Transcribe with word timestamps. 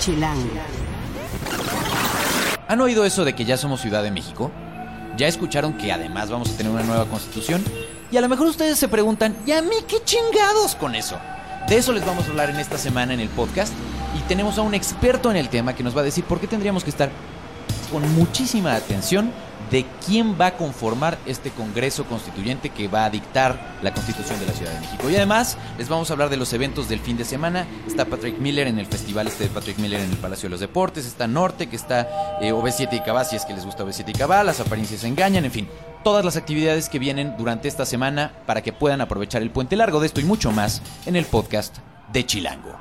Chilango. 0.00 0.48
¿Han 2.66 2.80
oído 2.80 3.04
eso 3.04 3.24
de 3.24 3.34
que 3.34 3.44
ya 3.44 3.56
somos 3.56 3.82
Ciudad 3.82 4.02
de 4.02 4.10
México? 4.10 4.50
¿Ya 5.16 5.28
escucharon 5.28 5.74
que 5.74 5.92
además 5.92 6.30
vamos 6.30 6.50
a 6.50 6.56
tener 6.56 6.72
una 6.72 6.82
nueva 6.82 7.04
constitución? 7.04 7.62
Y 8.10 8.16
a 8.16 8.20
lo 8.22 8.28
mejor 8.28 8.46
ustedes 8.46 8.78
se 8.78 8.88
preguntan, 8.88 9.36
¿y 9.46 9.52
a 9.52 9.60
mí 9.60 9.76
qué 9.86 10.02
chingados 10.02 10.74
con 10.74 10.94
eso? 10.94 11.18
De 11.68 11.76
eso 11.76 11.92
les 11.92 12.04
vamos 12.06 12.26
a 12.26 12.30
hablar 12.30 12.48
en 12.48 12.56
esta 12.56 12.78
semana 12.78 13.12
en 13.12 13.20
el 13.20 13.28
podcast 13.28 13.74
y 14.18 14.20
tenemos 14.26 14.56
a 14.56 14.62
un 14.62 14.74
experto 14.74 15.30
en 15.30 15.36
el 15.36 15.50
tema 15.50 15.74
que 15.74 15.84
nos 15.84 15.94
va 15.94 16.00
a 16.00 16.04
decir 16.04 16.24
por 16.24 16.40
qué 16.40 16.46
tendríamos 16.46 16.82
que 16.82 16.90
estar 16.90 17.10
con 17.92 18.10
muchísima 18.14 18.74
atención 18.74 19.30
de 19.70 19.86
quién 20.04 20.36
va 20.40 20.46
a 20.46 20.56
conformar 20.56 21.18
este 21.26 21.50
Congreso 21.50 22.04
Constituyente 22.04 22.70
que 22.70 22.88
va 22.88 23.04
a 23.04 23.10
dictar 23.10 23.76
la 23.82 23.94
Constitución 23.94 24.38
de 24.40 24.46
la 24.46 24.52
Ciudad 24.52 24.72
de 24.72 24.80
México. 24.80 25.08
Y 25.08 25.16
además 25.16 25.56
les 25.78 25.88
vamos 25.88 26.10
a 26.10 26.14
hablar 26.14 26.28
de 26.28 26.36
los 26.36 26.52
eventos 26.52 26.88
del 26.88 27.00
fin 27.00 27.16
de 27.16 27.24
semana. 27.24 27.66
Está 27.86 28.04
Patrick 28.04 28.38
Miller 28.38 28.66
en 28.66 28.78
el 28.78 28.86
festival 28.86 29.28
este 29.28 29.44
de 29.44 29.50
Patrick 29.50 29.78
Miller 29.78 30.00
en 30.00 30.10
el 30.10 30.16
Palacio 30.16 30.48
de 30.48 30.50
los 30.50 30.60
Deportes. 30.60 31.06
Está 31.06 31.26
Norte, 31.26 31.68
que 31.68 31.76
está 31.76 32.38
eh, 32.40 32.52
OV7 32.52 32.92
y 32.92 33.00
Cabá, 33.00 33.24
si 33.24 33.36
es 33.36 33.44
que 33.44 33.54
les 33.54 33.64
gusta 33.64 33.84
OV7 33.84 34.08
y 34.08 34.12
Cabá. 34.12 34.42
Las 34.44 34.60
apariencias 34.60 35.04
engañan, 35.04 35.44
en 35.44 35.52
fin. 35.52 35.68
Todas 36.02 36.24
las 36.24 36.36
actividades 36.36 36.88
que 36.88 36.98
vienen 36.98 37.34
durante 37.36 37.68
esta 37.68 37.86
semana 37.86 38.32
para 38.46 38.62
que 38.62 38.72
puedan 38.72 39.00
aprovechar 39.00 39.42
el 39.42 39.50
puente 39.50 39.76
largo 39.76 40.00
de 40.00 40.06
esto 40.06 40.20
y 40.20 40.24
mucho 40.24 40.50
más 40.50 40.82
en 41.06 41.14
el 41.14 41.26
podcast 41.26 41.76
de 42.12 42.26
Chilango. 42.26 42.78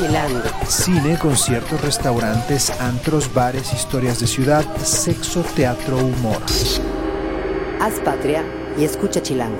Chilango. 0.00 0.40
Cine, 0.66 1.18
conciertos, 1.18 1.78
restaurantes, 1.82 2.70
antros, 2.80 3.34
bares, 3.34 3.74
historias 3.74 4.18
de 4.18 4.26
ciudad, 4.26 4.64
sexo, 4.78 5.42
teatro, 5.54 5.98
humor. 5.98 6.40
Haz 7.78 8.00
patria 8.02 8.42
y 8.78 8.84
escucha 8.84 9.22
Chilango. 9.22 9.58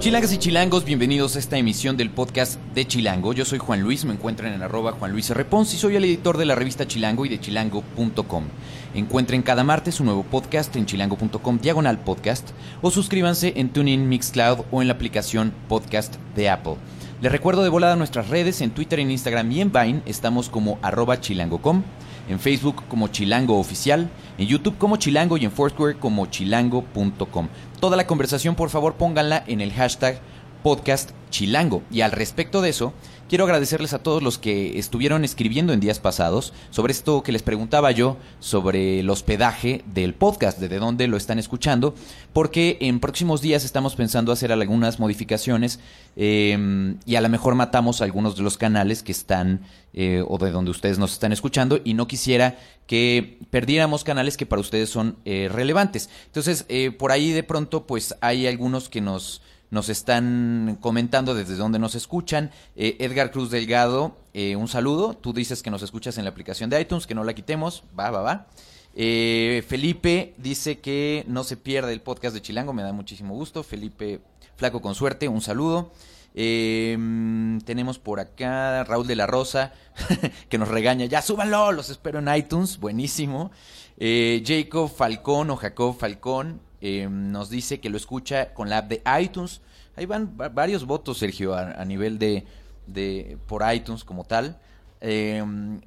Chilangas 0.00 0.32
y 0.32 0.38
chilangos, 0.38 0.84
bienvenidos 0.84 1.36
a 1.36 1.38
esta 1.38 1.56
emisión 1.56 1.96
del 1.96 2.10
podcast 2.10 2.60
de 2.74 2.84
Chilango. 2.84 3.32
Yo 3.32 3.44
soy 3.44 3.60
Juan 3.60 3.80
Luis, 3.80 4.04
me 4.04 4.12
encuentran 4.12 4.52
en 4.52 4.64
arroba 4.64 4.90
Juan 4.90 5.12
Luis 5.12 5.30
R. 5.30 5.44
Pons 5.44 5.72
y 5.72 5.76
soy 5.76 5.94
el 5.94 6.04
editor 6.04 6.36
de 6.36 6.44
la 6.44 6.56
revista 6.56 6.88
Chilango 6.88 7.24
y 7.26 7.28
de 7.28 7.38
chilango.com. 7.38 8.44
Encuentren 8.92 9.42
cada 9.42 9.62
martes 9.62 10.00
un 10.00 10.06
nuevo 10.06 10.24
podcast 10.24 10.74
en 10.74 10.86
chilango.com 10.86 11.58
diagonal 11.60 12.00
podcast 12.00 12.50
o 12.82 12.90
suscríbanse 12.90 13.52
en 13.54 13.68
TuneIn 13.68 14.08
Mixcloud 14.08 14.64
o 14.72 14.82
en 14.82 14.88
la 14.88 14.94
aplicación 14.94 15.54
podcast 15.68 16.16
de 16.34 16.50
Apple. 16.50 16.74
Les 17.22 17.32
recuerdo 17.32 17.62
de 17.62 17.68
volada 17.68 17.96
nuestras 17.96 18.28
redes 18.28 18.60
en 18.60 18.70
Twitter, 18.70 19.00
en 19.00 19.10
Instagram 19.10 19.50
y 19.52 19.60
en 19.60 19.72
Vine. 19.72 20.02
Estamos 20.04 20.48
como 20.50 20.78
arroba 20.82 21.20
chilango.com, 21.20 21.82
en 22.28 22.40
Facebook 22.40 22.82
como 22.88 23.08
Chilango 23.08 23.58
Oficial, 23.58 24.10
en 24.36 24.46
YouTube 24.46 24.76
como 24.78 24.96
Chilango 24.96 25.36
y 25.36 25.44
en 25.44 25.52
Foursquare 25.52 25.96
como 25.98 26.26
chilango.com. 26.26 27.48
Toda 27.80 27.96
la 27.96 28.06
conversación 28.06 28.56
por 28.56 28.68
favor 28.68 28.94
pónganla 28.94 29.44
en 29.46 29.60
el 29.60 29.72
hashtag 29.72 30.18
podcast 30.62 31.10
chilango. 31.30 31.82
Y 31.90 32.00
al 32.00 32.12
respecto 32.12 32.60
de 32.60 32.70
eso, 32.70 32.92
quiero 33.28 33.44
agradecerles 33.44 33.92
a 33.94 33.98
todos 33.98 34.22
los 34.22 34.38
que 34.38 34.78
estuvieron 34.78 35.24
escribiendo 35.24 35.72
en 35.72 35.80
días 35.80 36.00
pasados 36.00 36.52
sobre 36.70 36.92
esto 36.92 37.22
que 37.22 37.32
les 37.32 37.42
preguntaba 37.42 37.90
yo 37.90 38.16
sobre 38.40 39.00
el 39.00 39.10
hospedaje 39.10 39.82
del 39.86 40.14
podcast, 40.14 40.58
de, 40.58 40.68
de 40.68 40.78
dónde 40.78 41.08
lo 41.08 41.16
están 41.16 41.38
escuchando, 41.38 41.94
porque 42.32 42.78
en 42.80 43.00
próximos 43.00 43.40
días 43.40 43.64
estamos 43.64 43.96
pensando 43.96 44.32
hacer 44.32 44.52
algunas 44.52 44.98
modificaciones 44.98 45.80
eh, 46.16 46.94
y 47.06 47.16
a 47.16 47.20
lo 47.20 47.28
mejor 47.28 47.54
matamos 47.54 48.00
algunos 48.00 48.36
de 48.36 48.42
los 48.42 48.56
canales 48.56 49.02
que 49.02 49.12
están 49.12 49.62
eh, 49.96 50.24
o 50.26 50.38
de 50.38 50.50
donde 50.50 50.72
ustedes 50.72 50.98
nos 50.98 51.12
están 51.12 51.32
escuchando 51.32 51.80
y 51.84 51.94
no 51.94 52.08
quisiera 52.08 52.58
que 52.88 53.38
perdiéramos 53.50 54.02
canales 54.02 54.36
que 54.36 54.44
para 54.44 54.60
ustedes 54.60 54.90
son 54.90 55.16
eh, 55.24 55.48
relevantes. 55.48 56.10
Entonces, 56.26 56.64
eh, 56.68 56.90
por 56.90 57.12
ahí 57.12 57.30
de 57.30 57.44
pronto, 57.44 57.86
pues 57.86 58.16
hay 58.20 58.48
algunos 58.48 58.88
que 58.88 59.00
nos 59.00 59.40
nos 59.74 59.88
están 59.88 60.78
comentando 60.80 61.34
desde 61.34 61.56
donde 61.56 61.80
nos 61.80 61.96
escuchan. 61.96 62.52
Eh, 62.76 62.96
Edgar 63.00 63.32
Cruz 63.32 63.50
Delgado, 63.50 64.16
eh, 64.32 64.54
un 64.54 64.68
saludo. 64.68 65.14
Tú 65.14 65.32
dices 65.32 65.64
que 65.64 65.70
nos 65.70 65.82
escuchas 65.82 66.16
en 66.16 66.22
la 66.24 66.30
aplicación 66.30 66.70
de 66.70 66.80
iTunes, 66.80 67.08
que 67.08 67.14
no 67.16 67.24
la 67.24 67.34
quitemos. 67.34 67.82
Va, 67.98 68.10
va, 68.10 68.22
va. 68.22 68.46
Eh, 68.94 69.64
Felipe 69.66 70.34
dice 70.38 70.78
que 70.78 71.24
no 71.26 71.42
se 71.42 71.56
pierde 71.56 71.92
el 71.92 72.00
podcast 72.00 72.34
de 72.34 72.40
Chilango, 72.40 72.72
me 72.72 72.84
da 72.84 72.92
muchísimo 72.92 73.34
gusto. 73.34 73.64
Felipe 73.64 74.20
Flaco 74.54 74.80
con 74.80 74.94
suerte, 74.94 75.26
un 75.26 75.40
saludo. 75.42 75.90
Tenemos 76.32 77.98
por 77.98 78.20
acá 78.20 78.84
Raúl 78.84 79.08
de 79.08 79.16
la 79.16 79.26
Rosa, 79.26 79.72
que 80.48 80.56
nos 80.58 80.68
regaña. 80.68 81.06
Ya 81.06 81.20
súbanlo, 81.20 81.72
los 81.72 81.90
espero 81.90 82.20
en 82.20 82.32
iTunes, 82.32 82.78
buenísimo. 82.78 83.50
Jacob 83.98 84.88
Falcón 84.88 85.50
o 85.50 85.56
Jacob 85.56 85.96
Falcón 85.98 86.60
eh, 86.86 87.08
nos 87.10 87.48
dice 87.48 87.80
que 87.80 87.88
lo 87.90 87.96
escucha 87.96 88.52
con 88.52 88.68
la 88.68 88.78
app 88.78 88.88
de 88.90 89.02
iTunes. 89.20 89.60
Ahí 89.96 90.06
van 90.06 90.36
va- 90.38 90.50
varios 90.50 90.84
votos, 90.84 91.18
Sergio, 91.18 91.54
a, 91.54 91.72
a 91.80 91.84
nivel 91.84 92.18
de, 92.18 92.44
de 92.86 93.38
por 93.48 93.62
iTunes 93.72 94.04
como 94.04 94.24
tal. 94.24 94.58
Eh, 95.06 95.42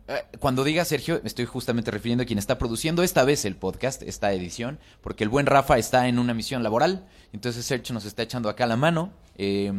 eh, 0.07 0.23
cuando 0.39 0.63
diga 0.63 0.85
Sergio, 0.85 1.19
estoy 1.23 1.45
justamente 1.45 1.89
refiriendo 1.91 2.23
a 2.23 2.25
quien 2.25 2.39
está 2.39 2.57
produciendo 2.57 3.01
esta 3.03 3.23
vez 3.25 3.45
el 3.45 3.55
podcast, 3.55 4.01
esta 4.03 4.31
edición, 4.31 4.77
porque 5.01 5.23
el 5.23 5.29
buen 5.29 5.45
Rafa 5.47 5.77
está 5.77 6.07
en 6.07 6.19
una 6.19 6.33
misión 6.35 6.61
laboral, 6.61 7.07
entonces 7.33 7.65
Sergio 7.65 7.93
nos 7.93 8.05
está 8.05 8.21
echando 8.23 8.47
acá 8.49 8.65
la 8.67 8.75
mano. 8.77 9.11
Eh, 9.37 9.71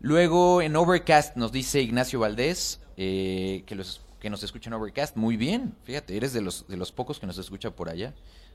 luego 0.00 0.60
en 0.60 0.74
Overcast 0.76 1.36
nos 1.36 1.52
dice 1.52 1.80
Ignacio 1.82 2.18
Valdés 2.20 2.80
eh, 2.96 3.62
que, 3.66 3.74
los, 3.76 4.00
que 4.20 4.28
nos 4.28 4.42
escucha 4.42 4.70
en 4.70 4.74
Overcast. 4.74 5.16
Muy 5.16 5.36
bien, 5.36 5.74
fíjate, 5.84 6.16
eres 6.16 6.32
de 6.32 6.40
los, 6.40 6.66
de 6.66 6.76
los 6.76 6.90
pocos 6.90 7.18
que 7.20 7.26
nos 7.26 7.38
escucha 7.38 7.70
por 7.70 7.88
allá. 7.88 8.12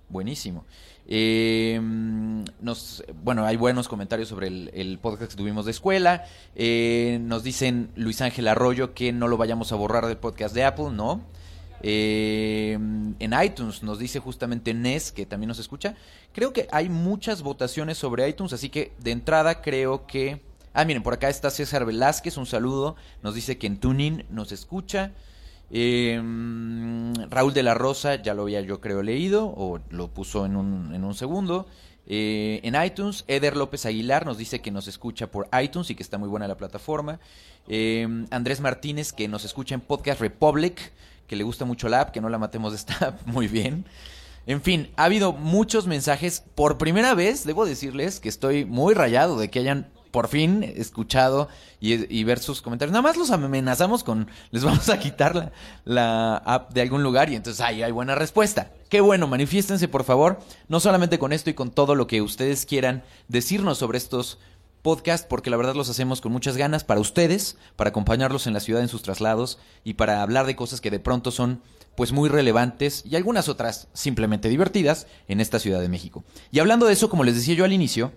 Buenísimo. 0.10 0.66
Eh, 1.08 1.80
nos, 2.62 3.04
bueno, 3.24 3.46
hay 3.46 3.58
buenos 3.58 3.88
comentarios 3.88 4.28
sobre 4.28 4.48
el, 4.48 4.72
el 4.74 5.00
podcast 5.00 5.32
que 5.32 5.38
tuvimos 5.38 5.66
de 5.66 5.72
escuela. 5.72 6.26
Eh, 6.56 7.20
nos 7.22 7.44
dicen 7.44 7.92
Luis 7.96 8.22
Ángel 8.22 8.48
Arroyo 8.48 8.94
que 8.94 9.12
no 9.12 9.28
lo 9.28 9.38
vayamos 9.38 9.72
a 9.72 9.76
borrar 9.76 10.06
del 10.06 10.18
podcast 10.18 10.54
de 10.54 10.64
Apple, 10.64 10.92
¿no? 10.92 11.22
Eh, 11.82 12.74
en 12.74 13.36
iTunes 13.44 13.84
nos 13.84 14.00
dice 14.00 14.20
justamente 14.20 14.74
Nes, 14.74 15.12
que 15.12 15.26
también 15.26 15.48
nos 15.48 15.60
escucha. 15.60 15.96
Creo 16.34 16.54
que 16.54 16.68
hay 16.72 16.90
muchas 16.90 17.42
votaciones 17.42 17.98
sobre 17.98 18.28
iTunes, 18.28 18.54
así 18.54 18.70
que 18.70 18.94
de 19.00 19.12
entrada 19.12 19.62
creo 19.62 20.06
que... 20.06 20.42
Ah, 20.74 20.86
miren, 20.86 21.02
por 21.02 21.14
acá 21.14 21.30
está 21.30 21.50
César 21.50 21.86
Velázquez, 21.86 22.38
un 22.38 22.46
saludo. 22.46 22.96
Nos 23.24 23.34
dice 23.34 23.58
que 23.58 23.68
en 23.68 23.80
Tuning 23.80 24.26
nos 24.30 24.52
escucha. 24.52 25.12
Eh, 25.72 26.22
Raúl 27.30 27.54
de 27.54 27.64
la 27.64 27.74
Rosa, 27.74 28.16
ya 28.16 28.34
lo 28.34 28.44
había 28.44 28.62
yo 28.62 28.80
creo 28.82 29.04
leído, 29.04 29.46
o 29.56 29.80
lo 29.90 30.08
puso 30.10 30.46
en 30.46 30.56
un, 30.56 30.94
en 30.94 31.04
un 31.04 31.14
segundo. 31.14 31.68
Eh, 32.12 32.60
en 32.64 32.82
iTunes, 32.84 33.24
Eder 33.28 33.56
López 33.56 33.86
Aguilar 33.86 34.26
nos 34.26 34.40
dice 34.40 34.62
que 34.62 34.72
nos 34.72 34.88
escucha 34.88 35.28
por 35.28 35.48
iTunes 35.62 35.92
y 35.92 35.96
que 35.96 36.02
está 36.02 36.18
muy 36.18 36.28
buena 36.28 36.48
la 36.48 36.58
plataforma. 36.58 37.20
Eh, 37.68 38.08
Andrés 38.32 38.62
Martínez, 38.62 39.14
que 39.14 39.28
nos 39.28 39.46
escucha 39.46 39.76
en 39.76 39.82
Podcast 39.82 40.20
Republic, 40.20 40.92
que 41.28 41.36
le 41.36 41.44
gusta 41.44 41.66
mucho 41.66 41.88
la 41.88 42.02
app, 42.02 42.12
que 42.12 42.20
no 42.20 42.30
la 42.30 42.40
matemos 42.40 42.72
de 42.72 42.78
esta 42.78 42.94
app, 43.10 43.28
muy 43.28 43.48
bien. 43.48 43.86
En 44.48 44.64
fin, 44.64 44.90
ha 44.96 45.04
habido 45.04 45.34
muchos 45.34 45.86
mensajes. 45.86 46.44
Por 46.56 46.80
primera 46.80 47.14
vez, 47.14 47.46
debo 47.46 47.68
decirles 47.68 48.20
que 48.20 48.30
estoy 48.30 48.66
muy 48.66 48.96
rayado 48.96 49.38
de 49.38 49.52
que 49.52 49.60
hayan 49.60 49.88
por 50.12 50.28
fin 50.28 50.64
escuchado 50.64 51.48
y, 51.80 52.24
ver 52.24 52.40
sus 52.40 52.62
comentarios. 52.62 52.92
Nada 52.92 53.04
más 53.04 53.18
los 53.18 53.32
amenazamos 53.32 54.04
con 54.04 54.28
les 54.52 54.64
vamos 54.64 54.90
a 54.90 55.00
quitar 55.00 55.52
la, 55.86 56.38
app 56.38 56.74
de 56.74 56.82
algún 56.82 57.04
lugar 57.04 57.30
y 57.30 57.36
entonces 57.36 57.62
ahí 57.62 57.84
hay 57.84 57.92
buena 57.92 58.16
respuesta. 58.16 58.72
Qué 58.90 59.02
bueno, 59.02 59.28
manifiéstense 59.28 59.88
por 59.88 60.04
favor, 60.04 60.40
no 60.68 60.80
solamente 60.80 61.20
con 61.20 61.34
esto 61.34 61.50
y 61.50 61.54
con 61.54 61.72
todo 61.72 61.96
lo 61.96 62.08
que 62.08 62.22
ustedes 62.22 62.66
quieran 62.66 63.04
decirnos 63.28 63.78
sobre 63.78 63.98
estos 63.98 64.40
podcast 64.82 65.28
porque 65.28 65.50
la 65.50 65.58
verdad 65.58 65.76
los 65.76 65.90
hacemos 65.90 66.22
con 66.22 66.32
muchas 66.32 66.58
ganas 66.58 66.84
para 66.84 67.02
ustedes, 67.02 67.58
para 67.76 67.90
acompañarlos 67.90 68.48
en 68.48 68.54
la 68.54 68.60
ciudad 68.62 68.82
en 68.82 68.88
sus 68.88 69.02
traslados 69.02 69.60
y 69.84 69.96
para 69.96 70.22
hablar 70.22 70.46
de 70.46 70.56
cosas 70.56 70.82
que 70.82 70.92
de 70.92 71.00
pronto 71.00 71.32
son 71.32 71.62
pues 71.96 72.14
muy 72.14 72.30
relevantes 72.30 73.04
y 73.06 73.18
algunas 73.18 73.50
otras 73.50 73.90
simplemente 73.94 74.48
divertidas 74.48 75.06
en 75.28 75.42
esta 75.42 75.60
Ciudad 75.60 75.82
de 75.82 75.90
México. 75.90 76.24
Y 76.50 76.60
hablando 76.60 76.86
de 76.86 76.94
eso, 76.94 77.10
como 77.10 77.26
les 77.26 77.36
decía 77.36 77.56
yo 77.56 77.66
al 77.66 77.74
inicio, 77.74 78.14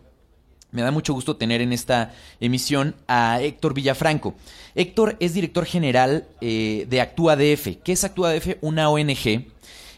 me 0.73 0.83
da 0.83 0.91
mucho 0.91 1.15
gusto 1.15 1.37
tener 1.37 1.61
en 1.61 1.73
esta 1.73 2.13
emisión 2.41 2.95
a 3.07 3.41
Héctor 3.41 3.75
Villafranco. 3.75 4.35
Héctor 4.75 5.17
es 5.21 5.35
director 5.35 5.65
general 5.65 6.27
eh, 6.41 6.87
de 6.89 7.01
Actúa 7.01 7.37
DF. 7.37 7.77
¿Qué 7.85 7.93
es 7.93 8.05
Actúa 8.05 8.33
DF? 8.33 8.57
Una 8.63 8.91
ONG. 8.91 9.47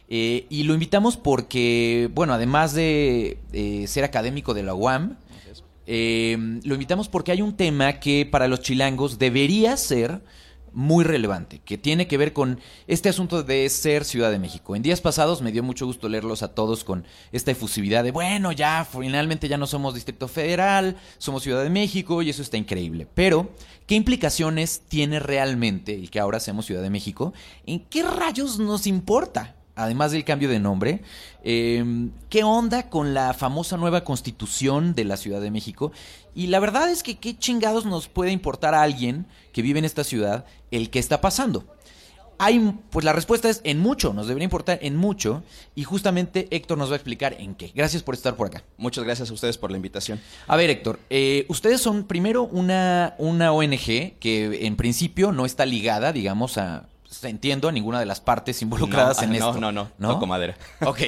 Eh, 0.09 0.47
y 0.51 0.65
lo 0.65 0.75
invitamos 0.75 1.17
porque, 1.17 2.11
bueno, 2.13 2.35
además 2.35 2.75
de 2.75 3.39
eh, 3.53 3.87
ser 3.89 4.05
académico 4.05 4.53
de 4.53 4.63
la 4.63 4.75
UAM, 4.75 5.17
eh, 5.87 6.37
lo 6.65 6.75
invitamos 6.75 7.09
porque 7.09 7.33
hay 7.33 7.43
un 7.43 7.57
tema 7.57 7.95
que 8.01 8.27
para 8.27 8.49
los 8.49 8.61
chilangos 8.61 9.19
debería 9.19 9.77
ser 9.77 10.21
muy 10.75 11.05
relevante, 11.05 11.61
que 11.65 11.79
tiene 11.79 12.07
que 12.07 12.19
ver 12.19 12.33
con 12.33 12.61
este 12.87 13.09
asunto 13.09 13.43
de 13.43 13.69
ser 13.69 14.05
Ciudad 14.05 14.31
de 14.31 14.39
México. 14.39 14.77
En 14.77 14.83
días 14.83 15.01
pasados 15.01 15.41
me 15.41 15.53
dio 15.53 15.63
mucho 15.63 15.87
gusto 15.87 16.09
leerlos 16.09 16.43
a 16.43 16.55
todos 16.55 16.85
con 16.85 17.05
esta 17.33 17.53
efusividad 17.53 18.05
de, 18.05 18.11
bueno, 18.11 18.53
ya 18.53 18.85
finalmente 18.85 19.49
ya 19.49 19.57
no 19.57 19.67
somos 19.67 19.95
Distrito 19.95 20.29
Federal, 20.29 20.97
somos 21.19 21.43
Ciudad 21.43 21.63
de 21.63 21.71
México 21.71 22.23
y 22.23 22.31
eso 22.31 22.43
está 22.43 22.57
increíble. 22.57 23.07
Pero, 23.15 23.51
¿qué 23.87 23.95
implicaciones 23.95 24.83
tiene 24.89 25.21
realmente 25.21 25.95
el 25.95 26.11
que 26.11 26.21
ahora 26.21 26.41
seamos 26.41 26.67
Ciudad 26.67 26.83
de 26.83 26.91
México? 26.91 27.33
¿En 27.67 27.81
qué 27.81 28.03
rayos 28.03 28.59
nos 28.59 28.87
importa? 28.87 29.57
Además 29.77 30.13
del 30.13 30.25
cambio 30.25 30.49
de 30.49 30.61
nombre, 30.61 31.03
eh, 31.43 31.85
¿qué 32.29 32.45
onda 32.45 32.89
con 32.89 33.15
la 33.15 33.35
famosa 33.35 33.77
nueva 33.77 34.05
constitución 34.05 34.95
de 34.95 35.05
la 35.05 35.17
Ciudad 35.17 35.41
de 35.41 35.51
México? 35.51 35.93
Y 36.35 36.49
la 36.49 36.61
verdad 36.61 36.91
es 36.91 37.03
que 37.03 37.17
qué 37.17 37.37
chingados 37.37 37.85
nos 37.85 38.09
puede 38.09 38.33
importar 38.33 38.75
a 38.75 38.83
alguien 38.83 39.27
que 39.53 39.63
vive 39.63 39.79
en 39.79 39.85
esta 39.85 40.05
ciudad 40.05 40.45
el 40.71 40.91
que 40.91 40.99
está 40.99 41.21
pasando. 41.21 41.65
Hay, 42.37 42.75
pues 42.91 43.05
la 43.05 43.13
respuesta 43.13 43.49
es 43.49 43.61
en 43.63 43.79
mucho, 43.79 44.13
nos 44.13 44.27
debería 44.27 44.45
importar 44.45 44.81
en 44.83 44.97
mucho 44.97 45.45
y 45.77 45.85
justamente 45.85 46.49
Héctor 46.51 46.77
nos 46.79 46.89
va 46.91 46.95
a 46.95 46.97
explicar 46.97 47.37
en 47.39 47.55
qué. 47.55 47.71
Gracias 47.73 48.03
por 48.03 48.17
estar 48.17 48.35
por 48.35 48.49
acá. 48.49 48.65
Muchas 48.77 49.05
gracias 49.05 49.31
a 49.31 49.33
ustedes 49.33 49.57
por 49.57 49.71
la 49.71 49.77
invitación. 49.77 50.21
A 50.49 50.57
ver, 50.57 50.69
Héctor, 50.69 50.99
eh, 51.11 51.47
ustedes 51.49 51.81
son 51.81 52.05
primero 52.05 52.43
una, 52.43 53.15
una 53.19 53.53
ONG 53.53 54.19
que 54.19 54.67
en 54.67 54.75
principio 54.75 55.31
no 55.31 55.47
está 55.47 55.65
ligada, 55.65 56.13
digamos, 56.13 56.59
a, 56.59 56.89
entiendo, 57.23 57.69
a 57.69 57.73
ninguna 57.73 58.01
de 58.01 58.07
las 58.07 58.21
partes 58.21 58.63
involucradas 58.63 59.19
no, 59.19 59.23
en 59.25 59.31
no, 59.31 59.37
esto. 59.37 59.61
No, 59.61 59.73
no, 59.73 59.91
no, 59.99 60.21
no, 60.21 60.27
madera. 60.27 60.57
Ok. 60.85 61.01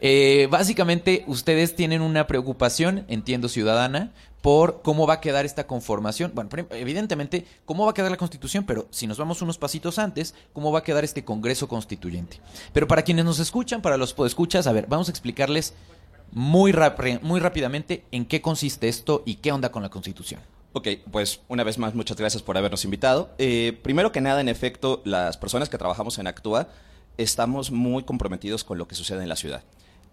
Eh, 0.00 0.48
básicamente, 0.50 1.24
ustedes 1.26 1.76
tienen 1.76 2.02
una 2.02 2.26
preocupación, 2.26 3.04
entiendo, 3.08 3.48
ciudadana, 3.48 4.12
por 4.42 4.82
cómo 4.82 5.06
va 5.06 5.14
a 5.14 5.20
quedar 5.20 5.46
esta 5.46 5.66
conformación. 5.66 6.32
Bueno, 6.34 6.50
evidentemente, 6.70 7.46
cómo 7.64 7.84
va 7.84 7.92
a 7.92 7.94
quedar 7.94 8.10
la 8.10 8.16
constitución, 8.16 8.64
pero 8.64 8.88
si 8.90 9.06
nos 9.06 9.18
vamos 9.18 9.40
unos 9.40 9.56
pasitos 9.56 9.98
antes, 9.98 10.34
cómo 10.52 10.72
va 10.72 10.80
a 10.80 10.82
quedar 10.82 11.04
este 11.04 11.24
Congreso 11.24 11.68
Constituyente. 11.68 12.40
Pero 12.72 12.88
para 12.88 13.02
quienes 13.02 13.24
nos 13.24 13.38
escuchan, 13.38 13.80
para 13.80 13.96
los 13.96 14.12
podescuchas, 14.12 14.66
a 14.66 14.72
ver, 14.72 14.86
vamos 14.88 15.08
a 15.08 15.12
explicarles 15.12 15.74
muy, 16.32 16.74
muy 17.22 17.40
rápidamente 17.40 18.04
en 18.10 18.24
qué 18.24 18.40
consiste 18.40 18.88
esto 18.88 19.22
y 19.24 19.36
qué 19.36 19.52
onda 19.52 19.70
con 19.70 19.82
la 19.82 19.90
constitución. 19.90 20.40
Ok, 20.74 20.88
pues 21.10 21.40
una 21.48 21.64
vez 21.64 21.76
más, 21.76 21.94
muchas 21.94 22.16
gracias 22.16 22.42
por 22.42 22.56
habernos 22.56 22.84
invitado. 22.84 23.30
Eh, 23.36 23.78
primero 23.82 24.10
que 24.10 24.22
nada, 24.22 24.40
en 24.40 24.48
efecto, 24.48 25.02
las 25.04 25.36
personas 25.36 25.68
que 25.68 25.76
trabajamos 25.76 26.18
en 26.18 26.26
Actúa 26.26 26.68
estamos 27.18 27.70
muy 27.70 28.04
comprometidos 28.04 28.64
con 28.64 28.78
lo 28.78 28.88
que 28.88 28.94
sucede 28.94 29.22
en 29.22 29.28
la 29.28 29.36
ciudad, 29.36 29.62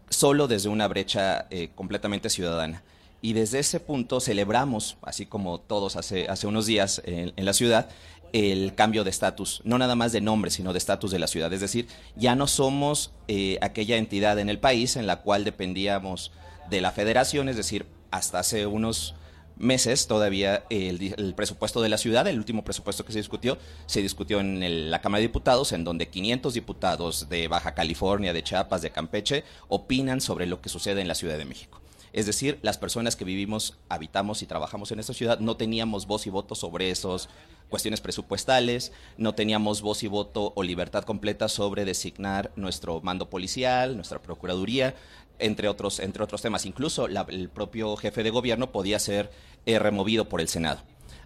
solo 0.10 0.50
desde 0.50 0.68
una 0.68 0.90
brecha 0.90 1.48
eh, 1.50 1.70
completamente 1.76 2.30
ciudadana. 2.30 2.84
Y 3.22 3.34
desde 3.34 3.60
ese 3.60 3.80
punto 3.80 4.20
celebramos, 4.20 4.98
así 5.02 5.26
como 5.26 5.62
todos 5.62 5.96
hace, 5.96 6.28
hace 6.28 6.46
unos 6.46 6.66
días 6.66 7.02
en, 7.06 7.34
la 7.38 7.54
ciudad, 7.54 7.90
el 8.34 8.76
cambio 8.76 9.06
de 9.06 9.12
estatus, 9.12 9.62
no 9.64 9.78
nada 9.78 9.96
más 9.96 10.12
de 10.12 10.20
nombre, 10.20 10.52
sino 10.52 10.74
de 10.74 10.78
estatus 10.80 11.12
de 11.12 11.20
la 11.20 11.28
ciudad. 11.28 11.52
Es 11.54 11.62
decir, 11.62 11.88
ya 12.18 12.36
no 12.36 12.48
somos 12.48 13.12
eh, 13.30 13.58
aquella 13.62 13.96
entidad 13.96 14.40
en 14.40 14.50
el 14.50 14.60
país 14.60 14.98
en 14.98 15.08
la 15.08 15.22
cual 15.22 15.46
dependíamos 15.46 16.34
de 16.70 16.82
la 16.82 16.92
federación, 16.92 17.48
es 17.48 17.56
decir, 17.56 17.86
hasta 18.12 18.40
hace 18.40 18.66
unos 18.66 19.16
meses 19.60 20.08
todavía 20.08 20.64
el, 20.70 21.34
presupuesto 21.36 21.82
de 21.82 21.90
la 21.90 21.98
ciudad, 21.98 22.26
el 22.28 22.38
último 22.38 22.64
presupuesto 22.64 23.06
que 23.06 23.12
se 23.12 23.20
discutió, 23.20 23.58
se 23.86 24.02
discutió 24.02 24.40
en 24.40 24.64
el- 24.64 24.90
la 24.90 25.02
Cámara 25.02 25.20
de 25.20 25.28
Diputados, 25.28 25.72
en 25.74 25.84
donde 25.84 26.08
500 26.08 26.54
diputados 26.54 27.30
de 27.30 27.48
Baja 27.48 27.76
California, 27.76 28.34
de 28.34 28.44
Chiapas, 28.44 28.82
de 28.82 28.90
Campeche, 28.92 29.44
opinan 29.68 30.22
sobre 30.22 30.48
lo 30.48 30.62
que 30.62 30.70
sucede 30.70 31.02
en 31.02 31.08
la 31.08 31.16
Ciudad 31.16 31.38
de 31.38 31.46
México. 31.46 31.82
Es 32.12 32.26
decir, 32.26 32.58
las 32.64 32.80
personas 32.80 33.16
que 33.16 33.24
vivimos, 33.26 33.78
habitamos 33.88 34.42
y 34.42 34.48
trabajamos 34.48 34.92
en 34.92 35.00
esta 35.00 35.14
ciudad 35.14 35.40
no 35.40 35.58
teníamos 35.58 36.08
voz 36.08 36.26
y 36.26 36.32
voto 36.32 36.56
sobre 36.56 36.90
esas 36.90 37.30
cuestiones 37.70 38.02
presupuestales, 38.02 38.92
no 39.18 39.36
teníamos 39.36 39.84
voz 39.84 40.02
y 40.02 40.08
voto 40.08 40.54
o 40.56 40.64
libertad 40.64 41.04
completa 41.04 41.48
sobre 41.50 41.86
designar 41.86 42.52
nuestro 42.56 43.00
mando 43.02 43.30
policial, 43.30 43.96
nuestra 43.96 44.20
procuraduría, 44.24 44.96
entre 45.38 45.68
otros, 45.68 46.00
entre 46.00 46.24
otros 46.24 46.42
temas. 46.42 46.66
Incluso 46.66 47.08
la- 47.08 47.28
el 47.30 47.48
propio 47.50 47.96
jefe 47.96 48.24
de 48.24 48.32
gobierno 48.32 48.72
podía 48.72 48.98
ser 48.98 49.30
eh, 49.74 49.80
removido 49.80 50.26
por 50.30 50.42
el 50.42 50.48
Senado. 50.48 50.80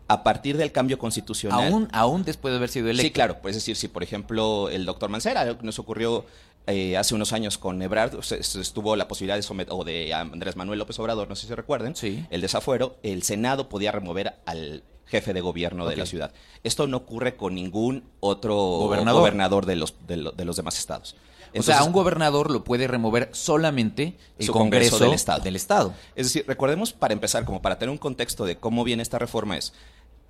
A 0.08 0.22
partir 0.24 0.58
del 0.58 0.72
cambio 0.72 0.98
constitucional. 1.00 1.72
Aún, 1.72 1.88
aún 1.94 2.24
después 2.24 2.52
de 2.52 2.58
haber 2.58 2.70
sido 2.70 2.90
electo. 2.90 3.08
Sí, 3.08 3.12
claro. 3.12 3.38
Pues 3.42 3.56
es 3.56 3.62
decir, 3.64 3.76
si 3.76 3.88
por 3.88 4.04
ejemplo 4.04 4.70
el 4.70 4.86
doctor 4.86 5.10
Mancera, 5.10 5.58
nos 5.62 5.80
ocurrió 5.80 6.26
eh, 6.68 6.98
hace 6.98 7.16
unos 7.16 7.32
años 7.34 7.58
con 7.58 7.82
Ebrard, 7.82 8.20
estuvo 8.40 8.96
la 8.96 9.08
posibilidad 9.08 9.36
de 9.38 9.44
someter, 9.44 9.74
o 9.76 9.84
de 9.84 10.14
Andrés 10.14 10.56
Manuel 10.56 10.80
López 10.80 10.98
Obrador, 11.00 11.28
no 11.30 11.36
sé 11.36 11.48
si 11.48 11.54
recuerden, 11.54 11.96
Sí. 11.96 12.26
el 12.30 12.42
desafuero, 12.42 12.98
el 13.04 13.24
Senado 13.24 13.70
podía 13.70 13.92
remover 13.92 14.36
al 14.46 14.84
jefe 15.06 15.34
de 15.34 15.42
gobierno 15.42 15.86
de 15.88 15.96
la 15.98 16.06
ciudad. 16.06 16.32
Esto 16.64 16.88
no 16.88 16.98
ocurre 16.98 17.36
con 17.36 17.54
ningún 17.56 18.04
otro 18.20 18.56
Gobernador. 18.56 19.20
gobernador, 19.22 19.66
de, 19.66 19.76
los, 19.76 19.96
de, 20.08 20.18
lo- 20.18 20.32
de 20.32 20.46
los 20.46 20.56
demás 20.56 20.78
estados. 20.80 21.16
O 21.56 21.64
sea, 21.64 21.84
un 21.84 21.94
gobernador 21.94 22.52
lo 22.52 22.64
puede 22.64 22.88
remover 22.88 23.30
solamente 23.32 24.18
el 24.40 24.46
Su 24.46 24.54
Congreso, 24.54 24.92
Congreso 24.92 25.06
del 25.06 25.14
Estado. 25.14 25.44
Del 25.44 25.56
Estado. 25.56 25.94
Es 26.16 26.28
decir, 26.28 26.46
recordemos 26.48 26.94
para 26.94 27.14
empezar, 27.14 27.46
como 27.46 27.62
para 27.62 27.78
tener 27.78 27.92
un 27.92 27.98
contexto 27.98 28.46
de 28.46 28.58
cómo 28.58 28.84
viene 28.84 29.04
esta 29.04 29.20
reforma 29.20 29.58
es, 29.58 29.74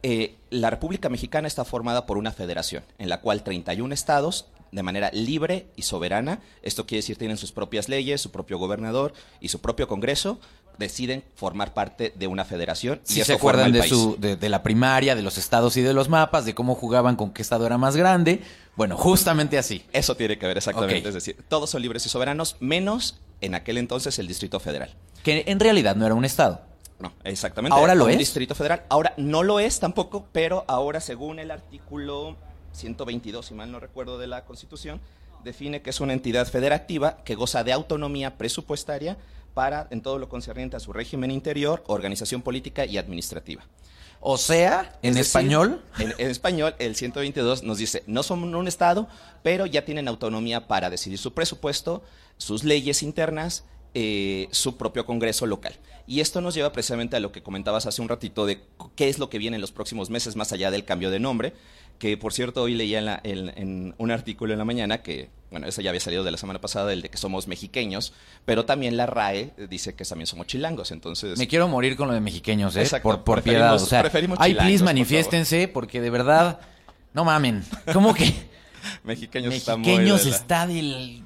eh, 0.05 0.35
la 0.49 0.69
República 0.69 1.07
Mexicana 1.07 1.47
está 1.47 1.63
formada 1.63 2.05
por 2.05 2.17
una 2.17 2.33
federación, 2.33 2.83
en 2.97 3.07
la 3.07 3.21
cual 3.21 3.43
31 3.43 3.93
estados, 3.93 4.47
de 4.73 4.83
manera 4.83 5.09
libre 5.13 5.67
y 5.75 5.83
soberana, 5.83 6.41
esto 6.61 6.85
quiere 6.85 6.99
decir 6.99 7.17
tienen 7.17 7.37
sus 7.37 7.51
propias 7.51 7.87
leyes, 7.87 8.19
su 8.19 8.31
propio 8.31 8.57
gobernador 8.57 9.13
y 9.39 9.47
su 9.47 9.61
propio 9.61 9.87
Congreso, 9.87 10.39
deciden 10.77 11.23
formar 11.35 11.73
parte 11.73 12.13
de 12.15 12.27
una 12.27 12.45
federación. 12.45 12.99
Si 13.03 13.23
se 13.23 13.33
acuerdan 13.33 13.71
de, 13.71 13.83
su, 13.83 14.17
de, 14.19 14.35
de 14.35 14.49
la 14.49 14.63
primaria, 14.63 15.15
de 15.15 15.21
los 15.21 15.37
estados 15.37 15.77
y 15.77 15.81
de 15.81 15.93
los 15.93 16.09
mapas, 16.09 16.45
de 16.45 16.55
cómo 16.55 16.75
jugaban 16.75 17.15
con 17.15 17.31
qué 17.31 17.41
estado 17.41 17.65
era 17.65 17.77
más 17.77 17.95
grande. 17.95 18.41
Bueno, 18.75 18.97
justamente 18.97 19.57
así. 19.57 19.85
Eso 19.93 20.15
tiene 20.15 20.37
que 20.37 20.47
ver 20.47 20.57
exactamente, 20.57 21.07
es 21.07 21.13
decir, 21.13 21.37
todos 21.47 21.69
son 21.69 21.81
libres 21.81 22.05
y 22.05 22.09
soberanos, 22.09 22.55
menos 22.59 23.19
en 23.41 23.55
aquel 23.55 23.77
entonces 23.77 24.17
el 24.19 24.27
Distrito 24.27 24.59
Federal. 24.59 24.95
Que 25.23 25.43
en 25.47 25.59
realidad 25.59 25.95
no 25.95 26.05
era 26.05 26.15
un 26.15 26.25
estado. 26.25 26.61
No, 26.99 27.11
exactamente. 27.23 27.77
¿Ahora 27.77 27.95
lo 27.95 28.05
un 28.05 28.11
es? 28.11 28.17
Distrito 28.17 28.55
Federal. 28.55 28.83
Ahora 28.89 29.13
no 29.17 29.43
lo 29.43 29.59
es 29.59 29.79
tampoco, 29.79 30.25
pero 30.31 30.63
ahora 30.67 31.01
según 31.01 31.39
el 31.39 31.51
artículo 31.51 32.35
122, 32.71 33.45
si 33.45 33.53
mal 33.53 33.71
no 33.71 33.79
recuerdo, 33.79 34.17
de 34.17 34.27
la 34.27 34.45
Constitución, 34.45 35.01
define 35.43 35.81
que 35.81 35.89
es 35.89 35.99
una 35.99 36.13
entidad 36.13 36.47
federativa 36.47 37.17
que 37.25 37.35
goza 37.35 37.63
de 37.63 37.73
autonomía 37.73 38.37
presupuestaria 38.37 39.17
para, 39.53 39.88
en 39.91 40.01
todo 40.01 40.19
lo 40.19 40.29
concerniente 40.29 40.75
a 40.77 40.79
su 40.79 40.94
régimen 40.94 41.31
interior, 41.31 41.83
organización 41.88 42.41
política 42.41 42.85
y 42.85 42.97
administrativa. 42.97 43.63
O 44.25 44.38
sea, 44.38 44.97
en 45.01 45.09
Es 45.09 45.15
decir, 45.15 45.21
español, 45.21 45.81
En, 46.00 46.13
en 46.17 46.31
español, 46.31 46.75
el 46.79 46.95
122 46.95 47.63
nos 47.63 47.77
dice, 47.77 48.03
no 48.07 48.23
son 48.23 48.55
un 48.55 48.67
Estado, 48.67 49.07
pero 49.44 49.65
ya 49.65 49.83
tienen 49.83 50.07
autonomía 50.07 50.67
para 50.67 50.89
decidir 50.89 51.17
su 51.19 51.33
presupuesto, 51.33 52.03
sus 52.38 52.63
leyes 52.63 53.03
internas, 53.03 53.65
eh, 53.95 54.47
su 54.50 54.75
propio 54.75 55.05
Congreso 55.05 55.45
local. 55.45 55.75
Y 56.07 56.19
esto 56.21 56.41
nos 56.41 56.55
lleva 56.55 56.71
precisamente 56.71 57.15
a 57.15 57.19
lo 57.19 57.31
que 57.31 57.44
comentabas 57.44 57.85
hace 57.85 58.01
un 58.01 58.09
ratito 58.09 58.47
de 58.47 58.63
qué 58.95 59.07
es 59.07 59.19
lo 59.19 59.29
que 59.29 59.38
viene 59.38 59.57
en 59.57 59.61
los 59.61 59.71
próximos 59.71 60.09
meses 60.09 60.35
más 60.35 60.51
allá 60.51 60.71
del 60.71 60.83
cambio 60.83 61.11
de 61.11 61.19
nombre, 61.19 61.53
que 62.03 62.17
por 62.17 62.33
cierto 62.33 62.63
hoy 62.63 62.73
leía 62.75 63.00
en, 63.00 63.05
la- 63.05 63.21
en- 63.23 63.53
en 63.55 63.95
un 63.97 64.11
artículo 64.11 64.51
en 64.51 64.59
la 64.59 64.65
mañana 64.65 65.01
que, 65.01 65.29
bueno, 65.51 65.67
eso 65.67 65.81
ya 65.81 65.89
había 65.91 66.01
salido 66.01 66.25
de 66.25 66.31
la 66.31 66.38
semana 66.38 66.59
pasada, 66.59 66.91
el 66.91 67.01
de 67.01 67.07
que 67.07 67.15
somos 67.15 67.47
mexiqueños, 67.47 68.11
pero 68.44 68.65
también 68.65 68.97
la 68.97 69.05
RAE 69.05 69.53
dice 69.69 69.95
que 69.95 70.03
también 70.03 70.27
somos 70.27 70.47
chilangos, 70.47 70.91
entonces... 70.91 71.39
me 71.39 71.47
quiero 71.47 71.69
morir 71.69 71.95
con 71.95 72.09
lo 72.09 72.13
de 72.13 72.19
mexiqueños, 72.19 72.75
¿eh? 72.75 72.81
Exacto, 72.81 73.07
por, 73.07 73.23
por 73.23 73.41
piedad. 73.41 73.73
O 73.75 73.79
sea, 73.79 74.01
ay, 74.38 74.53
please, 74.53 74.79
por 74.79 74.86
manifiéstense, 74.88 75.69
porque 75.69 76.01
de 76.01 76.10
verdad, 76.10 76.60
no 77.13 77.24
mamen. 77.24 77.63
¿Cómo 77.93 78.13
que 78.13 78.33
mexiqueños 79.05 79.53
está 79.53 79.77
muy 79.77 79.93
está 80.25 80.67
del... 80.67 81.23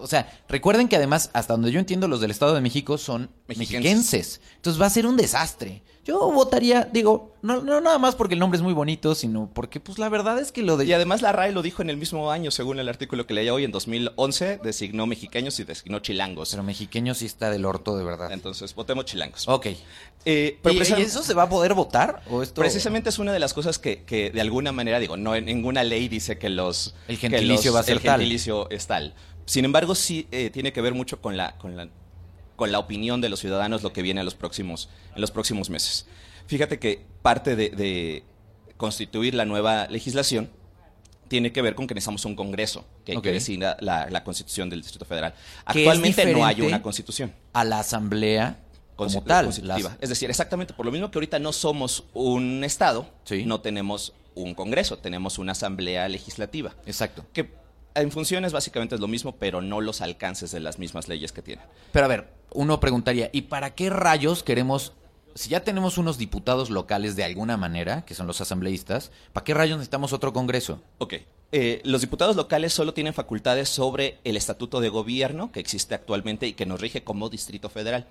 O 0.00 0.06
sea, 0.06 0.40
recuerden 0.48 0.88
que 0.88 0.96
además, 0.96 1.30
hasta 1.32 1.54
donde 1.54 1.70
yo 1.72 1.78
entiendo, 1.78 2.08
los 2.08 2.20
del 2.20 2.30
Estado 2.30 2.54
de 2.54 2.60
México 2.60 2.98
son 2.98 3.30
Mexiquenses. 3.46 3.80
mexiquenses. 3.82 4.40
Entonces 4.56 4.80
va 4.80 4.86
a 4.86 4.90
ser 4.90 5.06
un 5.06 5.16
desastre. 5.16 5.82
Yo 6.04 6.18
votaría, 6.32 6.86
digo, 6.92 7.34
no, 7.40 7.62
no 7.62 7.80
nada 7.80 7.96
más 7.98 8.14
porque 8.14 8.34
el 8.34 8.40
nombre 8.40 8.58
es 8.58 8.62
muy 8.62 8.74
bonito, 8.74 9.14
sino 9.14 9.48
porque, 9.54 9.80
pues, 9.80 9.98
la 9.98 10.10
verdad 10.10 10.38
es 10.38 10.52
que 10.52 10.60
lo 10.60 10.76
de... 10.76 10.84
Y 10.84 10.92
además 10.92 11.22
la 11.22 11.32
RAE 11.32 11.52
lo 11.52 11.62
dijo 11.62 11.80
en 11.80 11.88
el 11.88 11.96
mismo 11.96 12.30
año, 12.30 12.50
según 12.50 12.78
el 12.78 12.90
artículo 12.90 13.26
que 13.26 13.32
leía 13.32 13.54
hoy, 13.54 13.64
en 13.64 13.72
2011, 13.72 14.60
designó 14.62 15.06
mexiqueños 15.06 15.58
y 15.60 15.64
designó 15.64 16.00
chilangos. 16.00 16.50
Pero 16.50 16.62
mexiqueño 16.62 17.14
sí 17.14 17.24
está 17.24 17.48
del 17.50 17.64
orto, 17.64 17.96
de 17.96 18.04
verdad. 18.04 18.32
Entonces, 18.32 18.74
votemos 18.74 19.06
chilangos. 19.06 19.48
Ok. 19.48 19.68
Eh, 20.26 20.58
pero 20.62 20.74
¿Y, 20.74 20.78
precisa- 20.78 20.98
y 20.98 21.02
eso 21.04 21.22
se 21.22 21.32
va 21.32 21.44
a 21.44 21.48
poder 21.48 21.72
votar? 21.72 22.22
¿O 22.30 22.42
esto... 22.42 22.60
precisamente 22.60 23.08
es 23.08 23.18
una 23.18 23.32
de 23.32 23.38
las 23.38 23.54
cosas 23.54 23.78
que, 23.78 24.02
que 24.04 24.30
de 24.30 24.40
alguna 24.42 24.72
manera, 24.72 24.98
digo, 24.98 25.16
no 25.16 25.34
en 25.34 25.46
ninguna 25.46 25.84
ley 25.84 26.08
dice 26.08 26.36
que 26.38 26.50
los... 26.50 26.94
El 27.08 27.18
que 27.18 27.30
gentilicio 27.30 27.70
los- 27.70 27.76
va 27.76 27.80
a 27.80 27.82
ser 27.82 27.96
el 27.96 28.02
tal. 28.02 28.20
gentilicio 28.20 28.68
es 28.68 28.86
tal. 28.86 29.14
Sin 29.46 29.64
embargo, 29.64 29.94
sí 29.94 30.26
eh, 30.30 30.50
tiene 30.50 30.72
que 30.72 30.80
ver 30.80 30.94
mucho 30.94 31.20
con 31.20 31.36
la, 31.36 31.56
con 31.58 31.76
la 31.76 31.88
con 32.56 32.70
la 32.70 32.78
opinión 32.78 33.20
de 33.20 33.28
los 33.28 33.40
ciudadanos 33.40 33.82
lo 33.82 33.92
que 33.92 34.00
viene 34.02 34.20
a 34.20 34.24
los 34.24 34.36
próximos, 34.36 34.88
en 35.16 35.20
los 35.20 35.32
próximos 35.32 35.70
meses. 35.70 36.06
Fíjate 36.46 36.78
que 36.78 37.04
parte 37.20 37.56
de, 37.56 37.70
de 37.70 38.22
constituir 38.76 39.34
la 39.34 39.44
nueva 39.44 39.88
legislación 39.88 40.48
tiene 41.26 41.52
que 41.52 41.62
ver 41.62 41.74
con 41.74 41.88
que 41.88 41.94
necesitamos 41.94 42.24
un 42.26 42.36
Congreso 42.36 42.84
que, 43.04 43.16
Ok. 43.16 43.24
que 43.24 43.32
decida 43.32 43.76
la, 43.80 44.08
la 44.08 44.22
Constitución 44.22 44.70
del 44.70 44.82
Distrito 44.82 45.04
Federal. 45.04 45.34
Actualmente 45.64 46.32
no 46.32 46.44
hay 46.46 46.60
una 46.60 46.80
Constitución. 46.80 47.34
A 47.54 47.64
la 47.64 47.80
asamblea 47.80 48.60
como 48.94 49.22
tal. 49.24 49.46
constitutiva. 49.46 49.90
las- 49.90 49.98
Es 50.00 50.08
decir, 50.10 50.30
exactamente 50.30 50.74
por 50.74 50.86
lo 50.86 50.92
mismo 50.92 51.10
que 51.10 51.18
ahorita 51.18 51.40
no 51.40 51.52
somos 51.52 52.04
un 52.14 52.62
Estado, 52.62 53.10
Sí. 53.24 53.44
no 53.46 53.60
tenemos 53.62 54.12
un 54.36 54.54
Congreso, 54.54 54.98
tenemos 54.98 55.38
una 55.38 55.52
Asamblea 55.52 56.08
Legislativa. 56.08 56.74
Exacto. 56.86 57.26
Que 57.32 57.50
en 57.94 58.10
funciones 58.10 58.52
básicamente 58.52 58.94
es 58.94 59.00
lo 59.00 59.08
mismo, 59.08 59.36
pero 59.36 59.60
no 59.62 59.80
los 59.80 60.00
alcances 60.00 60.50
de 60.50 60.60
las 60.60 60.78
mismas 60.78 61.08
leyes 61.08 61.32
que 61.32 61.42
tienen. 61.42 61.64
Pero 61.92 62.04
a 62.04 62.08
ver, 62.08 62.28
uno 62.52 62.80
preguntaría, 62.80 63.30
¿y 63.32 63.42
para 63.42 63.74
qué 63.74 63.90
rayos 63.90 64.42
queremos, 64.42 64.92
si 65.34 65.50
ya 65.50 65.64
tenemos 65.64 65.98
unos 65.98 66.18
diputados 66.18 66.70
locales 66.70 67.16
de 67.16 67.24
alguna 67.24 67.56
manera, 67.56 68.04
que 68.04 68.14
son 68.14 68.26
los 68.26 68.40
asambleístas, 68.40 69.12
¿para 69.32 69.44
qué 69.44 69.54
rayos 69.54 69.78
necesitamos 69.78 70.12
otro 70.12 70.32
congreso? 70.32 70.82
Ok, 70.98 71.14
eh, 71.52 71.80
los 71.84 72.00
diputados 72.00 72.36
locales 72.36 72.72
solo 72.72 72.94
tienen 72.94 73.14
facultades 73.14 73.68
sobre 73.68 74.18
el 74.24 74.36
estatuto 74.36 74.80
de 74.80 74.88
gobierno 74.88 75.52
que 75.52 75.60
existe 75.60 75.94
actualmente 75.94 76.46
y 76.46 76.54
que 76.54 76.66
nos 76.66 76.80
rige 76.80 77.04
como 77.04 77.30
Distrito 77.30 77.68
Federal. 77.68 78.06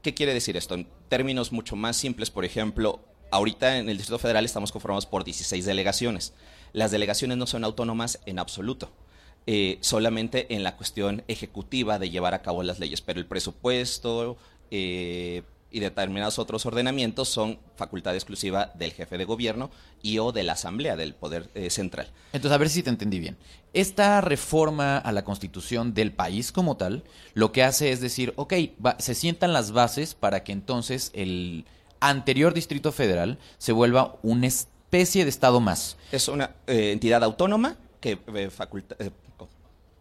¿Qué 0.00 0.14
quiere 0.14 0.32
decir 0.32 0.56
esto? 0.56 0.74
En 0.74 0.86
términos 1.08 1.52
mucho 1.52 1.76
más 1.76 1.96
simples, 1.96 2.30
por 2.30 2.44
ejemplo, 2.44 3.00
ahorita 3.30 3.78
en 3.78 3.88
el 3.88 3.98
Distrito 3.98 4.18
Federal 4.18 4.44
estamos 4.44 4.72
conformados 4.72 5.06
por 5.06 5.24
16 5.24 5.66
delegaciones. 5.66 6.32
Las 6.72 6.90
delegaciones 6.90 7.36
no 7.36 7.46
son 7.46 7.64
autónomas 7.64 8.20
en 8.26 8.38
absoluto. 8.38 8.90
Eh, 9.50 9.78
solamente 9.80 10.54
en 10.54 10.62
la 10.62 10.76
cuestión 10.76 11.24
ejecutiva 11.26 11.98
de 11.98 12.10
llevar 12.10 12.34
a 12.34 12.42
cabo 12.42 12.62
las 12.62 12.80
leyes, 12.80 13.00
pero 13.00 13.18
el 13.18 13.24
presupuesto 13.24 14.36
eh, 14.70 15.42
y 15.70 15.80
determinados 15.80 16.38
otros 16.38 16.66
ordenamientos 16.66 17.30
son 17.30 17.58
facultad 17.74 18.14
exclusiva 18.14 18.72
del 18.74 18.92
jefe 18.92 19.16
de 19.16 19.24
gobierno 19.24 19.70
y 20.02 20.18
o 20.18 20.32
de 20.32 20.42
la 20.42 20.52
asamblea 20.52 20.96
del 20.96 21.14
poder 21.14 21.48
eh, 21.54 21.70
central. 21.70 22.10
Entonces, 22.34 22.54
a 22.54 22.58
ver 22.58 22.68
si 22.68 22.82
te 22.82 22.90
entendí 22.90 23.20
bien. 23.20 23.38
Esta 23.72 24.20
reforma 24.20 24.98
a 24.98 25.12
la 25.12 25.24
constitución 25.24 25.94
del 25.94 26.12
país 26.12 26.52
como 26.52 26.76
tal, 26.76 27.02
lo 27.32 27.50
que 27.50 27.62
hace 27.62 27.90
es 27.90 28.02
decir, 28.02 28.34
ok, 28.36 28.52
se 28.98 29.14
sientan 29.14 29.54
las 29.54 29.72
bases 29.72 30.14
para 30.14 30.44
que 30.44 30.52
entonces 30.52 31.10
el 31.14 31.64
anterior 32.00 32.52
Distrito 32.52 32.92
Federal 32.92 33.38
se 33.56 33.72
vuelva 33.72 34.18
una 34.22 34.46
especie 34.46 35.24
de 35.24 35.30
Estado 35.30 35.58
más. 35.60 35.96
Es 36.12 36.28
una 36.28 36.54
entidad 36.66 37.24
autónoma 37.24 37.78
que 37.98 38.18
faculta, 38.50 38.94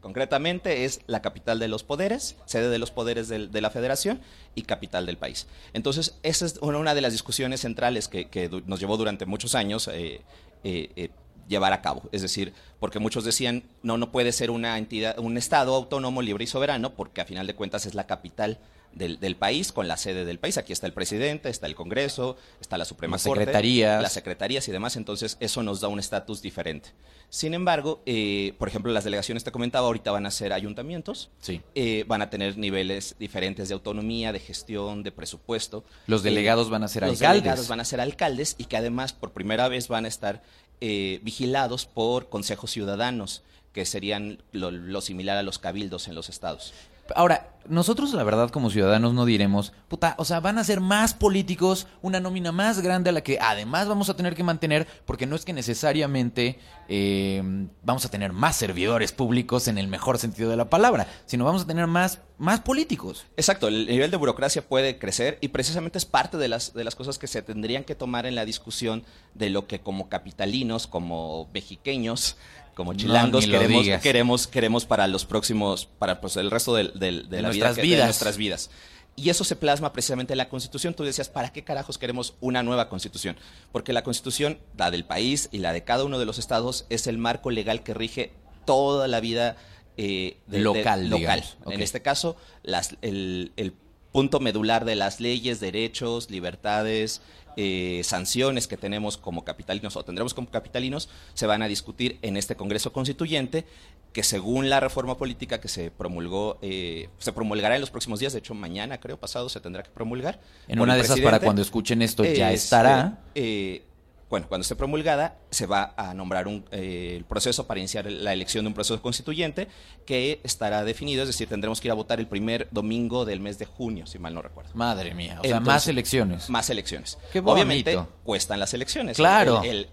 Concretamente 0.08 0.86
es 0.86 1.02
la 1.06 1.22
capital 1.22 1.60
de 1.60 1.68
los 1.68 1.84
poderes, 1.84 2.38
sede 2.46 2.70
de 2.70 2.80
los 2.80 2.92
poderes 2.92 3.28
de 3.28 3.62
la 3.62 3.70
federación 3.70 4.22
y 4.56 4.62
capital 4.62 5.06
del 5.06 5.18
país. 5.18 5.48
Entonces, 5.74 6.18
esa 6.24 6.46
es 6.46 6.60
una 6.62 6.96
de 6.96 7.02
las 7.02 7.12
discusiones 7.12 7.60
centrales 7.60 8.08
que, 8.08 8.50
nos 8.68 8.80
llevó 8.80 8.96
durante 8.96 9.26
muchos 9.26 9.54
años 9.54 9.90
eh, 9.90 10.22
eh, 10.64 10.92
eh, 10.96 11.10
llevar 11.50 11.74
a 11.74 11.82
cabo. 11.82 12.04
Es 12.14 12.22
decir, 12.22 12.54
porque 12.80 13.00
muchos 13.00 13.26
decían, 13.26 13.64
no, 13.84 13.98
no 13.98 14.14
puede 14.14 14.32
ser 14.32 14.50
una 14.50 14.78
entidad, 14.78 15.20
un 15.20 15.36
Estado 15.38 15.76
autónomo, 15.76 16.22
libre 16.22 16.46
y 16.46 16.48
soberano, 16.48 16.94
porque 16.94 17.20
a 17.20 17.26
final 17.26 17.46
de 17.46 17.56
cuentas 17.56 17.86
es 17.86 17.94
la 17.94 18.08
capital 18.08 18.60
del, 18.94 19.36
país 19.36 19.72
con 19.72 19.88
la 19.88 19.98
sede 19.98 20.25
del 20.25 20.39
país. 20.39 20.58
Aquí 20.58 20.74
está 20.74 20.88
el 20.88 20.94
presidente, 20.94 21.50
está 21.50 21.67
el 21.67 21.75
Congreso, 21.75 22.38
está 22.60 22.77
la 22.77 22.86
Suprema 22.86 23.15
las 23.15 23.24
Corte, 23.24 23.41
secretarías. 23.41 24.01
las 24.01 24.13
secretarías 24.13 24.67
y 24.67 24.72
demás. 24.72 24.96
Entonces, 24.96 25.38
eso 25.39 25.63
nos 25.63 25.82
da 25.82 25.88
un 25.88 26.00
estatus 26.00 26.41
diferente. 26.41 26.89
Sin 27.29 27.53
embargo, 27.53 28.01
eh, 28.06 28.53
por 28.58 28.70
ejemplo, 28.70 28.91
las 28.91 29.03
delegaciones 29.03 29.44
te 29.44 29.51
comentaba 29.51 29.88
ahorita 29.88 30.12
van 30.12 30.25
a 30.25 30.32
ser 30.32 30.53
ayuntamientos. 30.53 31.29
Sí. 31.41 31.62
Eh, 31.75 32.06
van 32.08 32.22
a 32.22 32.29
tener 32.29 32.58
niveles 32.58 33.15
diferentes 33.20 33.67
de 33.67 33.74
autonomía, 33.74 34.32
de 34.32 34.39
gestión, 34.39 35.03
de 35.03 35.12
presupuesto. 35.12 35.84
Los 36.08 36.24
delegados 36.24 36.70
van 36.70 36.84
a 36.84 36.88
ser 36.88 37.03
alcaldes. 37.03 37.22
Los 37.22 37.34
delegados 37.36 37.67
van 37.67 37.79
a 37.82 37.86
ser 37.86 38.01
alcaldes 38.01 38.56
y 38.58 38.65
que 38.65 38.77
además 38.77 39.13
por 39.13 39.32
primera 39.32 39.67
vez 39.67 39.88
van 39.88 40.06
a 40.06 40.08
estar 40.08 40.41
eh, 40.79 41.20
vigilados 41.24 41.86
por 41.86 42.29
consejos 42.29 42.72
ciudadanos 42.72 43.44
que 43.74 43.86
serían 43.86 44.41
lo, 44.51 45.01
similar 45.01 45.38
a 45.38 45.44
los 45.44 45.60
cabildos 45.60 46.08
en 46.08 46.15
los 46.15 46.29
estados. 46.29 46.74
Ahora, 47.16 47.58
nosotros 47.70 48.14
la 48.14 48.24
verdad 48.24 48.50
como 48.50 48.70
ciudadanos 48.70 49.14
no 49.14 49.26
diremos, 49.26 49.74
puta, 49.88 50.16
o 50.18 50.26
sea, 50.26 50.40
van 50.40 50.58
a 50.58 50.64
ser 50.64 50.80
más 50.80 51.14
políticos, 51.14 51.88
una 52.02 52.20
nómina 52.20 52.52
más 52.52 52.82
grande 52.82 53.10
a 53.10 53.14
la 53.14 53.22
que 53.22 53.40
además 53.40 53.88
vamos 53.88 54.10
a 54.10 54.16
tener 54.16 54.36
que 54.36 54.44
mantener, 54.44 54.88
porque 55.06 55.26
no 55.26 55.36
es 55.36 55.46
que 55.46 55.54
necesariamente 55.54 56.60
eh, 56.88 57.68
vamos 57.84 58.06
a 58.06 58.10
tener 58.10 58.32
más 58.32 58.56
servidores 58.56 59.12
públicos 59.12 59.68
en 59.68 59.78
el 59.78 59.88
mejor 59.88 60.18
sentido 60.18 60.50
de 60.50 60.58
la 60.58 60.70
palabra, 60.70 61.08
sino 61.26 61.46
vamos 61.46 61.64
a 61.64 61.68
tener 61.68 61.88
más, 61.88 62.22
más 62.38 62.62
políticos. 62.62 63.26
Exacto, 63.36 63.68
el 63.68 63.88
nivel 63.88 64.12
de 64.12 64.18
burocracia 64.18 64.68
puede 64.68 64.98
crecer 64.98 65.38
y 65.42 65.50
precisamente 65.50 65.98
es 65.98 66.06
parte 66.06 66.38
de 66.38 66.48
las, 66.48 66.74
de 66.74 66.84
las 66.84 66.96
cosas 66.96 67.18
que 67.18 67.28
se 67.28 67.42
tendrían 67.42 67.84
que 67.84 67.96
tomar 67.96 68.26
en 68.26 68.36
la 68.36 68.46
discusión 68.46 69.04
de 69.34 69.50
lo 69.50 69.68
que 69.68 69.82
como 69.82 70.10
capitalinos, 70.10 70.88
como 70.88 71.50
mexiqueños, 71.54 72.38
como 72.77 72.93
chilangos 72.93 73.48
queremos, 73.48 73.88
queremos, 74.03 74.48
queremos 74.48 74.86
para 74.86 75.07
los 75.07 75.25
próximos, 75.25 75.88
para 75.98 76.22
pues, 76.22 76.38
el 76.38 76.51
resto 76.51 76.75
de, 76.75 76.84
la 76.84 77.41
nuestras 77.41 77.75
vida, 77.75 77.81
vidas. 77.81 78.00
de 78.00 78.03
nuestras 78.03 78.38
vidas. 78.38 78.69
Y 79.15 79.31
eso 79.31 79.43
se 79.43 79.55
plasma 79.55 79.93
precisamente 79.93 80.34
en 80.34 80.38
la 80.38 80.48
Constitución. 80.48 80.93
Tú 80.93 81.03
decías, 81.03 81.27
¿para 81.27 81.51
qué 81.51 81.63
carajos 81.63 81.98
queremos 81.98 82.36
una 82.39 82.62
nueva 82.62 82.88
Constitución? 82.88 83.36
Porque 83.72 83.93
la 83.93 84.03
Constitución, 84.03 84.60
la 84.77 84.91
del 84.91 85.05
país 85.05 85.50
y 85.51 85.57
la 85.57 85.74
de 85.74 85.84
cada 85.84 86.03
uno 86.03 86.19
de 86.19 86.27
los 86.27 86.38
estados, 86.38 86.86
es 86.91 87.07
el 87.07 87.17
marco 87.17 87.50
legal 87.50 87.81
que 87.81 87.96
rige 87.96 88.31
toda 88.65 89.07
la 89.07 89.22
vida 89.22 89.57
eh, 89.98 90.38
local. 90.48 91.10
local. 91.10 91.43
En 91.65 91.81
este 91.81 92.03
caso, 92.03 92.38
las, 92.62 92.96
el, 93.01 93.53
el 93.57 93.74
punto 94.12 94.39
medular 94.39 94.86
de 94.86 94.96
las 94.96 95.19
leyes, 95.19 95.60
derechos, 95.60 96.29
libertades, 96.29 97.24
eh, 97.60 98.02
sanciones 98.04 98.68
que 98.68 98.78
tenemos 98.78 99.18
como 99.18 99.44
capitalinos 99.44 99.96
o 99.96 100.06
tendremos 100.06 100.36
como 100.36 100.48
capitalinos 100.50 101.10
se 101.34 101.48
van 101.48 101.64
a 101.64 101.68
discutir 101.68 102.20
en 102.22 102.38
este 102.38 102.56
Congreso 102.56 102.94
Constituyente 102.94 103.66
que 104.14 104.22
según 104.22 104.70
la 104.70 104.80
reforma 104.80 105.18
política 105.18 105.60
que 105.60 105.68
se 105.68 105.90
promulgó, 105.90 106.60
eh, 106.62 107.10
se 107.18 107.34
promulgará 107.34 107.74
en 107.74 107.82
los 107.82 107.90
próximos 107.90 108.20
días, 108.20 108.34
de 108.34 108.40
hecho 108.40 108.54
mañana 108.54 109.00
creo 109.00 109.20
pasado 109.20 109.50
se 109.50 109.60
tendrá 109.60 109.82
que 109.82 109.90
promulgar. 109.90 110.40
En 110.68 110.80
una 110.80 110.96
de 110.96 111.02
esas 111.02 111.20
para 111.20 111.40
cuando 111.40 111.64
escuchen 111.64 112.04
esto 112.04 112.24
ya 112.24 112.52
estará. 112.52 113.24
Eh, 113.34 113.84
bueno, 114.29 114.48
cuando 114.50 114.63
esté 114.63 114.75
promulgada, 114.75 115.38
se 115.51 115.65
va 115.65 115.93
a 115.96 116.13
nombrar 116.13 116.48
un, 116.48 116.65
eh, 116.72 117.13
el 117.15 117.24
proceso 117.24 117.65
para 117.65 117.79
iniciar 117.79 118.12
la 118.12 118.34
elección 118.34 118.65
de 118.65 118.67
un 118.67 118.74
proceso 118.74 119.01
constituyente 119.01 119.69
que 120.05 120.41
estará 120.43 120.84
definido, 120.84 121.24
es 121.24 121.29
decir, 121.29 121.48
tendremos 121.48 121.79
que 121.79 121.88
ir 121.88 121.91
a 121.91 121.96
votar 121.96 122.19
el 122.19 122.27
primer 122.27 122.67
domingo 122.72 123.24
del 123.24 123.39
mes 123.39 123.57
de 123.57 123.65
junio, 123.65 124.05
si 124.05 124.19
mal 124.19 124.34
no 124.34 124.41
recuerdo. 124.41 124.72
Madre 124.74 125.13
mía, 125.13 125.39
o 125.41 125.48
sea, 125.48 125.62
más 125.62 125.88
elecciones. 125.88 126.50
Más 126.50 126.69
elecciones. 126.69 127.17
Qué 127.31 127.39
Obviamente 127.39 127.98
cuestan 128.24 128.60
las 128.60 128.74
elecciones. 128.74 129.15
Claro. 129.15 129.62
El, 129.63 129.88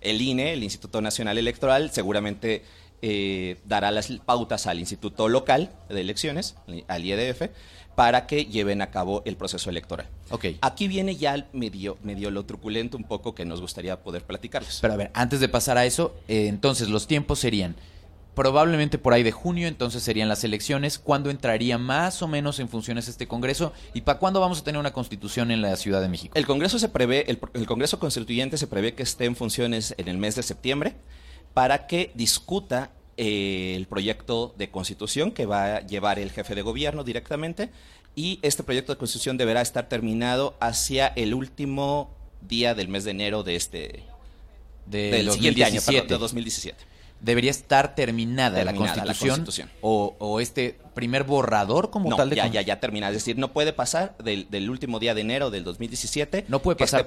el, 0.00 0.22
INE, 0.22 0.52
el 0.52 0.62
Instituto 0.62 1.00
Nacional 1.00 1.36
Electoral, 1.36 1.90
seguramente 1.90 2.62
eh, 3.02 3.56
dará 3.64 3.90
las 3.90 4.10
pautas 4.24 4.68
al 4.68 4.78
Instituto 4.78 5.28
Local 5.28 5.70
de 5.88 6.00
Elecciones, 6.00 6.54
al 6.86 7.04
IEDF, 7.04 7.50
para 7.94 8.26
que 8.26 8.46
lleven 8.46 8.82
a 8.82 8.90
cabo 8.90 9.22
el 9.24 9.36
proceso 9.36 9.70
electoral. 9.70 10.06
Okay. 10.30 10.58
Aquí 10.62 10.88
viene 10.88 11.16
ya 11.16 11.46
medio, 11.52 11.98
medio 12.02 12.30
lo 12.30 12.44
truculento 12.44 12.96
un 12.96 13.04
poco 13.04 13.34
que 13.34 13.44
nos 13.44 13.60
gustaría 13.60 14.00
poder 14.02 14.22
platicarles. 14.22 14.78
Pero 14.80 14.94
a 14.94 14.96
ver, 14.96 15.10
antes 15.14 15.40
de 15.40 15.48
pasar 15.48 15.76
a 15.76 15.84
eso, 15.84 16.14
eh, 16.28 16.46
entonces 16.46 16.88
los 16.88 17.06
tiempos 17.06 17.38
serían 17.38 17.76
probablemente 18.34 18.96
por 18.96 19.12
ahí 19.12 19.22
de 19.22 19.32
junio, 19.32 19.68
entonces 19.68 20.02
serían 20.02 20.28
las 20.28 20.44
elecciones. 20.44 20.98
¿Cuándo 20.98 21.30
entraría 21.30 21.78
más 21.78 22.22
o 22.22 22.28
menos 22.28 22.58
en 22.58 22.68
funciones 22.68 23.08
este 23.08 23.26
Congreso? 23.26 23.72
¿Y 23.92 24.02
para 24.02 24.18
cuándo 24.18 24.40
vamos 24.40 24.60
a 24.60 24.64
tener 24.64 24.78
una 24.78 24.92
constitución 24.92 25.50
en 25.50 25.60
la 25.60 25.76
Ciudad 25.76 26.00
de 26.00 26.08
México? 26.08 26.32
El 26.36 26.46
Congreso 26.46 26.78
se 26.78 26.88
prevé, 26.88 27.30
el, 27.30 27.38
el 27.54 27.66
Congreso 27.66 27.98
Constituyente 27.98 28.56
se 28.56 28.66
prevé 28.66 28.94
que 28.94 29.02
esté 29.02 29.24
en 29.26 29.36
funciones 29.36 29.94
en 29.98 30.08
el 30.08 30.16
mes 30.16 30.36
de 30.36 30.42
septiembre 30.42 30.94
para 31.52 31.86
que 31.86 32.12
discuta 32.14 32.92
eh, 33.22 33.74
el 33.76 33.86
proyecto 33.86 34.54
de 34.56 34.70
constitución 34.70 35.30
que 35.30 35.44
va 35.44 35.76
a 35.76 35.86
llevar 35.86 36.18
el 36.18 36.30
jefe 36.30 36.54
de 36.54 36.62
gobierno 36.62 37.04
directamente 37.04 37.68
y 38.16 38.38
este 38.40 38.62
proyecto 38.62 38.94
de 38.94 38.98
constitución 38.98 39.36
deberá 39.36 39.60
estar 39.60 39.90
terminado 39.90 40.56
hacia 40.58 41.08
el 41.08 41.34
último 41.34 42.08
día 42.40 42.74
del 42.74 42.88
mes 42.88 43.04
de 43.04 43.10
enero 43.10 43.42
de 43.42 43.56
este 43.56 44.04
de 44.86 45.10
del 45.10 45.30
siguiente 45.32 45.64
año, 45.64 45.82
de 45.82 46.16
2017. 46.16 46.82
Debería 47.20 47.50
estar 47.50 47.94
terminada, 47.94 48.64
la, 48.64 48.74
constitución, 48.74 49.70
O, 49.82 50.40
este 50.40 50.78
primer 50.94 51.24
borrador 51.24 51.90
como 51.90 52.16
tal 52.16 52.30
de 52.30 52.36
ya, 52.36 52.46
ya, 52.46 52.62
ya 52.62 52.80
terminada. 52.80 53.12
Es 53.12 53.18
decir, 53.18 53.36
no 53.36 53.52
puede 53.52 53.74
pasar 53.74 54.16
del, 54.16 54.48
del 54.48 54.70
último 54.70 54.98
día 54.98 55.12
de 55.12 55.20
enero 55.20 55.50
del 55.50 55.62
2017. 55.64 56.46
No 56.48 56.62
puede 56.62 56.76
pasar 56.76 57.06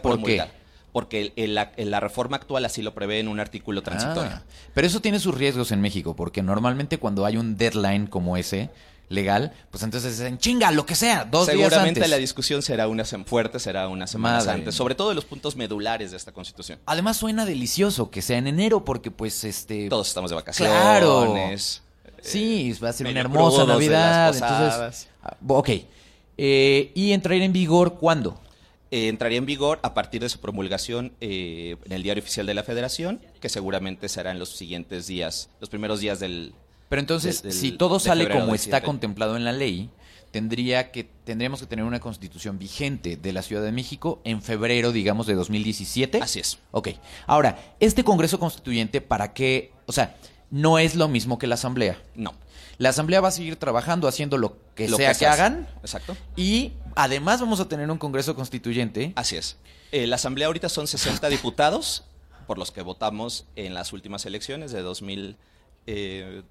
porque 0.93 1.33
la, 1.35 2.00
reforma 2.00 2.38
actual 2.38 2.63
así 2.65 2.81
lo 2.83 2.93
prevé 2.93 3.19
en 3.19 3.27
un 3.27 3.39
artículo 3.39 3.81
transitorio. 3.81 4.31
Ah, 4.31 4.43
pero 4.73 4.88
eso 4.88 5.01
tiene 5.01 5.19
sus 5.19 5.35
riesgos 5.35 5.71
en 5.71 5.81
México, 5.81 6.15
porque 6.15 6.43
normalmente 6.43 7.00
cuando 7.00 7.25
hay 7.25 7.35
un 7.35 7.57
deadline 7.57 8.05
como 8.07 8.38
ese 8.38 8.69
legal, 9.09 9.53
pues 9.71 9.83
entonces 9.83 10.17
dicen, 10.17 10.38
chinga, 10.38 10.71
lo 10.71 10.85
que 10.85 10.95
sea, 10.95 11.25
dos 11.25 11.47
días 11.47 11.55
antes. 11.55 11.69
Seguramente 11.69 12.07
la 12.07 12.17
discusión 12.17 12.62
será 12.62 12.88
una 12.88 13.05
fuerte, 13.05 13.59
será 13.59 13.88
una 13.88 14.05
semana 14.05 14.53
antes, 14.53 14.75
sobre 14.75 14.93
todo 14.93 15.09
de 15.09 15.15
los 15.15 15.25
puntos 15.25 15.55
medulares 15.55 16.12
de 16.12 16.17
esta 16.17 16.31
constitución. 16.31 16.79
Además 16.85 17.17
suena 17.17 17.45
delicioso 17.45 18.12
que 18.12 18.21
sea 18.21 18.38
en 18.38 18.47
enero, 18.47 18.85
porque 18.85 19.09
pues 19.09 19.43
este... 19.43 19.89
Todos 19.89 20.07
estamos 20.07 20.29
de 20.29 20.35
vacaciones. 20.35 20.73
Claro. 20.73 21.35
Sí, 22.21 22.73
va 22.81 22.89
a 22.89 22.93
ser 22.93 23.07
una 23.07 23.19
hermosa 23.19 23.65
Navidad. 23.65 24.33
Entonces, 24.33 25.09
ah, 25.23 25.35
ok. 25.47 25.69
Eh, 26.38 26.91
¿Y 26.95 27.12
entraría 27.12 27.45
en 27.45 27.53
vigor 27.53 27.95
cuándo? 27.95 28.39
Eh, 28.93 29.07
entraría 29.07 29.39
en 29.39 29.47
vigor 29.47 29.79
a 29.81 29.95
partir 29.95 30.21
de 30.21 30.29
su 30.29 30.39
promulgación 30.39 31.13
eh, 31.19 31.77
en 31.83 31.93
el 31.93 32.03
Diario 32.03 32.21
Oficial 32.21 32.45
de 32.45 32.53
la 32.53 32.62
Federación, 32.62 33.19
que 33.41 33.50
seguramente 33.50 34.07
será 34.07 34.29
en 34.29 34.38
los 34.38 34.50
siguientes 34.50 35.07
días, 35.07 35.50
los 35.59 35.67
primeros 35.71 36.00
días 36.00 36.19
del... 36.19 36.53
Pero 36.89 37.00
entonces, 37.00 37.43
si 37.50 37.71
todo 37.71 38.00
sale 38.00 38.29
como 38.29 38.53
está 38.53 38.83
contemplado 38.83 39.35
en 39.35 39.45
la 39.45 39.51
ley, 39.51 39.89
tendría 40.29 40.91
que 40.91 41.05
tendríamos 41.05 41.62
que 41.62 41.65
tener 41.65 41.85
una 41.85 42.00
constitución 42.00 42.59
vigente 42.59 43.17
de 43.17 43.33
la 43.33 43.41
Ciudad 43.41 43.63
de 43.63 43.71
México 43.71 44.21
en 44.25 44.43
febrero, 44.43 44.91
digamos, 44.91 45.25
de 45.25 45.33
2017. 45.33 46.19
Así 46.21 46.39
es. 46.39 46.59
Ok. 46.69 46.89
Ahora, 47.25 47.75
este 47.79 48.03
Congreso 48.03 48.38
Constituyente, 48.38 49.01
¿para 49.01 49.33
qué? 49.33 49.71
O 49.88 49.91
sea, 49.91 50.15
no 50.53 50.77
es 50.77 50.93
lo 50.93 51.07
mismo 51.07 51.39
que 51.39 51.48
la 51.48 51.55
Asamblea. 51.55 52.00
No. 52.13 52.36
La 52.77 52.89
Asamblea 52.89 53.22
va 53.22 53.29
a 53.29 53.31
seguir 53.31 53.55
trabajando, 53.55 54.07
haciendo 54.07 54.38
lo 54.38 54.55
que 54.75 54.88
sea 54.88 55.15
que, 55.15 55.25
hagan. 55.25 55.67
Exacto. 55.81 56.15
Y 56.36 56.74
además 56.95 57.41
vamos 57.41 57.60
a 57.60 57.67
tener 57.67 57.89
un 57.89 57.98
Congreso 57.98 58.36
Constituyente. 58.36 59.13
Así 59.15 59.36
es. 59.36 59.57
Eh, 59.91 60.05
la 60.05 60.17
Asamblea 60.17 60.45
ahorita 60.45 60.69
son 60.69 60.86
60 60.86 61.27
diputados 61.29 62.03
por 62.45 62.60
los 62.60 62.69
que 62.72 62.83
votamos 62.83 63.48
en 63.55 63.74
las 63.74 63.93
últimas 63.93 64.27
elecciones 64.27 64.72
de 64.72 64.83
2000. 64.83 65.38
Eh, 65.88 66.43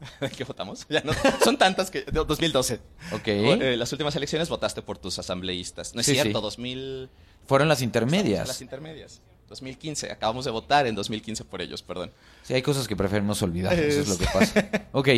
¿Qué 0.36 0.44
votamos? 0.44 0.86
Ya 0.90 1.00
no, 1.00 1.12
son 1.42 1.56
tantas 1.56 1.90
que. 1.90 2.02
de 2.02 2.12
2012. 2.12 2.80
Ok. 3.12 3.28
Eh, 3.28 3.76
las 3.78 3.90
últimas 3.92 4.14
elecciones 4.14 4.50
votaste 4.50 4.82
por 4.82 4.98
tus 4.98 5.18
asambleístas. 5.18 5.94
No 5.94 6.02
es 6.02 6.06
Sí, 6.06 6.12
cierto, 6.12 6.40
sí. 6.40 6.42
2000. 6.42 7.08
Fueron 7.46 7.68
las 7.68 7.80
intermedias. 7.80 8.46
Las 8.46 8.60
intermedias. 8.60 9.22
2015. 9.48 10.10
Acabamos 10.12 10.44
de 10.44 10.50
votar 10.50 10.86
en 10.86 10.94
2015 10.94 11.44
por 11.44 11.60
ellos, 11.62 11.82
perdón. 11.82 12.10
Sí, 12.42 12.54
hay 12.54 12.62
cosas 12.62 12.86
que 12.88 12.96
preferimos 12.96 13.40
olvidar, 13.42 13.72
eso 13.78 14.00
es 14.00 14.08
lo 14.08 14.16
que 14.18 14.26
pasa. 14.26 14.68
Ok, 14.92 15.08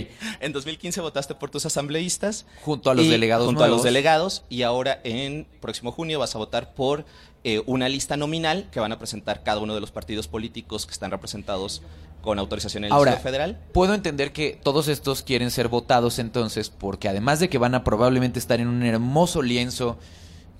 En 0.41 0.53
2015 0.53 1.01
votaste 1.01 1.35
por 1.35 1.51
tus 1.51 1.65
asambleístas. 1.67 2.45
junto 2.63 2.91
a 2.91 2.95
los 2.95 3.07
y- 3.07 3.11
delegados 3.11 3.47
Junto 3.47 3.63
a 3.63 3.67
nuevos. 3.67 3.79
los 3.79 3.85
delegados. 3.85 4.45
Y 4.49 4.63
ahora 4.63 5.01
en 5.05 5.47
próximo 5.61 5.93
junio 5.93 6.19
vas 6.19 6.35
a 6.35 6.39
votar 6.39 6.75
por 6.75 7.05
eh, 7.45 7.63
una 7.67 7.89
lista 7.89 8.17
nominal 8.17 8.69
que 8.71 8.81
van 8.81 8.93
a 8.93 8.99
presentar 8.99 9.43
cada 9.43 9.61
uno 9.61 9.75
de 9.75 9.81
los 9.81 9.91
partidos 9.91 10.29
políticos 10.29 10.85
que 10.87 10.93
están 10.93 11.11
representados 11.11 11.81
con 12.21 12.39
autorización 12.39 12.85
en 12.85 12.89
el 12.89 12.93
Ahora, 12.93 13.17
Federal. 13.17 13.59
puedo 13.73 13.95
entender 13.95 14.33
que 14.33 14.59
todos 14.63 14.89
estos 14.89 15.23
quieren 15.23 15.51
ser 15.51 15.69
votados 15.69 16.19
entonces 16.19 16.69
porque 16.69 17.09
además 17.09 17.41
de 17.41 17.49
que 17.49 17.57
van 17.57 17.75
a 17.75 17.83
probablemente 17.83 18.39
estar 18.39 18.61
en 18.61 18.69
un 18.69 18.83
hermoso 18.83 19.41
lienzo 19.41 19.97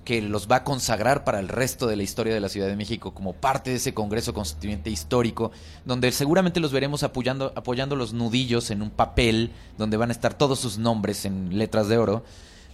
que 0.03 0.21
los 0.21 0.49
va 0.49 0.57
a 0.57 0.63
consagrar 0.63 1.23
para 1.23 1.39
el 1.39 1.47
resto 1.47 1.87
de 1.87 1.95
la 1.95 2.03
historia 2.03 2.33
de 2.33 2.39
la 2.39 2.49
Ciudad 2.49 2.67
de 2.67 2.75
México 2.75 3.13
como 3.13 3.33
parte 3.33 3.69
de 3.69 3.75
ese 3.77 3.93
Congreso 3.93 4.33
Constituyente 4.33 4.89
histórico, 4.89 5.51
donde 5.85 6.11
seguramente 6.11 6.59
los 6.59 6.71
veremos 6.71 7.03
apoyando, 7.03 7.53
apoyando 7.55 7.95
los 7.95 8.13
nudillos 8.13 8.71
en 8.71 8.81
un 8.81 8.89
papel, 8.89 9.51
donde 9.77 9.97
van 9.97 10.09
a 10.09 10.13
estar 10.13 10.33
todos 10.33 10.59
sus 10.59 10.77
nombres 10.77 11.25
en 11.25 11.57
letras 11.57 11.87
de 11.87 11.97
oro. 11.97 12.23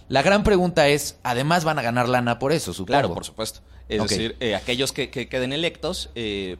La 0.08 0.22
gran 0.22 0.42
pregunta 0.42 0.88
es, 0.88 1.18
además 1.22 1.64
van 1.64 1.78
a 1.78 1.82
ganar 1.82 2.08
lana 2.08 2.38
por 2.38 2.52
eso, 2.52 2.72
supongo. 2.72 2.98
Claro, 2.98 3.14
por 3.14 3.24
supuesto. 3.24 3.60
Es 3.88 4.02
decir, 4.02 4.36
eh, 4.40 4.54
aquellos 4.54 4.92
que, 4.92 5.10
que 5.10 5.28
queden 5.28 5.52
electos, 5.52 6.10
eh, 6.14 6.56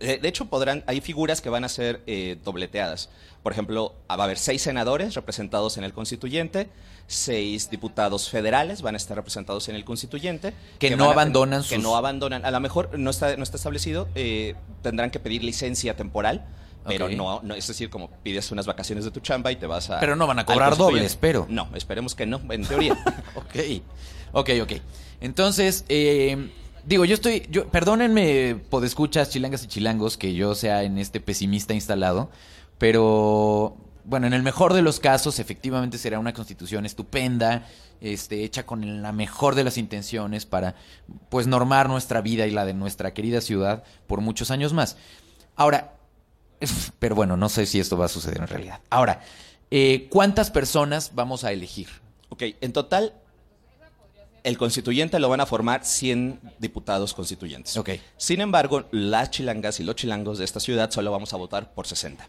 eh, 0.00 0.18
de 0.20 0.28
hecho 0.28 0.46
podrán, 0.46 0.84
hay 0.86 1.00
figuras 1.00 1.40
que 1.40 1.50
van 1.50 1.64
a 1.64 1.68
ser 1.68 2.02
eh, 2.06 2.36
dobleteadas. 2.44 3.10
Por 3.42 3.52
ejemplo, 3.52 3.94
ah, 4.08 4.16
va 4.16 4.24
a 4.24 4.26
haber 4.26 4.38
seis 4.38 4.62
senadores 4.62 5.14
representados 5.14 5.76
en 5.78 5.84
el 5.84 5.92
constituyente, 5.92 6.68
seis 7.06 7.70
diputados 7.70 8.28
federales 8.28 8.82
van 8.82 8.94
a 8.94 8.98
estar 8.98 9.16
representados 9.16 9.68
en 9.68 9.74
el 9.76 9.84
constituyente. 9.84 10.52
Que 10.78 10.94
no 10.96 11.08
a- 11.08 11.12
abandonan 11.12 11.62
Que 11.62 11.76
sus- 11.76 11.82
no 11.82 11.96
abandonan. 11.96 12.44
A 12.44 12.50
lo 12.50 12.60
mejor 12.60 12.98
no 12.98 13.10
está, 13.10 13.36
no 13.36 13.42
está 13.42 13.56
establecido, 13.56 14.08
eh, 14.14 14.54
tendrán 14.82 15.10
que 15.10 15.20
pedir 15.20 15.42
licencia 15.44 15.96
temporal. 15.96 16.44
Pero 16.86 17.08
no, 17.10 17.40
no, 17.42 17.54
es 17.54 17.66
decir, 17.66 17.90
como 17.90 18.08
pides 18.22 18.50
unas 18.50 18.66
vacaciones 18.66 19.04
de 19.04 19.10
tu 19.10 19.20
chamba 19.20 19.52
y 19.52 19.56
te 19.56 19.66
vas 19.66 19.90
a... 19.90 20.00
Pero 20.00 20.16
no 20.16 20.26
van 20.26 20.38
a 20.38 20.46
cobrar 20.46 20.74
doble, 20.76 21.04
espero. 21.04 21.46
No, 21.50 21.68
esperemos 21.74 22.14
que 22.14 22.24
no, 22.24 22.40
en 22.50 22.64
teoría. 22.64 22.96
Ok, 23.34 23.82
ok, 24.32 24.50
ok. 24.62 24.72
Entonces, 25.20 25.84
eh, 25.90 26.50
digo, 26.88 27.04
yo 27.04 27.14
estoy, 27.14 27.46
yo, 27.50 27.68
perdónenme, 27.68 28.56
podescuchas, 28.70 29.28
chilangas 29.28 29.62
y 29.62 29.66
chilangos, 29.66 30.16
que 30.16 30.34
yo 30.34 30.54
sea 30.54 30.82
en 30.82 30.98
este 30.98 31.20
pesimista 31.20 31.74
instalado, 31.74 32.30
pero 32.78 33.76
bueno, 34.04 34.26
en 34.26 34.32
el 34.32 34.42
mejor 34.42 34.72
de 34.72 34.80
los 34.80 34.98
casos, 34.98 35.38
efectivamente 35.38 35.98
será 35.98 36.18
una 36.18 36.32
constitución 36.32 36.86
estupenda, 36.86 37.66
este, 38.00 38.42
hecha 38.42 38.64
con 38.64 39.02
la 39.02 39.12
mejor 39.12 39.54
de 39.54 39.64
las 39.64 39.76
intenciones 39.76 40.46
para, 40.46 40.76
pues, 41.28 41.46
normar 41.46 41.90
nuestra 41.90 42.22
vida 42.22 42.46
y 42.46 42.50
la 42.52 42.64
de 42.64 42.72
nuestra 42.72 43.12
querida 43.12 43.42
ciudad 43.42 43.84
por 44.06 44.22
muchos 44.22 44.50
años 44.50 44.72
más. 44.72 44.96
Ahora, 45.56 45.92
pero 46.98 47.14
bueno, 47.14 47.36
no 47.36 47.50
sé 47.50 47.66
si 47.66 47.80
esto 47.80 47.98
va 47.98 48.06
a 48.06 48.08
suceder 48.08 48.38
en 48.38 48.48
realidad. 48.48 48.80
Ahora, 48.88 49.20
eh, 49.70 50.08
¿cuántas 50.10 50.50
personas 50.50 51.12
vamos 51.14 51.44
a 51.44 51.52
elegir? 51.52 51.88
Ok, 52.30 52.44
en 52.62 52.72
total, 52.72 53.12
el 54.48 54.56
constituyente 54.56 55.20
lo 55.20 55.28
van 55.28 55.40
a 55.40 55.46
formar 55.46 55.84
100 55.84 56.40
diputados 56.58 57.12
constituyentes. 57.12 57.76
Ok. 57.76 57.90
Sin 58.16 58.40
embargo, 58.40 58.86
las 58.92 59.30
chilangas 59.30 59.78
y 59.78 59.84
los 59.84 59.94
chilangos 59.94 60.38
de 60.38 60.46
esta 60.46 60.58
ciudad 60.58 60.90
solo 60.90 61.12
vamos 61.12 61.34
a 61.34 61.36
votar 61.36 61.74
por 61.74 61.86
60. 61.86 62.26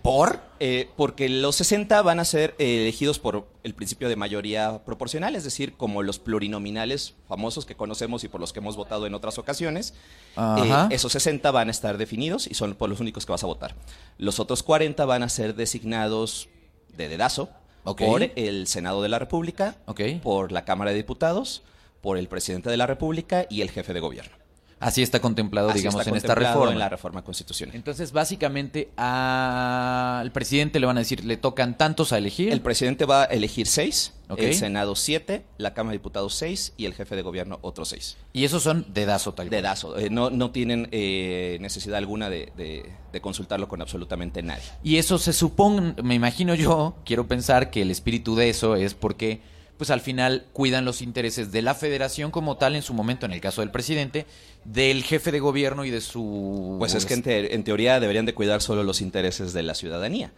¿Por? 0.00 0.40
Eh, 0.60 0.88
porque 0.96 1.28
los 1.28 1.56
60 1.56 2.00
van 2.02 2.20
a 2.20 2.24
ser 2.24 2.54
eh, 2.58 2.82
elegidos 2.82 3.18
por 3.18 3.48
el 3.64 3.74
principio 3.74 4.08
de 4.08 4.14
mayoría 4.14 4.84
proporcional, 4.84 5.34
es 5.34 5.42
decir, 5.42 5.74
como 5.76 6.04
los 6.04 6.20
plurinominales 6.20 7.14
famosos 7.26 7.66
que 7.66 7.74
conocemos 7.74 8.22
y 8.22 8.28
por 8.28 8.40
los 8.40 8.52
que 8.52 8.60
hemos 8.60 8.76
votado 8.76 9.06
en 9.08 9.14
otras 9.14 9.36
ocasiones. 9.38 9.94
Eh, 10.36 10.86
esos 10.90 11.10
60 11.10 11.50
van 11.50 11.66
a 11.66 11.72
estar 11.72 11.98
definidos 11.98 12.46
y 12.46 12.54
son 12.54 12.74
por 12.74 12.88
los 12.88 13.00
únicos 13.00 13.26
que 13.26 13.32
vas 13.32 13.42
a 13.42 13.48
votar. 13.48 13.74
Los 14.16 14.38
otros 14.38 14.62
40 14.62 15.04
van 15.04 15.24
a 15.24 15.28
ser 15.28 15.56
designados 15.56 16.48
de 16.96 17.08
dedazo 17.08 17.50
Por 17.96 18.30
el 18.36 18.66
Senado 18.66 19.02
de 19.02 19.08
la 19.08 19.18
República, 19.18 19.76
por 20.22 20.52
la 20.52 20.64
Cámara 20.64 20.90
de 20.90 20.96
Diputados, 20.98 21.62
por 22.00 22.18
el 22.18 22.28
presidente 22.28 22.70
de 22.70 22.76
la 22.76 22.86
República 22.86 23.46
y 23.48 23.62
el 23.62 23.70
jefe 23.70 23.92
de 23.92 24.00
gobierno. 24.00 24.37
Así 24.80 25.02
está 25.02 25.20
contemplado, 25.20 25.70
Así 25.70 25.78
digamos, 25.78 26.00
está 26.00 26.10
en 26.10 26.16
esta 26.16 26.34
reforma. 26.34 26.72
en 26.72 26.78
la 26.78 26.88
reforma 26.88 27.22
constitucional. 27.22 27.74
Entonces, 27.74 28.12
básicamente, 28.12 28.90
al 28.96 30.30
presidente 30.32 30.78
le 30.80 30.86
van 30.86 30.96
a 30.96 31.00
decir, 31.00 31.24
le 31.24 31.36
tocan 31.36 31.76
tantos 31.76 32.12
a 32.12 32.18
elegir. 32.18 32.52
El 32.52 32.60
presidente 32.60 33.04
va 33.04 33.22
a 33.22 33.26
elegir 33.26 33.66
seis, 33.66 34.14
el 34.36 34.54
Senado 34.54 34.94
siete, 34.94 35.44
la 35.56 35.74
Cámara 35.74 35.92
de 35.92 35.98
Diputados 35.98 36.34
seis 36.34 36.74
y 36.76 36.84
el 36.86 36.94
jefe 36.94 37.16
de 37.16 37.22
gobierno 37.22 37.58
otros 37.62 37.88
seis. 37.88 38.16
y 38.32 38.44
esos 38.44 38.62
son 38.62 38.86
dedazo 38.92 39.34
tal 39.34 39.46
cual. 39.48 39.62
Dedazo. 39.62 39.98
Eh, 39.98 40.10
no, 40.10 40.30
no 40.30 40.50
tienen 40.50 40.88
eh, 40.92 41.58
necesidad 41.60 41.96
alguna 41.98 42.30
de, 42.30 42.52
de- 42.56 42.92
de 43.12 43.20
consultarlo 43.22 43.68
con 43.68 43.80
absolutamente 43.80 44.42
nadie. 44.42 44.62
Y 44.84 44.98
eso 44.98 45.16
se 45.18 45.32
supone, 45.32 45.94
me 46.02 46.14
imagino 46.14 46.54
yo, 46.54 46.94
quiero 47.06 47.26
pensar 47.26 47.70
que 47.70 47.82
el 47.82 47.90
espíritu 47.90 48.36
de 48.36 48.50
eso 48.50 48.76
es 48.76 48.92
porque, 48.94 49.40
pues 49.78 49.90
al 49.90 50.00
final 50.02 50.44
cuidan 50.52 50.84
los 50.84 51.00
intereses 51.00 51.50
de 51.52 51.62
la 51.62 51.74
federación 51.74 52.30
como 52.30 52.56
tal 52.58 52.76
en 52.76 52.82
su 52.82 52.92
momento, 52.92 53.24
en 53.24 53.32
el 53.32 53.40
caso 53.40 53.62
del 53.62 53.70
presidente, 53.70 54.26
del 54.64 55.02
jefe 55.04 55.32
de 55.32 55.40
gobierno 55.40 55.84
y 55.86 55.90
de 55.90 56.00
su... 56.02 56.76
Pues 56.78 56.94
es 56.94 57.06
que 57.06 57.14
en, 57.14 57.22
te- 57.22 57.54
en 57.54 57.64
teoría 57.64 58.00
deberían 58.00 58.26
de 58.26 58.34
cuidar 58.34 58.60
solo 58.60 58.82
los 58.82 59.00
intereses 59.00 59.52
de 59.54 59.62
la 59.62 59.74
ciudadanía. 59.74 60.32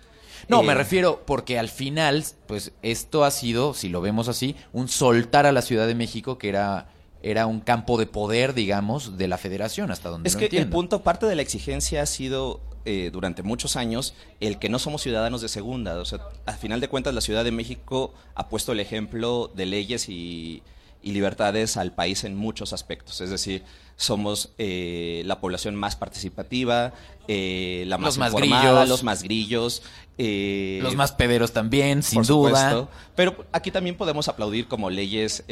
No, 0.49 0.61
Eh, 0.63 0.67
me 0.67 0.75
refiero 0.75 1.23
porque 1.27 1.59
al 1.59 1.69
final, 1.69 2.25
pues 2.47 2.73
esto 2.83 3.25
ha 3.25 3.31
sido, 3.31 3.75
si 3.75 3.89
lo 3.89 4.01
vemos 4.01 4.29
así, 4.29 4.57
un 4.73 4.89
soltar 4.89 5.47
a 5.47 5.53
la 5.53 5.63
Ciudad 5.63 5.87
de 5.87 5.95
México 5.95 6.39
que 6.39 6.49
era, 6.49 6.89
era 7.23 7.47
un 7.47 7.61
campo 7.61 7.99
de 7.99 8.07
poder, 8.07 8.55
digamos, 8.55 9.19
de 9.19 9.29
la 9.29 9.39
federación, 9.39 9.91
hasta 9.91 10.09
donde 10.11 10.29
Es 10.29 10.35
lo 10.35 10.41
que 10.41 10.57
el 10.59 10.69
punto, 10.69 11.03
parte 11.03 11.27
de 11.27 11.35
la 11.35 11.43
exigencia 11.43 12.03
ha 12.03 12.07
sido 12.07 12.61
eh, 12.85 13.11
durante 13.13 13.43
muchos 13.43 13.77
años 13.77 14.15
el 14.41 14.59
que 14.59 14.69
no 14.69 14.79
somos 14.79 15.03
ciudadanos 15.03 15.41
de 15.41 15.49
segunda. 15.49 15.99
O 15.99 16.05
sea, 16.05 16.21
al 16.47 16.57
final 16.57 16.81
de 16.81 16.89
cuentas 16.89 17.15
la 17.15 17.21
Ciudad 17.21 17.45
de 17.45 17.53
México 17.53 18.15
ha 18.35 18.49
puesto 18.49 18.73
el 18.73 18.81
ejemplo 18.81 19.51
de 19.55 19.67
leyes 19.67 20.09
y, 20.09 20.63
y 21.03 21.13
libertades 21.13 21.77
al 21.77 21.93
país 21.93 22.25
en 22.25 22.37
muchos 22.37 22.73
aspectos. 22.73 23.21
Es 23.21 23.31
decir, 23.31 23.63
somos 23.97 24.53
eh, 24.59 25.23
la 25.27 25.41
población 25.41 25.75
más 25.77 25.95
participativa, 25.97 26.93
eh, 27.29 27.85
la 27.87 27.99
más, 27.99 28.09
Los 28.09 28.19
más 28.19 28.33
informada, 28.33 28.71
grillos. 28.71 28.89
los 28.89 29.03
más 29.05 29.23
grillos. 29.23 29.83
eh, 30.19 30.81
Los 30.83 30.97
más 30.97 31.13
pederos 31.13 31.53
también, 31.53 32.03
sin 32.03 32.17
por 32.17 32.27
duda. 32.27 32.71
supuesto. 32.71 32.89
Pero 33.15 33.45
aquí 33.53 33.71
también 33.71 33.97
podemos 33.97 34.29
aplaudir 34.29 34.69
como 34.69 34.89
leyes 34.91 35.45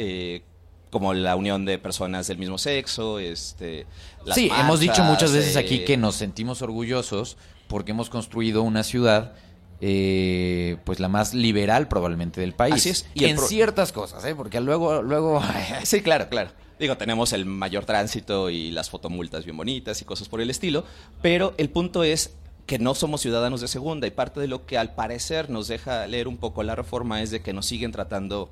como 0.89 1.13
la 1.13 1.35
unión 1.35 1.65
de 1.65 1.77
personas 1.77 2.27
del 2.27 2.37
mismo 2.37 2.57
sexo, 2.57 3.19
este, 3.19 3.85
las 4.25 4.35
sí, 4.35 4.49
hemos 4.59 4.79
dicho 4.79 5.03
muchas 5.03 5.31
veces 5.31 5.55
eh, 5.55 5.59
aquí 5.59 5.85
que 5.85 5.97
nos 5.97 6.15
sentimos 6.15 6.61
orgullosos 6.61 7.37
porque 7.67 7.91
hemos 7.91 8.09
construido 8.09 8.63
una 8.63 8.83
ciudad, 8.83 9.33
eh, 9.81 10.77
pues 10.85 10.99
la 10.99 11.07
más 11.07 11.33
liberal 11.33 11.87
probablemente 11.87 12.41
del 12.41 12.53
país. 12.53 12.75
Así 12.75 12.89
es. 12.89 13.05
Y 13.13 13.25
en 13.25 13.37
ciertas 13.37 13.91
cosas, 13.91 14.25
¿eh? 14.25 14.33
Porque 14.35 14.59
luego, 14.59 15.01
luego... 15.03 15.41
Sí, 15.83 16.01
claro, 16.01 16.29
claro. 16.29 16.51
Digo, 16.79 16.97
tenemos 16.97 17.33
el 17.33 17.45
mayor 17.45 17.85
tránsito 17.85 18.49
y 18.49 18.71
las 18.71 18.89
fotomultas 18.89 19.45
bien 19.45 19.57
bonitas 19.57 20.01
y 20.01 20.05
cosas 20.05 20.29
por 20.29 20.41
el 20.41 20.49
estilo, 20.49 20.85
pero 21.21 21.53
el 21.57 21.69
punto 21.69 22.03
es 22.03 22.31
que 22.65 22.79
no 22.79 22.95
somos 22.95 23.21
ciudadanos 23.21 23.61
de 23.61 23.67
segunda 23.67 24.07
y 24.07 24.11
parte 24.11 24.39
de 24.39 24.47
lo 24.47 24.65
que 24.65 24.77
al 24.77 24.95
parecer 24.95 25.49
nos 25.49 25.67
deja 25.67 26.07
leer 26.07 26.27
un 26.27 26.37
poco 26.37 26.63
la 26.63 26.75
reforma 26.75 27.21
es 27.21 27.31
de 27.31 27.41
que 27.41 27.51
nos 27.51 27.65
siguen 27.65 27.91
tratando 27.91 28.49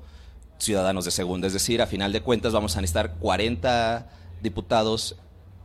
ciudadanos 0.58 1.04
de 1.04 1.10
segunda, 1.10 1.46
es 1.46 1.52
decir, 1.52 1.80
a 1.82 1.86
final 1.86 2.12
de 2.12 2.20
cuentas 2.20 2.52
vamos 2.52 2.76
a 2.76 2.80
necesitar 2.80 3.14
40 3.20 4.06
diputados, 4.42 5.16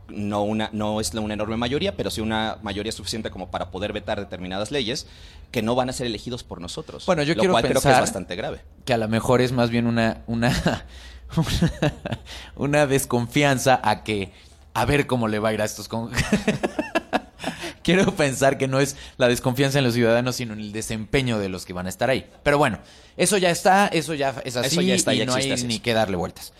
no 0.08 0.42
una 0.42 0.68
no 0.72 1.00
es 1.00 1.14
una 1.14 1.34
enorme 1.34 1.56
mayoría, 1.56 1.96
pero 1.96 2.10
sí 2.10 2.20
una 2.20 2.58
mayoría 2.62 2.92
suficiente 2.92 3.30
como 3.30 3.50
para 3.50 3.70
poder 3.70 3.92
vetar 3.92 4.20
determinadas 4.20 4.70
leyes 4.70 5.06
que 5.50 5.62
no 5.62 5.74
van 5.74 5.88
a 5.88 5.92
ser 5.92 6.06
elegidos 6.06 6.42
por 6.44 6.60
nosotros. 6.60 7.06
Bueno, 7.06 7.22
yo 7.22 7.34
lo 7.34 7.40
quiero 7.40 7.52
cual 7.54 7.62
creo 7.62 7.74
que 7.74 7.78
es 7.78 7.84
pensar- 7.84 8.00
bastante 8.00 8.36
grave. 8.36 8.60
que 8.84 8.92
a 8.94 8.98
lo 8.98 9.08
mejor 9.08 9.40
es 9.40 9.52
más 9.52 9.70
bien 9.70 9.86
una, 9.86 10.22
una, 10.26 10.50
una, 11.36 11.94
una 12.56 12.86
desconfianza 12.86 13.80
a 13.82 14.02
que 14.04 14.32
a 14.74 14.84
ver 14.84 15.06
cómo 15.06 15.28
le 15.28 15.38
va 15.38 15.50
a 15.50 15.54
ir 15.54 15.62
a 15.62 15.64
estos 15.64 15.88
con... 15.88 16.10
Quiero 17.84 18.12
pensar 18.16 18.58
que 18.58 18.66
no 18.66 18.80
es 18.80 18.96
la 19.18 19.28
desconfianza 19.28 19.78
en 19.78 19.84
los 19.84 19.94
ciudadanos, 19.94 20.34
sino 20.36 20.54
en 20.54 20.60
el 20.60 20.72
desempeño 20.72 21.38
de 21.38 21.48
los 21.48 21.64
que 21.64 21.72
van 21.72 21.86
a 21.86 21.90
estar 21.90 22.10
ahí. 22.10 22.28
Pero 22.42 22.58
bueno, 22.58 22.80
eso 23.16 23.36
ya 23.38 23.50
está, 23.50 23.86
eso 23.86 24.14
ya 24.14 24.30
es 24.44 24.56
así 24.56 24.66
Eso 24.68 24.80
ya 24.80 24.94
está, 24.94 25.14
y 25.14 25.18
ya 25.18 25.26
no 25.26 25.34
hay 25.34 25.62
ni 25.64 25.78
que 25.78 25.94
darle 25.94 26.16
vueltas. 26.16 26.52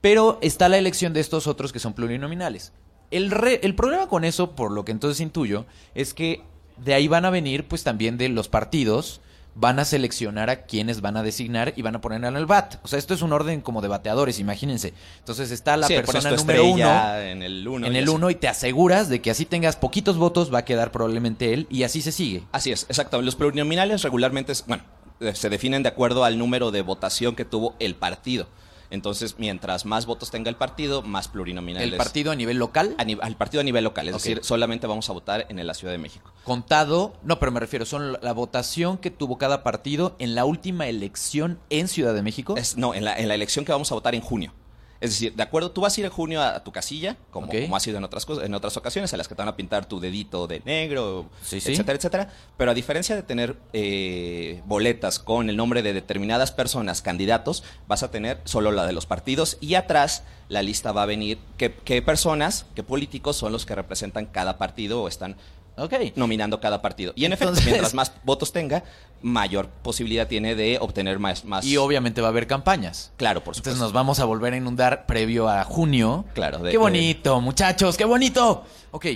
Pero 0.00 0.38
está 0.42 0.68
la 0.68 0.78
elección 0.78 1.12
de 1.12 1.20
estos 1.20 1.46
otros 1.48 1.72
que 1.72 1.80
son 1.80 1.94
plurinominales. 1.94 2.72
El, 3.10 3.30
re- 3.30 3.60
el 3.64 3.74
problema 3.74 4.08
con 4.08 4.24
eso, 4.24 4.54
por 4.54 4.70
lo 4.70 4.84
que 4.84 4.92
entonces 4.92 5.20
intuyo, 5.20 5.66
es 5.94 6.14
que 6.14 6.42
de 6.76 6.94
ahí 6.94 7.08
van 7.08 7.24
a 7.24 7.30
venir 7.30 7.66
pues 7.66 7.82
también 7.82 8.18
de 8.18 8.28
los 8.28 8.48
partidos 8.48 9.20
van 9.58 9.78
a 9.78 9.86
seleccionar 9.86 10.50
a 10.50 10.66
quienes 10.66 11.00
van 11.00 11.16
a 11.16 11.22
designar 11.22 11.72
y 11.76 11.82
van 11.82 11.96
a 11.96 12.00
poner 12.02 12.22
en 12.22 12.36
el 12.36 12.44
BAT. 12.44 12.74
O 12.84 12.88
sea, 12.88 12.98
esto 12.98 13.14
es 13.14 13.22
un 13.22 13.32
orden 13.32 13.62
como 13.62 13.80
de 13.80 13.88
bateadores, 13.88 14.38
imagínense. 14.38 14.92
Entonces 15.18 15.50
está 15.50 15.78
la 15.78 15.86
Sí, 15.86 15.94
persona 15.94 16.30
número 16.32 16.66
uno 16.66 17.16
en 17.18 17.42
el 17.42 17.66
uno. 17.66 17.86
en 17.86 17.94
y 17.94 17.98
el. 17.98 18.08
1 18.08 18.30
y 18.30 18.34
te 18.34 18.48
aseguras 18.48 19.08
de 19.08 19.22
que 19.22 19.30
así 19.30 19.46
tengas 19.46 19.76
poquitos 19.76 20.18
votos, 20.18 20.52
va 20.52 20.58
a 20.58 20.64
quedar 20.66 20.92
probablemente 20.92 21.54
él 21.54 21.66
y 21.70 21.84
así 21.84 22.02
se 22.02 22.12
sigue. 22.12 22.44
Así 22.52 22.70
es, 22.70 22.82
exacto. 22.84 23.20
Los 23.22 23.34
plurinominales 23.34 24.02
regularmente, 24.02 24.52
es- 24.52 24.66
bueno, 24.66 24.82
eh, 25.20 25.34
se 25.34 25.48
definen 25.48 25.82
de 25.82 25.88
acuerdo 25.88 26.24
al 26.24 26.38
número 26.38 26.70
de 26.70 26.82
votación 26.82 27.34
que 27.34 27.46
tuvo 27.46 27.74
el 27.78 27.94
partido. 27.94 28.48
Entonces, 28.90 29.36
mientras 29.38 29.84
más 29.84 30.06
votos 30.06 30.30
tenga 30.30 30.48
el 30.50 30.56
partido, 30.56 31.02
más 31.02 31.28
plurinominales. 31.28 31.90
El 31.90 31.96
partido 31.96 32.32
a 32.32 32.34
nivel 32.36 32.56
local, 32.58 32.94
a 32.98 33.04
ni- 33.04 33.18
al 33.20 33.36
partido 33.36 33.60
a 33.60 33.64
nivel 33.64 33.84
local, 33.84 34.08
es 34.08 34.14
decir, 34.14 34.40
solamente 34.42 34.86
vamos 34.86 35.08
a 35.10 35.12
votar 35.12 35.46
en 35.48 35.64
la 35.66 35.74
Ciudad 35.74 35.92
de 35.92 35.98
México. 35.98 36.32
contado, 36.44 37.14
no, 37.22 37.38
pero 37.38 37.50
me 37.52 37.60
refiero, 37.60 37.84
son 37.84 38.12
la- 38.12 38.20
la 38.22 38.32
votación 38.32 38.98
que 38.98 39.10
tuvo 39.10 39.36
cada 39.38 39.62
partido 39.62 40.14
en 40.18 40.34
la 40.34 40.44
última 40.44 40.86
elección 40.86 41.58
en 41.70 41.88
Ciudad 41.88 42.14
de 42.14 42.22
México. 42.22 42.56
Es- 42.56 42.76
no, 42.76 42.94
en 42.94 43.04
la, 43.04 43.16
en 43.18 43.28
la 43.28 43.34
elección 43.34 43.64
que 43.64 43.72
vamos 43.72 43.90
a 43.90 43.94
votar 43.94 44.14
en 44.14 44.20
junio. 44.20 44.52
Es 45.00 45.10
decir, 45.10 45.34
de 45.34 45.42
acuerdo, 45.42 45.70
tú 45.70 45.82
vas 45.82 45.96
a 45.96 46.00
ir 46.00 46.06
en 46.06 46.12
junio 46.12 46.40
a, 46.40 46.56
a 46.56 46.64
tu 46.64 46.72
casilla, 46.72 47.16
como, 47.30 47.48
Ok. 47.48 47.54
como 47.62 47.76
ha 47.76 47.80
sido 47.80 47.98
en 47.98 48.04
otras 48.04 48.24
cosas, 48.24 48.44
en 48.44 48.54
otras 48.54 48.76
ocasiones, 48.76 49.12
a 49.12 49.16
las 49.16 49.28
que 49.28 49.34
te 49.34 49.42
van 49.42 49.48
a 49.48 49.56
pintar 49.56 49.86
tu 49.86 50.00
dedito 50.00 50.46
de 50.46 50.60
negro, 50.64 51.26
Sí, 51.42 51.60
sí. 51.60 51.72
etcétera, 51.72 51.96
etcétera. 51.96 52.32
Pero 52.56 52.70
a 52.70 52.74
diferencia 52.74 53.14
de 53.14 53.22
tener 53.22 53.56
eh, 53.72 54.62
boletas 54.66 55.18
con 55.18 55.50
el 55.50 55.56
nombre 55.56 55.82
de 55.82 55.92
determinadas 55.92 56.52
personas, 56.52 57.02
candidatos, 57.02 57.62
vas 57.86 58.02
a 58.02 58.10
tener 58.10 58.40
solo 58.44 58.72
la 58.72 58.86
de 58.86 58.92
los 58.92 59.06
partidos 59.06 59.58
y 59.60 59.74
atrás 59.74 60.22
la 60.48 60.62
lista 60.62 60.92
va 60.92 61.02
a 61.02 61.06
venir 61.06 61.38
qué, 61.58 61.74
qué 61.74 62.00
personas, 62.02 62.66
qué 62.74 62.82
políticos 62.82 63.36
son 63.36 63.52
los 63.52 63.66
que 63.66 63.74
representan 63.74 64.26
cada 64.26 64.58
partido 64.58 65.02
o 65.02 65.08
están 65.08 65.36
Ok. 65.76 65.94
nominando 66.16 66.58
cada 66.60 66.80
partido. 66.82 67.12
Y 67.16 67.24
en 67.26 67.32
Entonces- 67.32 67.58
efecto, 67.58 67.70
mientras 67.70 67.94
más 67.94 68.12
votos 68.24 68.52
tenga, 68.52 68.82
mayor 69.22 69.68
posibilidad 69.68 70.26
tiene 70.26 70.54
de 70.54 70.78
obtener 70.80 71.18
más... 71.18 71.44
más 71.44 71.64
Y 71.64 71.76
obviamente 71.76 72.20
va 72.20 72.28
a 72.28 72.30
haber 72.30 72.46
campañas. 72.46 73.12
Claro, 73.16 73.40
por 73.44 73.54
supuesto. 73.54 73.70
Entonces 73.70 73.82
nos 73.82 73.92
vamos 73.92 74.18
a 74.20 74.24
volver 74.24 74.54
a 74.54 74.56
inundar 74.56 75.06
previo 75.06 75.48
a 75.48 75.64
junio. 75.64 76.24
Claro, 76.34 76.58
de- 76.60 76.70
qué 76.70 76.78
bonito, 76.78 77.40
muchachos, 77.40 77.96
qué 77.96 78.04
bonito. 78.04 78.64
Ok, 78.90 79.06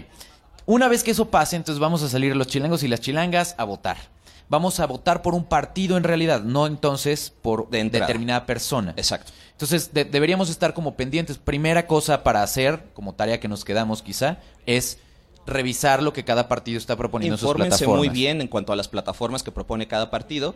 una 0.66 0.88
vez 0.88 1.03
que 1.03 1.12
eso 1.12 1.31
pase, 1.31 1.57
entonces 1.57 1.81
vamos 1.81 2.03
a 2.03 2.09
salir 2.09 2.37
los 2.37 2.46
chilangos 2.46 2.83
y 2.83 2.88
las 2.88 3.01
chilangas 3.01 3.55
a 3.59 3.64
votar. 3.64 3.96
Vamos 4.49 4.81
a 4.81 4.87
votar 4.87 5.23
por 5.23 5.35
un 5.35 5.44
partido 5.44 5.96
en 5.96 6.03
realidad, 6.03 6.42
no 6.42 6.66
entonces 6.66 7.33
por 7.42 7.70
De 7.70 7.83
determinada 7.85 8.46
persona. 8.46 8.92
Exacto. 8.96 9.33
Entonces 9.53 9.94
de- 9.94 10.05
deberíamos 10.05 10.51
estar 10.51 10.75
como 10.75 10.94
pendientes. 10.96 11.38
Primera 11.38 11.87
cosa 11.87 12.23
para 12.25 12.42
hacer, 12.42 12.85
como 12.92 13.14
tarea 13.14 13.38
que 13.40 13.46
nos 13.49 13.64
quedamos 13.64 14.03
quizá, 14.03 14.38
es 14.66 14.99
revisar 15.46 16.03
lo 16.03 16.12
que 16.12 16.24
cada 16.24 16.48
partido 16.48 16.79
está 16.79 16.96
proponiendo 16.96 17.35
en 17.35 17.38
sus 17.38 17.46
Infórmense 17.48 17.70
plataformas. 17.79 17.98
muy 17.98 18.09
bien 18.09 18.40
en 18.40 18.48
cuanto 18.48 18.72
a 18.72 18.76
las 18.76 18.88
plataformas 18.88 19.42
que 19.42 19.50
propone 19.50 19.88
cada 19.88 20.11
partido. 20.11 20.55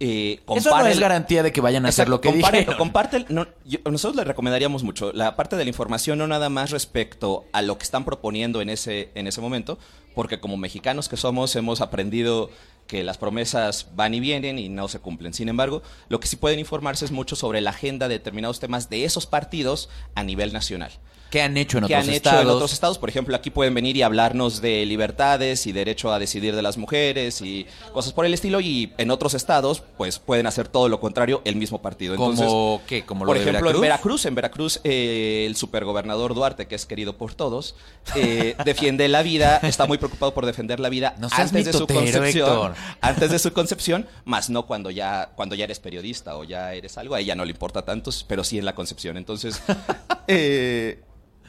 Eh, 0.00 0.40
Eso 0.56 0.76
no 0.76 0.86
es 0.86 0.98
garantía 0.98 1.44
de 1.44 1.52
que 1.52 1.60
vayan 1.60 1.86
a 1.86 1.90
hacer 1.90 2.08
lo 2.08 2.20
que 2.20 2.32
dijeron. 2.32 2.76
comparte- 2.76 3.26
no, 3.28 3.46
yo- 3.64 3.78
nosotros 3.88 4.16
le 4.16 4.24
recomendaríamos 4.24 4.82
mucho 4.82 5.12
la 5.12 5.36
parte 5.36 5.54
de 5.56 5.64
la 5.64 5.68
información, 5.70 6.18
no 6.18 6.26
nada 6.26 6.48
más 6.48 6.70
respecto 6.72 7.44
a 7.52 7.62
lo 7.62 7.78
que 7.78 7.84
están 7.84 8.04
proponiendo 8.04 8.60
en 8.60 8.70
ese, 8.70 9.10
en 9.14 9.28
ese 9.28 9.40
momento, 9.40 9.78
porque 10.16 10.40
como 10.40 10.56
mexicanos 10.56 11.08
que 11.08 11.16
somos 11.16 11.54
hemos 11.54 11.80
aprendido 11.80 12.50
que 12.88 13.04
las 13.04 13.18
promesas 13.18 13.86
van 13.94 14.14
y 14.14 14.20
vienen 14.20 14.58
y 14.58 14.68
no 14.68 14.88
se 14.88 14.98
cumplen. 14.98 15.32
Sin 15.32 15.48
embargo, 15.48 15.80
lo 16.08 16.18
que 16.18 16.26
sí 16.26 16.34
pueden 16.36 16.58
informarse 16.58 17.04
es 17.04 17.12
mucho 17.12 17.36
sobre 17.36 17.60
la 17.60 17.70
agenda 17.70 18.08
de 18.08 18.14
determinados 18.18 18.58
temas 18.58 18.90
de 18.90 19.04
esos 19.04 19.26
partidos 19.26 19.88
a 20.16 20.24
nivel 20.24 20.52
nacional. 20.52 20.90
¿Qué 21.34 21.42
han 21.42 21.56
hecho 21.56 21.78
en 21.78 21.86
que 21.88 21.94
otros 21.96 22.08
han 22.08 22.14
estados? 22.14 22.40
hecho 22.42 22.48
en 22.48 22.54
otros 22.54 22.72
estados. 22.72 22.98
Por 22.98 23.08
ejemplo, 23.08 23.34
aquí 23.34 23.50
pueden 23.50 23.74
venir 23.74 23.96
y 23.96 24.02
hablarnos 24.02 24.60
de 24.60 24.86
libertades 24.86 25.66
y 25.66 25.72
derecho 25.72 26.12
a 26.12 26.20
decidir 26.20 26.54
de 26.54 26.62
las 26.62 26.78
mujeres 26.78 27.40
y 27.42 27.66
cosas 27.92 28.12
por 28.12 28.24
el 28.24 28.32
estilo. 28.32 28.60
Y 28.60 28.92
en 28.98 29.10
otros 29.10 29.34
estados, 29.34 29.82
pues 29.96 30.20
pueden 30.20 30.46
hacer 30.46 30.68
todo 30.68 30.88
lo 30.88 31.00
contrario 31.00 31.42
el 31.44 31.56
mismo 31.56 31.82
partido. 31.82 32.14
Entonces, 32.14 32.46
¿Como 32.46 32.82
qué? 32.86 33.04
¿Como 33.04 33.24
lo 33.24 33.30
por 33.30 33.36
de 33.36 33.42
ejemplo, 33.42 33.62
Veracruz? 33.62 33.74
en 33.74 33.82
Veracruz, 33.82 34.26
en 34.26 34.34
Veracruz, 34.36 34.80
eh, 34.84 35.44
el 35.48 35.56
supergobernador 35.56 36.34
Duarte, 36.36 36.66
que 36.68 36.76
es 36.76 36.86
querido 36.86 37.16
por 37.16 37.34
todos, 37.34 37.74
eh, 38.14 38.54
defiende 38.64 39.08
la 39.08 39.24
vida, 39.24 39.58
está 39.64 39.86
muy 39.86 39.98
preocupado 39.98 40.34
por 40.34 40.46
defender 40.46 40.78
la 40.78 40.88
vida 40.88 41.16
No 41.18 41.26
antes 41.32 41.64
de 41.64 41.72
su 41.72 41.88
concepción, 41.88 42.26
Héctor. 42.26 42.74
antes 43.00 43.30
de 43.32 43.40
su 43.40 43.52
concepción, 43.52 44.06
más 44.24 44.50
no 44.50 44.66
cuando 44.66 44.92
ya 44.92 45.32
cuando 45.34 45.56
ya 45.56 45.64
eres 45.64 45.80
periodista 45.80 46.36
o 46.36 46.44
ya 46.44 46.74
eres 46.74 46.96
algo, 46.96 47.16
a 47.16 47.20
ella 47.20 47.34
no 47.34 47.44
le 47.44 47.50
importa 47.50 47.82
tanto, 47.84 48.12
pero 48.28 48.44
sí 48.44 48.56
en 48.56 48.64
la 48.64 48.76
concepción. 48.76 49.16
Entonces, 49.16 49.60
eh, 50.28 51.02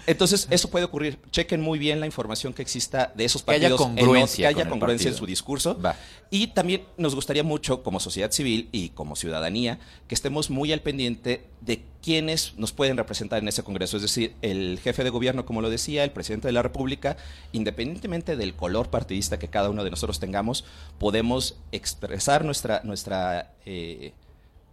entonces 0.08 0.48
eso 0.50 0.70
puede 0.70 0.86
ocurrir. 0.86 1.20
Chequen 1.32 1.62
muy 1.62 1.80
bien 1.80 2.00
la 2.00 2.06
información 2.06 2.54
que 2.54 2.62
exista 2.62 3.12
de 3.16 3.26
esos 3.26 3.44
Que 3.44 3.52
haya 3.52 3.70
partidos, 3.70 3.90
en 3.90 3.96
congruencia 3.96 4.50
que 4.50 4.56
haya 4.56 4.70
congruencia 4.70 5.10
en 5.10 5.18
su 5.18 5.26
discurso. 5.26 5.80
Va. 5.82 5.96
Y 6.30 6.48
también 6.48 6.84
nos 6.98 7.16
gustaría 7.16 7.44
mucho, 7.44 7.84
como 7.84 8.00
sociedad 8.00 8.32
civil 8.32 8.70
y 8.72 8.90
como 8.90 9.16
ciudadanía, 9.16 9.80
que 10.08 10.16
estemos 10.16 10.50
muy 10.50 10.72
al 10.74 10.82
pendiente 10.82 11.46
de 11.62 11.84
quiénes 12.02 12.54
nos 12.58 12.72
pueden 12.72 12.98
representar 12.98 13.40
en 13.40 13.48
ese 13.48 13.64
Congreso. 13.64 13.98
Es 13.98 14.04
decir, 14.04 14.36
el 14.42 14.80
jefe 14.84 15.04
de 15.04 15.10
gobierno, 15.10 15.46
como 15.46 15.62
lo 15.62 15.70
decía, 15.70 16.04
el 16.04 16.12
presidente 16.12 16.48
de 16.48 16.52
la 16.52 16.62
República, 16.62 17.18
independientemente 17.52 18.36
del 18.36 18.56
color 18.56 18.90
partidista 18.90 19.40
que 19.40 19.48
cada 19.48 19.70
uno 19.70 19.84
de 19.84 19.90
nosotros 19.90 20.20
tengamos, 20.20 20.66
podemos 21.00 21.58
expresar 21.72 22.46
nuestra, 22.46 22.82
nuestra 22.84 23.54
eh, 23.66 24.14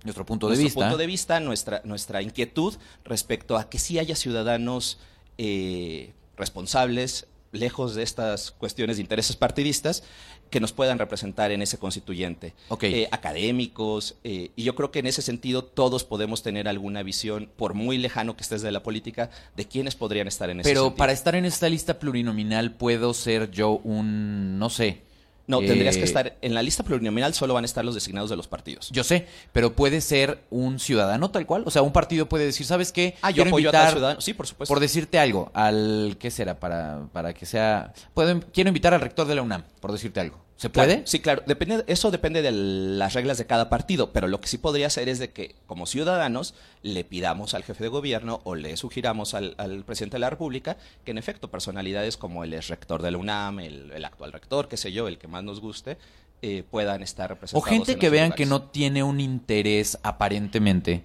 Nuestro 0.04 0.26
punto 0.26 0.46
de 0.46 0.56
nuestro 0.56 0.64
vista. 0.64 0.80
punto 0.80 0.96
de 0.96 1.06
vista, 1.06 1.40
nuestra, 1.40 1.82
nuestra 1.84 2.22
inquietud 2.22 2.74
respecto 3.04 3.56
a 3.56 3.68
que 3.68 3.78
sí 3.78 3.98
haya 3.98 4.16
ciudadanos 4.16 4.98
eh, 5.38 6.12
responsables, 6.36 7.26
lejos 7.52 7.94
de 7.94 8.02
estas 8.02 8.50
cuestiones 8.50 8.96
de 8.96 9.02
intereses 9.02 9.36
partidistas, 9.36 10.02
que 10.50 10.60
nos 10.60 10.72
puedan 10.72 10.98
representar 10.98 11.50
en 11.50 11.62
ese 11.62 11.78
constituyente. 11.78 12.54
Ok. 12.68 12.84
Eh, 12.84 13.08
académicos, 13.10 14.16
eh, 14.24 14.50
y 14.56 14.64
yo 14.64 14.74
creo 14.74 14.90
que 14.90 14.98
en 14.98 15.06
ese 15.06 15.22
sentido 15.22 15.64
todos 15.64 16.04
podemos 16.04 16.42
tener 16.42 16.68
alguna 16.68 17.02
visión, 17.02 17.50
por 17.56 17.74
muy 17.74 17.96
lejano 17.96 18.36
que 18.36 18.42
estés 18.42 18.60
de 18.62 18.72
la 18.72 18.82
política, 18.82 19.30
de 19.56 19.66
quiénes 19.66 19.94
podrían 19.94 20.28
estar 20.28 20.50
en 20.50 20.60
ese 20.60 20.68
Pero 20.68 20.82
sentido. 20.82 20.96
para 20.96 21.12
estar 21.12 21.34
en 21.34 21.44
esta 21.44 21.68
lista 21.68 21.98
plurinominal, 21.98 22.72
¿puedo 22.72 23.14
ser 23.14 23.50
yo 23.50 23.80
un, 23.84 24.58
no 24.58 24.68
sé? 24.68 25.02
No, 25.46 25.60
tendrías 25.60 25.96
eh, 25.96 25.98
que 25.98 26.04
estar, 26.04 26.36
en 26.40 26.54
la 26.54 26.62
lista 26.62 26.82
plurinominal 26.84 27.34
solo 27.34 27.54
van 27.54 27.64
a 27.64 27.66
estar 27.66 27.84
los 27.84 27.94
designados 27.94 28.30
de 28.30 28.36
los 28.36 28.46
partidos. 28.46 28.90
Yo 28.90 29.04
sé, 29.04 29.26
pero 29.52 29.74
puede 29.74 30.00
ser 30.00 30.40
un 30.50 30.78
ciudadano 30.78 31.30
tal 31.30 31.46
cual. 31.46 31.62
O 31.66 31.70
sea, 31.70 31.82
un 31.82 31.92
partido 31.92 32.28
puede 32.28 32.44
decir, 32.44 32.66
¿sabes 32.66 32.92
qué? 32.92 33.16
Ah, 33.22 33.30
yo 33.30 33.36
Quiero 33.36 33.50
apoyo 33.50 33.68
a 33.68 33.72
tal 33.72 33.80
invitar, 33.80 33.92
ciudadano. 33.94 34.20
Sí, 34.20 34.34
por 34.34 34.46
supuesto. 34.46 34.72
por 34.72 34.80
decirte 34.80 35.18
algo, 35.18 35.50
al, 35.54 36.16
¿qué 36.18 36.30
será? 36.30 36.58
Para, 36.58 37.06
para 37.12 37.34
que 37.34 37.46
sea... 37.46 37.92
Puedo, 38.14 38.40
quiero 38.52 38.68
invitar 38.68 38.94
al 38.94 39.00
rector 39.00 39.26
de 39.26 39.34
la 39.34 39.42
UNAM, 39.42 39.64
por 39.82 39.92
decirte 39.92 40.20
algo. 40.20 40.38
¿Se 40.56 40.70
Claro, 40.70 40.90
puede? 40.92 41.06
sí, 41.08 41.18
claro. 41.18 41.42
Depende, 41.46 41.82
eso 41.88 42.10
depende 42.10 42.40
de 42.40 42.52
las 42.52 43.12
reglas 43.12 43.36
de 43.36 43.46
cada 43.46 43.68
partido, 43.68 44.12
pero 44.12 44.28
lo 44.28 44.40
que 44.40 44.46
sí 44.48 44.56
podría 44.56 44.86
hacer 44.86 45.08
es 45.10 45.18
de 45.18 45.30
que, 45.32 45.56
como 45.66 45.86
ciudadanos, 45.86 46.54
le 46.82 47.04
pidamos 47.04 47.52
al 47.52 47.64
jefe 47.64 47.82
de 47.84 47.88
gobierno 47.88 48.40
o 48.44 48.54
le 48.54 48.76
sugiramos 48.76 49.34
al, 49.34 49.54
al 49.58 49.84
presidente 49.84 50.14
de 50.14 50.20
la 50.20 50.30
República 50.30 50.76
que, 51.04 51.10
en 51.10 51.18
efecto, 51.18 51.50
personalidades 51.50 52.16
como 52.16 52.44
el 52.44 52.54
ex 52.54 52.68
rector 52.68 53.02
de 53.02 53.10
la 53.10 53.18
UNAM, 53.18 53.58
el, 53.60 53.90
el 53.90 54.04
actual 54.04 54.32
rector, 54.32 54.68
qué 54.68 54.76
sé 54.76 54.92
yo, 54.92 55.08
el 55.08 55.18
que 55.18 55.26
más 55.26 55.42
nos 55.42 55.60
guste, 55.60 55.98
eh, 56.42 56.62
puedan 56.70 57.02
estar 57.02 57.32
O 57.32 57.34
representados. 57.34 57.68
gente 57.68 57.92
en 57.92 57.98
que 57.98 58.08
vean 58.10 58.30
que 58.32 58.46
no 58.46 58.62
tiene 58.62 59.02
un 59.02 59.20
interés 59.20 59.98
aparentemente 60.04 61.02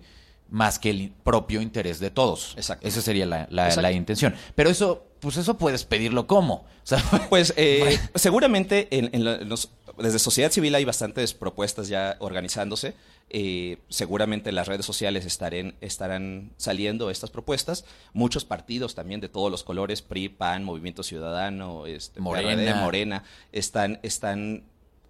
más 0.50 0.80
que 0.80 0.90
el 0.92 1.12
propio 1.24 1.62
interés 1.62 2.00
de 2.00 2.10
todos. 2.12 2.54
Exacto. 2.56 2.88
Esa 2.88 3.02
sería 3.02 3.26
la, 3.26 3.48
la- 3.50 3.64
Exacto. 3.66 3.82
la 3.82 3.92
intención. 3.92 4.36
Pero 4.56 4.70
eso, 4.70 5.07
pues 5.20 5.38
eso 5.38 5.58
puedes 5.58 5.84
pedirlo 5.86 6.28
como. 6.28 6.54
O 6.56 6.66
sea, 6.84 7.04
Pues 7.30 7.54
eh, 7.58 8.00
seguramente 8.16 8.88
en, 8.98 9.10
en 9.14 9.24
la- 9.26 9.36
en 9.36 9.50
los- 9.50 9.70
desde 9.98 10.20
sociedad 10.20 10.52
civil 10.52 10.76
hay 10.76 10.86
bastantes 10.86 11.34
propuestas 11.34 11.88
ya 11.88 12.18
organizándose. 12.20 12.94
Eh, 13.30 13.80
seguramente 13.90 14.50
en 14.50 14.56
las 14.56 14.68
redes 14.68 14.86
sociales 14.86 15.26
estarán, 15.26 15.76
estarán 15.82 16.54
saliendo 16.58 17.10
estas 17.10 17.30
propuestas. 17.32 17.84
Muchos 18.14 18.46
partidos 18.46 18.96
también 18.96 19.20
de 19.22 19.28
todos 19.28 19.52
los 19.52 19.64
colores, 19.64 20.02
PRI, 20.02 20.30
PAN, 20.30 20.64
Movimiento 20.64 21.04
Ciudadano, 21.04 21.88
este, 21.88 22.20
Morena. 22.22 22.56
PRD, 22.56 22.74
Morena, 22.76 23.24
están, 23.52 24.00
están 24.04 24.64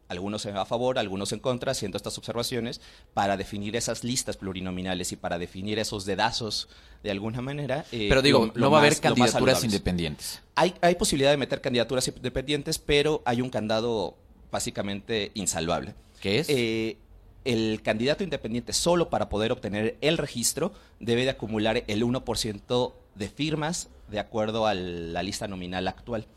algunos 0.08 0.46
a 0.46 0.66
favor, 0.66 0.98
algunos 1.00 1.34
en 1.34 1.40
contra, 1.40 1.74
haciendo 1.74 1.98
estas 1.98 2.18
observaciones 2.18 2.80
para 3.14 3.36
definir 3.36 3.76
esas 3.76 4.06
listas 4.06 4.38
plurinominales 4.38 5.12
y 5.12 5.18
para 5.18 5.38
definir 5.38 5.80
esos 5.80 6.06
dedazos 6.06 6.70
de 7.08 7.12
alguna 7.12 7.42
manera. 7.42 7.86
eh, 7.94 8.08
pero 8.10 8.22
digo, 8.22 8.48
lo- 8.48 8.54
lo 8.54 8.60
no 8.66 8.72
va 8.72 8.80
a 8.80 8.82
haber 8.82 9.00
candidaturas 9.00 9.64
independientes. 9.64 10.42
Hay, 10.56 10.74
hay 10.82 10.96
posibilidad 10.96 11.32
de 11.32 11.38
meter 11.38 11.62
candidaturas 11.62 12.06
independientes, 12.10 12.78
pero 12.80 13.22
hay 13.26 13.42
un 13.42 13.50
candado 13.50 14.16
básicamente 14.52 15.32
insalvable. 15.36 15.96
¿Qué 16.22 16.40
es? 16.40 16.48
Eh, 16.50 16.98
el 17.46 17.82
candidato 17.82 18.24
independiente, 18.26 18.74
solo 18.74 19.10
para 19.10 19.30
poder 19.30 19.54
obtener 19.54 19.98
el 20.02 20.18
registro, 20.18 20.74
debe 21.00 21.24
de 21.24 21.30
acumular 21.30 21.84
el 21.88 22.04
1% 22.04 22.94
de 23.16 23.30
firmas 23.30 23.88
de 24.12 24.20
acuerdo 24.20 24.68
a 24.68 24.74
la 24.74 25.24
lista 25.24 25.48
nominal 25.48 25.88
actual. 25.88 26.28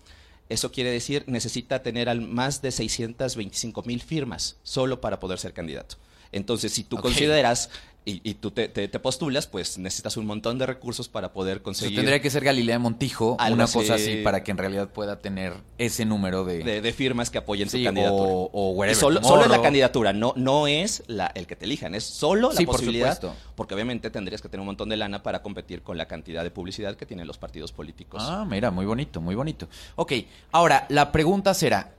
Eso 0.48 0.70
quiere 0.70 0.90
decir, 0.90 1.24
necesita 1.26 1.82
tener 1.82 2.08
al 2.08 2.20
más 2.20 2.62
de 2.62 2.70
625 2.70 3.82
mil 3.82 4.00
firmas 4.02 4.56
solo 4.62 5.00
para 5.00 5.18
poder 5.18 5.38
ser 5.40 5.52
candidato. 5.52 5.96
Entonces, 6.32 6.72
si 6.72 6.84
tú 6.84 6.96
consideras 7.02 7.70
y, 8.06 8.22
y 8.28 8.34
tú 8.34 8.50
te, 8.50 8.66
te- 8.68 8.88
te 8.88 8.98
postulas, 8.98 9.46
pues 9.46 9.76
necesitas 9.76 10.16
un 10.16 10.24
montón 10.24 10.56
de 10.58 10.64
recursos 10.64 11.08
para 11.08 11.34
poder 11.34 11.60
conseguir 11.60 11.96
tendría 11.96 12.20
que 12.22 12.30
ser 12.30 12.42
Galilea 12.42 12.78
Montijo, 12.78 13.36
una 13.50 13.66
cosa 13.66 13.94
así, 13.94 14.16
para 14.24 14.42
que 14.42 14.50
en 14.50 14.56
realidad 14.56 14.88
pueda 14.88 15.20
tener 15.20 15.52
ese 15.76 16.06
número 16.06 16.44
de... 16.44 16.64
de, 16.64 16.80
de 16.80 16.92
firmas 16.94 17.28
que 17.28 17.36
apoyen 17.38 17.68
Sí, 17.68 17.78
su 17.80 17.84
candidatura. 17.84 18.32
o- 18.32 18.50
o 18.54 18.70
wherever 18.70 18.98
solo, 18.98 19.22
solo 19.22 19.44
es 19.44 19.50
la 19.50 19.60
candidatura, 19.60 20.14
no, 20.14 20.32
no 20.36 20.66
es 20.66 21.02
la, 21.08 21.26
el 21.34 21.46
que 21.46 21.56
te 21.56 21.66
elijan, 21.66 21.94
es 21.94 22.04
solo 22.04 22.48
la 22.52 22.54
Sí, 22.56 22.64
posibilidad, 22.64 23.20
porque 23.54 23.74
obviamente 23.74 24.10
tendrías 24.10 24.40
que 24.40 24.48
tener 24.48 24.60
un 24.62 24.66
montón 24.66 24.88
de 24.88 24.96
lana 24.96 25.22
para 25.22 25.42
competir 25.42 25.82
con 25.82 25.98
la 25.98 26.06
cantidad 26.06 26.42
de 26.42 26.50
publicidad 26.50 26.96
que 26.96 27.04
tienen 27.04 27.26
los 27.26 27.36
partidos 27.36 27.70
políticos. 27.70 28.22
Ah, 28.24 28.46
mira, 28.48 28.70
muy 28.70 28.86
bonito, 28.86 29.20
muy 29.20 29.34
bonito. 29.34 29.68
Ok, 29.96 30.12
ahora, 30.52 30.86
la 30.88 31.12
pregunta 31.12 31.52
será, 31.52 31.92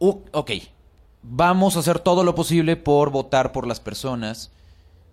ok, 0.00 0.50
vamos 1.22 1.76
a 1.76 1.80
hacer 1.80 2.00
todo 2.00 2.24
lo 2.24 2.34
posible 2.34 2.76
por 2.76 3.10
votar 3.10 3.52
por 3.52 3.66
las 3.66 3.80
personas 3.80 4.50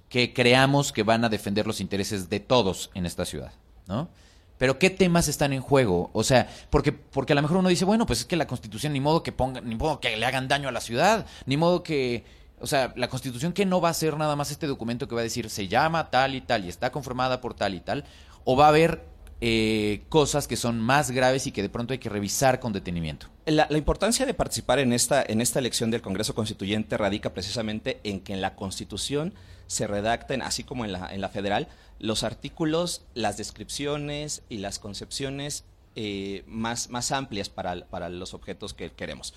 que 0.10 0.34
creamos 0.34 0.92
que 0.92 1.04
van 1.04 1.26
a 1.26 1.30
defender 1.30 1.68
los 1.68 1.82
intereses 1.82 2.30
de 2.30 2.40
todos 2.40 2.92
en 2.94 3.06
esta 3.06 3.26
ciudad, 3.26 3.54
¿no? 3.88 4.10
Pero 4.58 4.80
¿qué 4.80 4.90
temas 4.90 5.28
están 5.28 5.52
en 5.52 5.62
juego? 5.62 6.10
O 6.14 6.24
sea, 6.24 6.48
porque, 6.70 6.94
porque 6.94 7.34
a 7.34 7.36
lo 7.36 7.42
mejor 7.42 7.58
uno 7.58 7.70
dice, 7.70 7.84
bueno, 7.84 8.06
pues 8.06 8.20
es 8.20 8.26
que 8.26 8.38
la 8.38 8.48
constitución 8.48 8.94
ni 8.94 9.02
modo 9.02 9.22
que 9.22 9.32
ponga, 9.32 9.60
ni 9.62 9.76
modo 9.76 10.00
que 10.00 10.16
le 10.16 10.26
hagan 10.26 10.48
daño 10.48 10.70
a 10.70 10.72
la 10.72 10.80
ciudad, 10.80 11.26
ni 11.46 11.58
modo 11.58 11.84
que, 11.84 12.24
o 12.62 12.68
sea, 12.68 12.94
la 12.96 13.10
constitución 13.10 13.52
que 13.52 13.66
no 13.66 13.82
va 13.82 13.90
a 13.90 13.94
ser 13.94 14.18
nada 14.18 14.36
más 14.36 14.52
este 14.52 14.68
documento 14.68 15.08
que 15.08 15.16
va 15.16 15.22
a 15.22 15.26
decir 15.26 15.50
se 15.50 15.68
llama 15.68 16.10
tal 16.10 16.36
y 16.36 16.42
tal 16.42 16.64
y 16.64 16.70
está 16.70 16.92
conformada 16.92 17.42
por 17.42 17.54
tal 17.54 17.74
y 17.74 17.82
tal, 17.82 18.06
o 18.46 18.56
va 18.56 18.68
a 18.68 18.70
haber 18.70 19.04
eh, 19.42 20.04
cosas 20.10 20.48
que 20.48 20.56
son 20.56 20.80
más 20.80 21.12
graves 21.12 21.48
y 21.48 21.52
que 21.52 21.62
de 21.62 21.70
pronto 21.70 21.94
hay 21.94 22.00
que 22.00 22.10
revisar 22.10 22.60
con 22.60 22.74
detenimiento. 22.74 23.28
La, 23.46 23.68
la 23.70 23.78
importancia 23.78 24.26
de 24.26 24.34
participar 24.34 24.80
en 24.80 24.94
esta, 24.94 25.24
en 25.24 25.42
esta 25.42 25.60
elección 25.60 25.92
del 25.92 26.02
Congreso 26.02 26.34
Constituyente 26.34 26.98
radica 26.98 27.34
precisamente 27.34 28.00
en 28.04 28.22
que 28.22 28.34
en 28.34 28.42
la 28.42 28.56
Constitución 28.56 29.34
se 29.68 29.88
redacten, 29.88 30.42
así 30.42 30.64
como 30.64 30.86
en 30.86 30.92
la, 30.92 31.14
en 31.14 31.22
la 31.22 31.30
federal, 31.30 31.68
los 32.00 32.24
artículos, 32.24 33.04
las 33.14 33.38
descripciones 33.38 34.44
y 34.50 34.58
las 34.58 34.80
concepciones 34.80 35.64
eh, 35.96 36.44
más, 36.46 36.90
más 36.90 37.12
amplias 37.12 37.50
para, 37.50 37.86
para 37.86 38.10
los 38.10 38.34
objetos 38.34 38.74
que 38.74 38.92
queremos. 38.92 39.34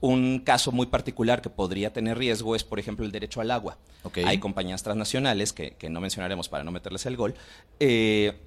Un 0.00 0.40
caso 0.40 0.72
muy 0.72 0.86
particular 0.86 1.42
que 1.42 1.50
podría 1.50 1.92
tener 1.92 2.16
riesgo 2.16 2.56
es, 2.56 2.64
por 2.64 2.78
ejemplo, 2.78 3.04
el 3.04 3.12
derecho 3.12 3.40
al 3.42 3.50
agua. 3.50 3.76
Ok. 4.02 4.18
Hay 4.24 4.38
compañías 4.38 4.82
transnacionales, 4.82 5.52
que, 5.52 5.72
que 5.72 5.90
no 5.90 6.00
mencionaremos 6.00 6.48
para 6.48 6.64
no 6.64 6.70
meterles 6.72 7.04
el 7.04 7.16
gol, 7.16 7.34
eh, 7.80 8.40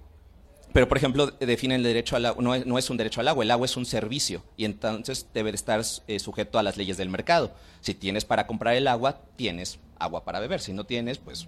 pero, 0.73 0.87
por 0.87 0.97
ejemplo, 0.97 1.27
definen 1.27 1.77
el 1.77 1.83
derecho 1.83 2.15
al 2.15 2.25
agua, 2.25 2.43
no 2.43 2.55
es, 2.55 2.65
no 2.65 2.77
es 2.77 2.89
un 2.89 2.97
derecho 2.97 3.21
al 3.21 3.27
agua, 3.27 3.43
el 3.43 3.51
agua 3.51 3.65
es 3.65 3.77
un 3.77 3.85
servicio 3.85 4.43
y 4.57 4.65
entonces 4.65 5.27
debe 5.33 5.51
de 5.51 5.55
estar 5.55 5.81
eh, 6.07 6.19
sujeto 6.19 6.57
a 6.59 6.63
las 6.63 6.77
leyes 6.77 6.97
del 6.97 7.09
mercado. 7.09 7.53
Si 7.81 7.93
tienes 7.93 8.25
para 8.25 8.47
comprar 8.47 8.75
el 8.75 8.87
agua, 8.87 9.21
tienes 9.35 9.79
agua 9.99 10.25
para 10.25 10.39
beber. 10.39 10.59
Si 10.59 10.73
no 10.73 10.85
tienes, 10.85 11.19
pues 11.19 11.47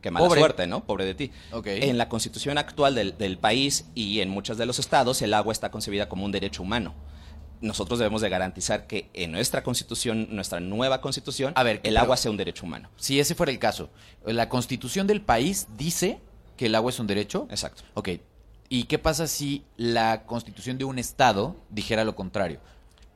qué 0.00 0.10
mala 0.10 0.26
Pobre. 0.26 0.40
suerte, 0.40 0.66
¿no? 0.66 0.84
Pobre 0.84 1.04
de 1.04 1.14
ti. 1.14 1.32
En 1.64 1.98
la 1.98 2.08
constitución 2.08 2.58
actual 2.58 2.94
del, 2.94 3.18
del 3.18 3.38
país 3.38 3.86
y 3.94 4.20
en 4.20 4.30
muchos 4.30 4.56
de 4.56 4.66
los 4.66 4.78
estados, 4.78 5.20
el 5.22 5.34
agua 5.34 5.52
está 5.52 5.70
concebida 5.70 6.08
como 6.08 6.24
un 6.24 6.32
derecho 6.32 6.62
humano. 6.62 6.94
Nosotros 7.60 7.98
debemos 7.98 8.22
de 8.22 8.30
garantizar 8.30 8.86
que 8.86 9.10
en 9.12 9.32
nuestra 9.32 9.62
constitución, 9.62 10.28
nuestra 10.30 10.60
nueva 10.60 11.00
constitución, 11.02 11.52
A 11.56 11.62
ver, 11.62 11.80
el 11.82 11.96
agua 11.98 12.16
sea 12.16 12.30
un 12.30 12.38
derecho 12.38 12.64
humano. 12.64 12.88
Si 12.96 13.20
ese 13.20 13.34
fuera 13.34 13.52
el 13.52 13.58
caso, 13.58 13.90
la 14.24 14.48
constitución 14.48 15.06
del 15.06 15.20
país 15.20 15.66
dice 15.76 16.20
que 16.56 16.66
el 16.66 16.74
agua 16.74 16.90
es 16.90 16.98
un 17.00 17.06
derecho. 17.06 17.46
Exacto. 17.50 17.82
Ok. 17.94 18.10
¿Y 18.72 18.84
qué 18.84 18.98
pasa 19.00 19.26
si 19.26 19.64
la 19.76 20.22
constitución 20.26 20.78
de 20.78 20.84
un 20.84 20.98
estado 21.00 21.56
dijera 21.70 22.04
lo 22.04 22.14
contrario? 22.14 22.60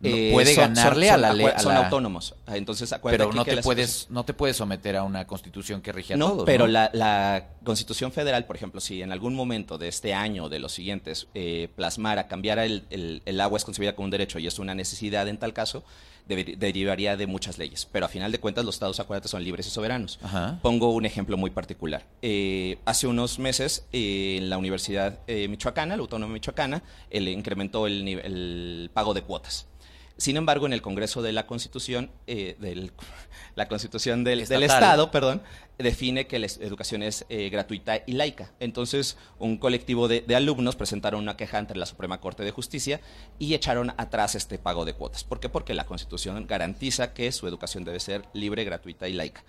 No 0.00 0.08
Eh, 0.10 0.30
puede 0.32 0.52
son- 0.52 0.74
ganarle 0.74 1.06
son- 1.06 1.14
a 1.14 1.18
la 1.18 1.32
ley. 1.32 1.46
Son 1.58 1.76
autónomos. 1.76 2.34
Ah, 2.44 2.56
Entonces, 2.56 2.92
acuérdate 2.92 3.22
Pero 3.24 3.32
no 3.36 3.44
que 3.44 3.52
te 3.52 3.56
las- 3.56 3.64
puedes, 3.64 4.10
no 4.10 4.24
te 4.24 4.34
puedes 4.34 4.56
someter 4.56 4.96
a 4.96 5.04
una 5.04 5.26
constitución 5.28 5.80
que 5.80 5.92
rige 5.92 6.14
a 6.14 6.16
No, 6.16 6.30
todos. 6.32 6.44
pero 6.44 6.66
¿no? 6.66 6.72
La, 6.72 6.90
la 6.92 7.50
Constitución 7.64 8.10
Federal, 8.10 8.44
por 8.46 8.56
ejemplo, 8.56 8.80
si 8.80 9.00
en 9.00 9.12
algún 9.12 9.34
momento 9.36 9.78
de 9.78 9.86
este 9.86 10.12
año 10.12 10.44
o 10.46 10.48
de 10.48 10.58
los 10.58 10.72
siguientes 10.72 11.28
eh, 11.34 11.68
plasmara, 11.76 12.26
cambiara 12.26 12.64
el, 12.66 12.84
el- 12.90 13.22
el 13.24 13.40
agua 13.40 13.56
es 13.56 13.64
concebida 13.64 13.94
como 13.94 14.06
un 14.06 14.10
derecho 14.10 14.40
y 14.40 14.48
es 14.48 14.58
una 14.58 14.74
necesidad 14.74 15.28
en 15.28 15.38
tal 15.38 15.52
caso, 15.54 15.84
derivaría 16.26 17.16
de 17.16 17.26
muchas 17.26 17.58
leyes. 17.58 17.86
Pero 17.90 18.06
a 18.06 18.08
final 18.08 18.32
de 18.32 18.38
cuentas 18.38 18.64
los 18.64 18.76
estados, 18.76 19.00
acuérdate, 19.00 19.28
son 19.28 19.44
libres 19.44 19.66
y 19.66 19.70
soberanos. 19.70 20.18
Ajá. 20.22 20.58
Pongo 20.62 20.90
un 20.90 21.04
ejemplo 21.04 21.36
muy 21.36 21.50
particular. 21.50 22.06
Eh, 22.22 22.78
hace 22.84 23.06
unos 23.06 23.38
meses 23.38 23.86
eh, 23.92 24.36
en 24.38 24.50
la 24.50 24.58
Universidad 24.58 25.18
eh, 25.26 25.48
Michoacana, 25.48 25.96
la 25.96 26.02
Autónoma 26.02 26.32
Michoacana, 26.32 26.82
el, 27.10 27.28
incrementó 27.28 27.86
el, 27.86 28.06
el 28.08 28.90
pago 28.92 29.14
de 29.14 29.22
cuotas. 29.22 29.66
Sin 30.16 30.36
embargo, 30.36 30.66
en 30.66 30.72
el 30.72 30.80
Congreso 30.80 31.22
de 31.22 31.32
la 31.32 31.46
Constitución, 31.46 32.10
eh, 32.26 32.56
del, 32.60 32.92
la 33.56 33.66
Constitución 33.68 34.22
del. 34.22 34.40
Estado, 34.40 35.10
perdón, 35.10 35.42
define 35.76 36.26
que 36.28 36.38
la 36.38 36.46
educación 36.46 37.02
es 37.02 37.26
eh, 37.28 37.48
gratuita 37.50 38.02
y 38.06 38.12
laica. 38.12 38.52
Entonces, 38.60 39.16
un 39.38 39.58
colectivo 39.58 40.06
de, 40.06 40.20
de 40.20 40.36
alumnos 40.36 40.76
presentaron 40.76 41.20
una 41.20 41.36
queja 41.36 41.58
ante 41.58 41.74
la 41.74 41.86
Suprema 41.86 42.20
Corte 42.20 42.44
de 42.44 42.52
Justicia 42.52 43.00
y 43.40 43.54
echaron 43.54 43.92
atrás 43.96 44.36
este 44.36 44.58
pago 44.58 44.84
de 44.84 44.94
cuotas. 44.94 45.24
¿Por 45.24 45.40
qué? 45.40 45.48
Porque 45.48 45.74
la 45.74 45.86
Constitución 45.86 46.46
garantiza 46.46 47.12
que 47.12 47.32
su 47.32 47.48
educación 47.48 47.84
debe 47.84 47.98
ser 47.98 48.24
libre, 48.34 48.64
gratuita 48.64 49.08
y 49.08 49.14
laica. 49.14 49.44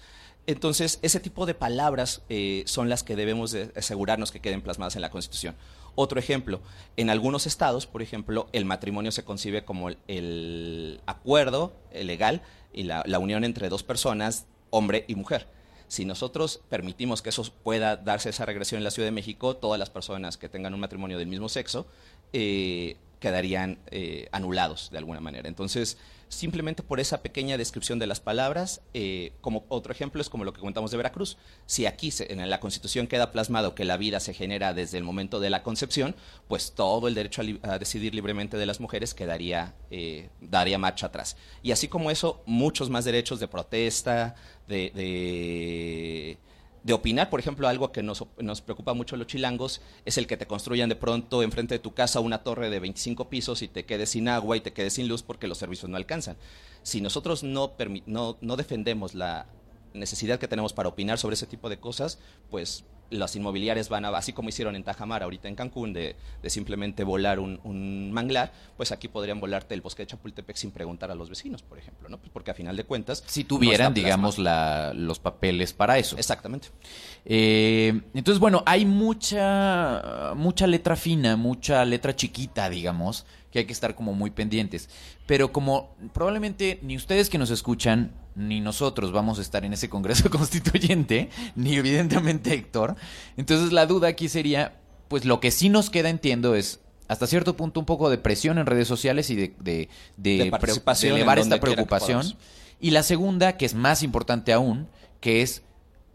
Entonces, 0.48 1.00
ese 1.02 1.20
tipo 1.20 1.46
de 1.46 1.56
palabras 1.56 2.22
eh, 2.30 2.64
son 2.68 2.90
las 2.90 3.04
que 3.04 3.16
debemos 3.16 3.52
de 3.52 3.72
asegurarnos 3.76 4.32
que 4.32 4.42
queden 4.42 4.62
plasmadas 4.62 4.96
en 4.96 5.02
la 5.02 5.10
Constitución. 5.10 5.56
Otro 5.96 6.20
ejemplo, 6.20 6.62
en 6.98 7.10
algunos 7.10 7.48
estados, 7.48 7.88
por 7.88 8.02
ejemplo, 8.02 8.48
el 8.52 8.66
matrimonio 8.66 9.12
se 9.12 9.24
concibe 9.24 9.64
como 9.64 9.90
el, 10.08 11.02
acuerdo 11.06 11.74
eh, 11.92 12.04
legal 12.04 12.42
y 12.74 12.84
la, 12.84 13.04
la 13.06 13.20
unión 13.20 13.44
entre 13.44 13.70
dos 13.70 13.84
personas, 13.84 14.46
hombre 14.70 15.06
y 15.08 15.16
mujer. 15.16 15.48
Si 15.88 16.04
nosotros 16.04 16.62
permitimos 16.70 17.22
que 17.22 17.30
eso 17.30 17.44
pueda 17.64 17.96
darse 17.96 18.30
esa 18.30 18.46
regresión 18.46 18.80
en 18.80 18.84
la 18.84 18.92
Ciudad 18.92 19.08
de 19.08 19.12
México, 19.12 19.56
todas 19.56 19.80
las 19.80 19.90
personas 19.90 20.38
que 20.38 20.50
tengan 20.50 20.74
un 20.74 20.80
matrimonio 20.80 21.18
del 21.18 21.28
mismo 21.28 21.48
sexo 21.48 21.86
eh, 22.34 22.98
quedarían 23.20 23.78
eh, 23.92 24.28
anulados 24.32 24.90
de 24.92 24.98
alguna 24.98 25.20
manera. 25.20 25.48
Entonces, 25.48 25.98
simplemente 26.28 26.84
por 26.84 27.00
esa 27.00 27.22
pequeña 27.22 27.58
descripción 27.58 28.00
de 28.00 28.08
las 28.08 28.20
palabras, 28.20 28.82
eh, 28.94 29.34
como 29.42 29.66
otro 29.70 29.92
ejemplo 29.92 30.22
es 30.22 30.30
como 30.30 30.44
lo 30.44 30.54
que 30.54 30.60
comentamos 30.60 30.92
de 30.92 30.98
Veracruz. 30.98 31.38
Si 31.66 31.86
aquí 31.86 32.12
se- 32.12 32.32
en 32.34 32.50
la 32.50 32.60
Constitución 32.60 33.08
queda 33.08 33.32
plasmado 33.32 33.76
que 33.76 33.86
la 33.86 33.98
vida 33.98 34.20
se 34.20 34.34
genera 34.34 34.74
desde 34.74 34.98
el 34.98 35.04
momento 35.04 35.40
de 35.40 35.50
la 35.50 35.64
concepción, 35.64 36.16
pues 36.48 36.74
todo 36.74 37.08
el 37.08 37.14
derecho 37.14 37.42
a, 37.64 37.74
a 37.74 37.80
decidir 37.80 38.14
libremente 38.16 38.58
de 38.58 38.66
las 38.66 38.80
mujeres 38.80 39.14
quedaría, 39.14 39.76
eh, 39.92 40.30
daría 40.42 40.78
marcha 40.78 41.08
atrás. 41.08 41.38
Y 41.62 41.72
así 41.72 41.88
como 41.88 42.12
eso, 42.12 42.42
muchos 42.46 42.90
más 42.90 43.06
derechos 43.06 43.40
de 43.40 43.48
protesta, 43.48 44.36
de, 44.68 44.92
de, 44.96 46.38
de 46.86 46.94
opinar. 46.94 47.32
Por 47.32 47.40
ejemplo, 47.40 47.68
algo 47.68 47.92
que 47.92 48.04
nos, 48.04 48.24
nos 48.38 48.62
preocupa 48.62 48.94
mucho 48.94 49.18
los 49.18 49.26
chilangos 49.26 49.82
es 50.06 50.20
el 50.20 50.28
que 50.28 50.38
te 50.38 50.46
construyan 50.46 50.88
de 50.88 50.96
pronto 50.96 51.42
enfrente 51.42 51.74
de 51.74 51.80
tu 51.80 51.96
casa 51.96 52.20
una 52.20 52.44
torre 52.44 52.70
de 52.70 52.80
25 52.80 53.28
pisos 53.28 53.64
y 53.64 53.68
te 53.68 53.86
quedes 53.86 54.12
sin 54.12 54.30
agua 54.30 54.56
y 54.56 54.62
te 54.62 54.72
quedes 54.72 54.94
sin 54.94 55.08
luz 55.08 55.24
porque 55.24 55.48
los 55.48 55.58
servicios 55.58 55.90
no 55.90 55.98
alcanzan. 55.98 56.38
Si 56.84 57.02
nosotros 57.02 57.44
no, 57.44 57.74
no 58.06 58.56
defendemos 58.56 59.16
la 59.16 59.48
necesidad 59.96 60.40
que 60.40 60.48
tenemos 60.48 60.74
para 60.74 60.90
opinar 60.90 61.18
sobre 61.18 61.34
ese 61.34 61.48
tipo 61.48 61.70
de 61.70 61.80
cosas, 61.80 62.20
pues 62.52 62.86
las 63.10 63.36
inmobiliarias 63.36 63.90
van 63.90 64.06
a, 64.06 64.10
así 64.10 64.34
como 64.34 64.50
hicieron 64.50 64.76
en 64.76 64.84
Tajamar 64.84 65.24
ahorita 65.24 65.48
en 65.48 65.56
Cancún, 65.56 65.94
de, 65.94 66.16
de 66.42 66.50
simplemente 66.50 67.04
volar 67.04 67.40
un, 67.40 67.60
un 67.64 68.12
manglar, 68.12 68.52
pues 68.78 68.92
aquí 68.92 69.08
podrían 69.08 69.40
volarte 69.40 69.74
el 69.74 69.82
bosque 69.82 70.04
de 70.04 70.08
Chapultepec 70.08 70.56
sin 70.56 70.72
preguntar 70.72 71.12
a 71.12 71.16
los 71.16 71.30
vecinos, 71.30 71.62
por 71.62 71.78
ejemplo, 71.78 72.10
¿no? 72.10 72.18
Pues 72.18 72.32
porque 72.32 72.52
a 72.52 72.54
final 72.54 72.76
de 72.76 72.84
cuentas... 72.84 73.24
Si 73.28 73.44
tuvieran, 73.44 73.94
digamos, 73.94 74.38
la, 74.38 74.94
los 74.94 75.20
papeles 75.20 75.74
para 75.74 75.98
eso. 75.98 76.18
Exactamente. 76.18 76.70
Eh, 77.26 78.02
entonces, 78.14 78.40
bueno, 78.40 78.64
hay 78.66 78.86
mucha, 78.86 80.34
mucha 80.36 80.68
letra 80.68 80.96
fina, 80.96 81.36
mucha 81.36 81.86
letra 81.86 82.16
chiquita, 82.16 82.70
digamos, 82.70 83.26
que 83.52 83.60
hay 83.60 83.66
que 83.66 83.74
estar 83.74 83.96
como 83.96 84.14
muy 84.14 84.32
pendientes. 84.32 84.90
Pero 85.26 85.52
como 85.52 85.96
probablemente 86.14 86.80
ni 86.82 86.96
ustedes 86.96 87.30
que 87.30 87.38
nos 87.38 87.50
escuchan, 87.50 88.12
ni 88.36 88.60
nosotros 88.62 89.12
vamos 89.12 89.40
a 89.40 89.42
estar 89.42 89.64
en 89.66 89.74
ese 89.74 89.90
Congreso 89.90 90.30
Constituyente, 90.30 91.30
ni 91.56 91.76
evidentemente 91.76 92.54
Héctor, 92.54 92.96
entonces 93.38 93.72
la 93.72 93.86
duda 93.86 94.10
aquí 94.10 94.30
sería, 94.30 94.76
pues 95.08 95.26
lo 95.26 95.40
que 95.40 95.52
sí 95.52 95.70
nos 95.70 95.90
queda, 95.90 96.10
entiendo, 96.10 96.56
es 96.56 96.80
hasta 97.08 97.28
cierto 97.28 97.56
punto 97.56 97.80
un 97.80 97.86
poco 97.86 98.10
de 98.10 98.18
presión 98.18 98.58
en 98.58 98.66
redes 98.66 98.88
sociales 98.88 99.30
y 99.30 99.36
de, 99.36 99.54
de, 99.60 99.90
de, 100.18 100.38
De 100.46 100.52
pre- 100.52 100.74
elevar 101.16 101.38
esta 101.40 101.56
preocupación. 101.62 102.18
Y 102.80 102.92
la 102.92 103.04
segunda, 103.04 103.58
que 103.58 103.66
es 103.66 103.74
más 103.76 104.04
importante 104.04 104.52
aún, 104.54 104.88
que 105.22 105.42
es 105.42 105.62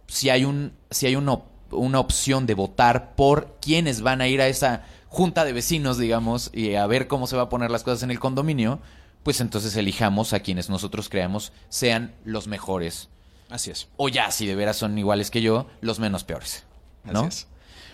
si 0.09 0.29
hay 0.31 0.45
un 0.45 0.73
si 0.91 1.07
hay 1.07 1.15
una, 1.17 1.39
una 1.71 2.01
opción 2.01 2.47
de 2.47 2.55
votar 2.55 3.15
por 3.15 3.57
quienes 3.63 4.03
van 4.03 4.21
a 4.21 4.27
ir 4.29 4.41
a 4.41 4.49
esa 4.49 4.83
junta 5.09 5.45
de 5.45 5.53
vecinos, 5.53 5.97
digamos, 5.97 6.51
y 6.53 6.75
a 6.75 6.87
ver 6.87 7.07
cómo 7.07 7.27
se 7.29 7.37
va 7.37 7.43
a 7.45 7.49
poner 7.49 7.71
las 7.71 7.83
cosas 7.85 8.03
en 8.03 8.11
el 8.11 8.19
condominio, 8.19 8.81
pues 9.23 9.41
entonces 9.41 9.77
elijamos 9.77 10.33
a 10.33 10.41
quienes 10.41 10.69
nosotros 10.71 11.09
creamos 11.09 11.53
sean 11.69 12.15
los 12.25 12.47
mejores. 12.49 13.09
Así 13.49 13.71
es. 13.71 13.89
O 13.97 14.09
ya, 14.09 14.31
si 14.31 14.47
de 14.47 14.55
veras 14.55 14.77
son 14.77 14.97
iguales 14.99 15.31
que 15.31 15.43
yo, 15.43 15.67
los 15.81 15.99
menos 15.99 16.25
peores. 16.25 16.65
¿no? 17.05 17.21
Así 17.21 17.29
es. 17.29 17.47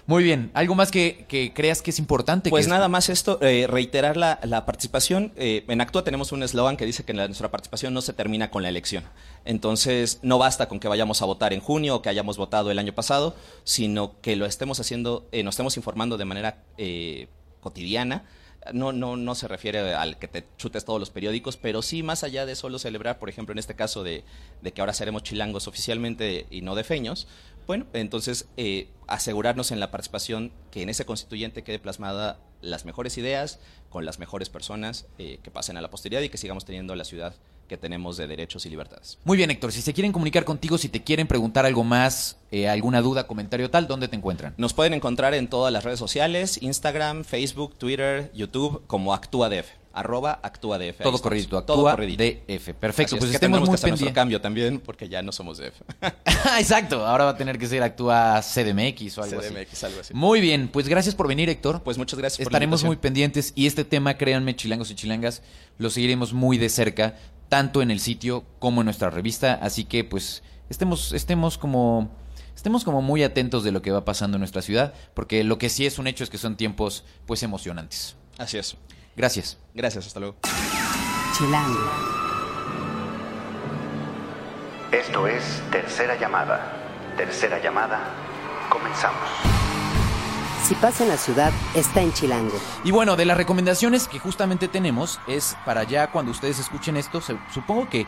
Muy 0.08 0.22
bien. 0.22 0.52
¿Algo 0.54 0.76
más 0.76 0.92
que, 0.92 1.24
que 1.28 1.52
creas 1.52 1.82
que 1.82 1.90
es 1.90 1.98
importante? 1.98 2.48
Pues 2.50 2.66
es- 2.66 2.68
nada 2.70 2.86
más 2.88 3.08
esto, 3.08 3.40
eh, 3.42 3.66
reiterar 3.66 4.16
la, 4.16 4.38
la 4.44 4.64
participación. 4.64 5.32
Eh, 5.34 5.64
en 5.66 5.80
Actúa 5.80 6.04
tenemos 6.04 6.30
un 6.30 6.44
eslogan 6.44 6.76
que 6.76 6.86
dice 6.86 7.02
que 7.04 7.12
la- 7.12 7.26
nuestra 7.26 7.50
participación 7.50 7.92
no 7.92 8.00
se 8.02 8.12
termina 8.12 8.48
con 8.50 8.62
la 8.62 8.68
elección. 8.68 9.02
Entonces, 9.44 10.20
no 10.22 10.38
basta 10.38 10.68
con 10.68 10.78
que 10.78 10.86
vayamos 10.86 11.22
a 11.22 11.24
votar 11.24 11.52
en 11.52 11.60
junio 11.60 11.96
o 11.96 12.02
que 12.02 12.08
hayamos 12.08 12.36
votado 12.36 12.70
el 12.70 12.78
año 12.78 12.92
pasado, 12.94 13.34
sino 13.64 14.20
que 14.20 14.36
lo 14.36 14.46
estemos 14.46 14.78
haciendo, 14.78 15.26
eh, 15.32 15.42
nos 15.42 15.54
estemos 15.54 15.76
informando 15.76 16.16
de 16.18 16.24
manera 16.24 16.62
eh, 16.78 17.28
cotidiana. 17.60 18.24
No, 18.72 18.92
no, 18.92 19.16
no 19.16 19.34
se 19.34 19.48
refiere 19.48 19.94
al 19.94 20.18
que 20.18 20.28
te 20.28 20.44
chutes 20.56 20.84
todos 20.84 21.00
los 21.00 21.10
periódicos, 21.10 21.56
pero 21.56 21.82
sí 21.82 22.02
más 22.02 22.24
allá 22.24 22.46
de 22.46 22.56
solo 22.56 22.78
celebrar, 22.78 23.18
por 23.18 23.28
ejemplo, 23.28 23.52
en 23.52 23.58
este 23.58 23.74
caso 23.74 24.02
de, 24.02 24.24
de 24.62 24.72
que 24.72 24.80
ahora 24.80 24.92
seremos 24.92 25.22
chilangos 25.22 25.68
oficialmente 25.68 26.46
y 26.50 26.62
no 26.62 26.74
de 26.74 26.84
feños, 26.84 27.28
bueno, 27.66 27.86
entonces 27.94 28.48
eh, 28.56 28.88
asegurarnos 29.08 29.72
en 29.72 29.80
la 29.80 29.90
participación 29.90 30.52
que 30.70 30.82
en 30.82 30.88
ese 30.88 31.04
constituyente 31.04 31.64
quede 31.64 31.80
plasmada 31.80 32.38
las 32.60 32.84
mejores 32.84 33.18
ideas 33.18 33.58
con 33.90 34.04
las 34.04 34.18
mejores 34.18 34.48
personas 34.48 35.06
eh, 35.18 35.40
que 35.42 35.50
pasen 35.50 35.76
a 35.76 35.80
la 35.80 35.90
posteridad 35.90 36.20
y 36.20 36.28
que 36.28 36.38
sigamos 36.38 36.64
teniendo 36.64 36.94
la 36.94 37.04
ciudad 37.04 37.34
que 37.66 37.76
tenemos 37.76 38.16
de 38.16 38.26
derechos 38.26 38.66
y 38.66 38.70
libertades. 38.70 39.18
Muy 39.24 39.36
bien, 39.36 39.50
Héctor. 39.50 39.72
Si 39.72 39.82
se 39.82 39.92
quieren 39.92 40.12
comunicar 40.12 40.44
contigo, 40.44 40.78
si 40.78 40.88
te 40.88 41.02
quieren 41.02 41.26
preguntar 41.26 41.66
algo 41.66 41.84
más, 41.84 42.38
eh, 42.50 42.68
alguna 42.68 43.00
duda, 43.00 43.26
comentario 43.26 43.70
tal, 43.70 43.86
¿dónde 43.86 44.08
te 44.08 44.16
encuentran? 44.16 44.54
Nos 44.56 44.74
pueden 44.74 44.94
encontrar 44.94 45.34
en 45.34 45.48
todas 45.48 45.72
las 45.72 45.84
redes 45.84 45.98
sociales, 45.98 46.62
Instagram, 46.62 47.24
Facebook, 47.24 47.76
Twitter, 47.76 48.30
YouTube, 48.34 48.82
como 48.86 49.12
ActúaDF, 49.14 49.66
arroba 49.96 50.38
ActúaDF. 50.42 50.98
Todo 50.98 51.18
Todo 51.18 51.58
actúa 51.58 51.92
corridito. 51.92 52.22
DF. 52.22 52.74
Perfecto, 52.74 53.16
Así 53.16 53.16
es, 53.16 53.18
pues 53.18 53.30
que 53.30 53.36
estemos 53.36 53.60
muy 53.60 53.68
que 53.70 53.74
hacer 53.74 53.88
nuestro 53.90 54.12
cambio 54.12 54.40
también 54.40 54.78
porque 54.78 55.08
ya 55.08 55.22
no 55.22 55.32
somos 55.32 55.58
DF. 55.58 55.80
Exacto, 56.58 57.04
ahora 57.06 57.24
va 57.24 57.30
a 57.30 57.36
tener 57.36 57.58
que 57.58 57.66
ser 57.66 57.82
actúa 57.82 58.42
CDMX 58.42 59.18
o 59.18 59.22
algo 59.22 59.40
así. 59.40 59.48
CDMX, 59.48 59.84
algo 59.84 60.00
así. 60.00 60.14
Muy 60.14 60.40
bien, 60.40 60.68
pues 60.68 60.86
gracias 60.86 61.14
por 61.14 61.26
venir, 61.28 61.48
Héctor. 61.48 61.82
Pues 61.82 61.96
muchas 61.96 62.18
gracias 62.18 62.44
por 62.44 62.52
la 62.52 62.56
Estaremos 62.56 62.84
muy 62.84 62.96
pendientes 62.96 63.52
y 63.56 63.66
este 63.66 63.84
tema, 63.84 64.18
créanme, 64.18 64.54
chilangos 64.54 64.90
y 64.90 64.94
chilangas, 64.94 65.42
lo 65.78 65.88
seguiremos 65.88 66.34
muy 66.34 66.58
de 66.58 66.68
cerca, 66.68 67.16
tanto 67.48 67.82
en 67.82 67.90
el 67.90 68.00
sitio 68.00 68.44
como 68.58 68.80
en 68.80 68.86
nuestra 68.86 69.10
revista. 69.10 69.54
Así 69.62 69.84
que, 69.84 70.04
pues, 70.04 70.42
estemos, 70.68 71.12
estemos 71.12 71.58
como. 71.58 72.10
Estemos 72.54 72.84
como 72.84 73.02
muy 73.02 73.22
atentos 73.22 73.64
de 73.64 73.70
lo 73.70 73.82
que 73.82 73.90
va 73.90 74.06
pasando 74.06 74.36
en 74.36 74.40
nuestra 74.40 74.62
ciudad, 74.62 74.94
porque 75.12 75.44
lo 75.44 75.58
que 75.58 75.68
sí 75.68 75.84
es 75.84 75.98
un 75.98 76.06
hecho 76.06 76.24
es 76.24 76.30
que 76.30 76.38
son 76.38 76.56
tiempos, 76.56 77.04
pues, 77.26 77.42
emocionantes. 77.42 78.16
Así 78.38 78.56
es. 78.56 78.76
Gracias. 79.14 79.58
Gracias, 79.74 80.06
hasta 80.06 80.20
luego. 80.20 80.36
Chilango. 81.36 81.90
Esto 84.90 85.26
es 85.26 85.62
Tercera 85.70 86.18
Llamada. 86.18 86.72
Tercera 87.16 87.62
Llamada. 87.62 88.00
Comenzamos. 88.70 89.28
Si 90.66 90.74
pasa 90.74 91.04
la 91.04 91.16
ciudad, 91.16 91.52
está 91.76 92.02
en 92.02 92.12
Chilango. 92.12 92.58
Y 92.82 92.90
bueno, 92.90 93.14
de 93.14 93.24
las 93.24 93.36
recomendaciones 93.36 94.08
que 94.08 94.18
justamente 94.18 94.66
tenemos 94.66 95.20
es 95.28 95.56
para 95.64 95.84
ya 95.84 96.10
cuando 96.10 96.32
ustedes 96.32 96.58
escuchen 96.58 96.96
esto, 96.96 97.20
supongo 97.54 97.88
que 97.88 98.04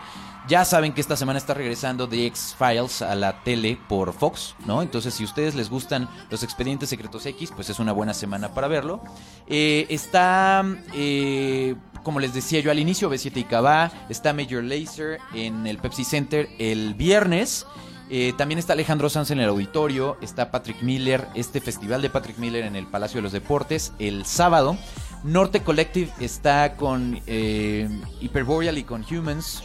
ya 0.49 0.65
saben 0.65 0.93
que 0.93 1.01
esta 1.01 1.17
semana 1.17 1.39
está 1.39 1.55
regresando 1.55 2.09
The 2.09 2.27
X-Files 2.27 3.03
a 3.03 3.15
la 3.15 3.45
tele 3.45 3.79
por 3.89 4.13
Fox, 4.13 4.57
¿no? 4.67 4.83
Entonces, 4.83 5.15
si 5.15 5.23
ustedes 5.23 5.55
les 5.55 5.71
gustan 5.71 6.09
los 6.31 6.43
expedientes 6.43 6.89
secretos 6.89 7.25
X, 7.27 7.53
pues 7.55 7.71
es 7.71 7.79
una 7.79 7.93
buena 7.93 8.13
semana 8.13 8.53
para 8.53 8.67
verlo. 8.67 9.05
Eh, 9.47 9.87
está, 9.89 10.65
eh, 10.95 11.77
como 12.03 12.19
les 12.19 12.35
decía 12.35 12.59
yo 12.59 12.73
al 12.73 12.81
inicio, 12.81 13.09
B7 13.09 13.37
y 13.37 13.45
Cabá, 13.45 13.93
está 14.09 14.33
Major 14.33 14.65
Lazer 14.65 15.21
en 15.33 15.65
el 15.69 15.79
Pepsi 15.79 16.03
Center 16.03 16.49
el 16.59 16.95
viernes. 16.95 17.67
Eh, 18.11 18.33
también 18.39 18.59
está 18.59 18.73
Alejandro 18.73 19.11
Sanz 19.11 19.31
en 19.31 19.41
el 19.41 19.49
auditorio, 19.49 20.17
está 20.23 20.51
Patrick 20.51 20.83
Miller, 20.83 21.29
este 21.35 21.61
festival 21.61 22.01
de 22.01 22.09
Patrick 22.09 22.39
Miller 22.39 22.65
en 22.65 22.75
el 22.75 22.87
Palacio 22.87 23.19
de 23.19 23.23
los 23.23 23.33
Deportes 23.33 23.93
el 23.99 24.25
sábado. 24.25 24.79
Norte 25.25 25.63
Collective 25.63 26.11
está 26.21 26.77
con 26.77 27.21
eh, 27.27 27.89
Hyperboreal 28.21 28.79
y 28.79 28.85
con 28.85 29.05
Humans 29.05 29.63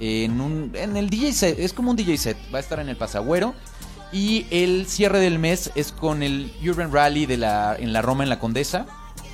en, 0.00 0.40
un, 0.40 0.72
el 0.74 1.10
DJ 1.10 1.32
set, 1.32 1.58
es 1.58 1.72
como 1.72 1.90
un 1.90 1.96
DJ 1.96 2.16
set, 2.16 2.36
va 2.52 2.58
a 2.58 2.60
estar 2.60 2.80
en 2.80 2.88
el 2.88 2.96
Pasagüero. 2.96 3.54
Y 4.12 4.46
el 4.50 4.86
cierre 4.86 5.20
del 5.20 5.38
mes 5.38 5.70
es 5.76 5.92
con 5.92 6.24
el 6.24 6.52
Urban 6.66 6.92
Rally 6.92 7.26
de 7.26 7.36
la, 7.36 7.76
en 7.78 7.92
la 7.92 8.02
Roma, 8.02 8.24
en 8.24 8.28
la 8.28 8.40
Condesa. 8.40 8.86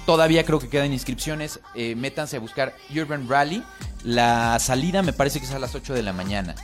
Todavía 0.05 0.45
creo 0.45 0.59
que 0.59 0.69
quedan 0.69 0.93
inscripciones. 0.93 1.61
eh, 1.75 1.95
métanse 1.95 2.37
a 2.37 2.41
buscar 2.41 2.75
Urban 2.95 3.27
Rally. 3.27 3.63
La 4.05 4.59
salida 4.59 5.03
me 5.03 5.15
parece 5.15 5.41
que 5.41 5.47
es 5.47 5.53
a 5.53 5.59
las 5.59 5.75
8 5.75 5.95
de 5.95 6.03
la 6.03 6.13
mañana. 6.13 6.55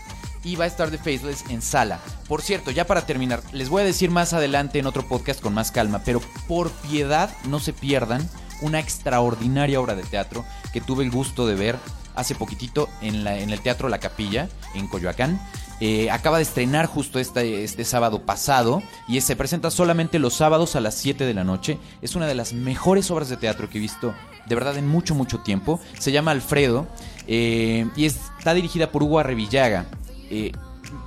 Y 0.45 0.57
va 0.57 0.65
a 0.65 0.69
estar 0.69 0.91
de 0.91 0.99
Faceless 0.99 1.45
en 1.51 1.63
sala. 1.63 2.01
Por 2.29 2.43
cierto, 2.43 2.71
ya 2.71 2.87
para 2.87 3.07
terminar, 3.07 3.43
les 3.53 3.69
voy 3.69 3.83
a 3.83 3.87
decir 3.87 4.11
más 4.11 4.33
adelante 4.33 4.79
en 4.79 4.87
otro 4.87 5.07
podcast 5.07 5.41
con 5.41 5.55
más 5.55 5.71
calma, 5.71 6.03
pero 6.05 6.21
por 6.49 6.71
piedad 6.71 7.31
no 7.49 7.61
se 7.61 7.73
pierdan 7.73 8.29
una 8.61 8.81
extraordinaria 8.81 9.81
obra 9.81 9.95
de 9.95 10.03
teatro 10.03 10.45
que 10.73 10.81
tuve 10.81 11.05
el 11.05 11.11
gusto 11.11 11.47
de 11.47 11.55
ver 11.55 11.77
hace 12.15 12.35
poquitito 12.35 12.89
en 13.01 13.27
el 13.27 13.61
Teatro 13.61 13.89
La 13.89 13.99
Capilla, 13.99 14.49
en 14.75 14.87
Coyoacán. 14.87 15.41
Eh, 15.85 16.13
acaba 16.13 16.37
de 16.37 16.45
estrenar 16.45 16.87
justo 16.87 17.19
este, 17.19 17.65
este 17.65 17.85
sábado 17.85 18.23
pasado 18.23 18.85
y 19.09 19.21
se 19.21 19.35
presenta 19.35 19.69
solamente 19.69 20.21
los 20.21 20.35
sábados 20.35 20.77
a 20.77 20.81
las 20.81 20.95
7 20.95 21.25
de 21.25 21.35
la 21.35 21.43
noche. 21.43 21.77
Es 22.03 22.15
una 22.15 22.29
de 22.29 22.37
las 22.37 22.53
mejores 22.53 23.11
obras 23.11 23.29
de 23.29 23.37
teatro 23.37 23.69
que 23.69 23.79
he 23.79 23.81
visto 23.81 24.15
de 24.47 24.55
verdad 24.55 24.77
en 24.77 24.87
mucho, 24.87 25.17
mucho 25.17 25.41
tiempo. 25.41 25.81
Se 25.99 26.13
llama 26.13 26.31
Alfredo 26.31 26.87
eh, 27.27 27.89
y 27.97 28.05
está 28.05 28.55
dirigida 28.55 28.93
por 28.93 29.03
Hugo 29.03 29.19
Arrevillaga. 29.19 29.87
Eh, 30.33 30.51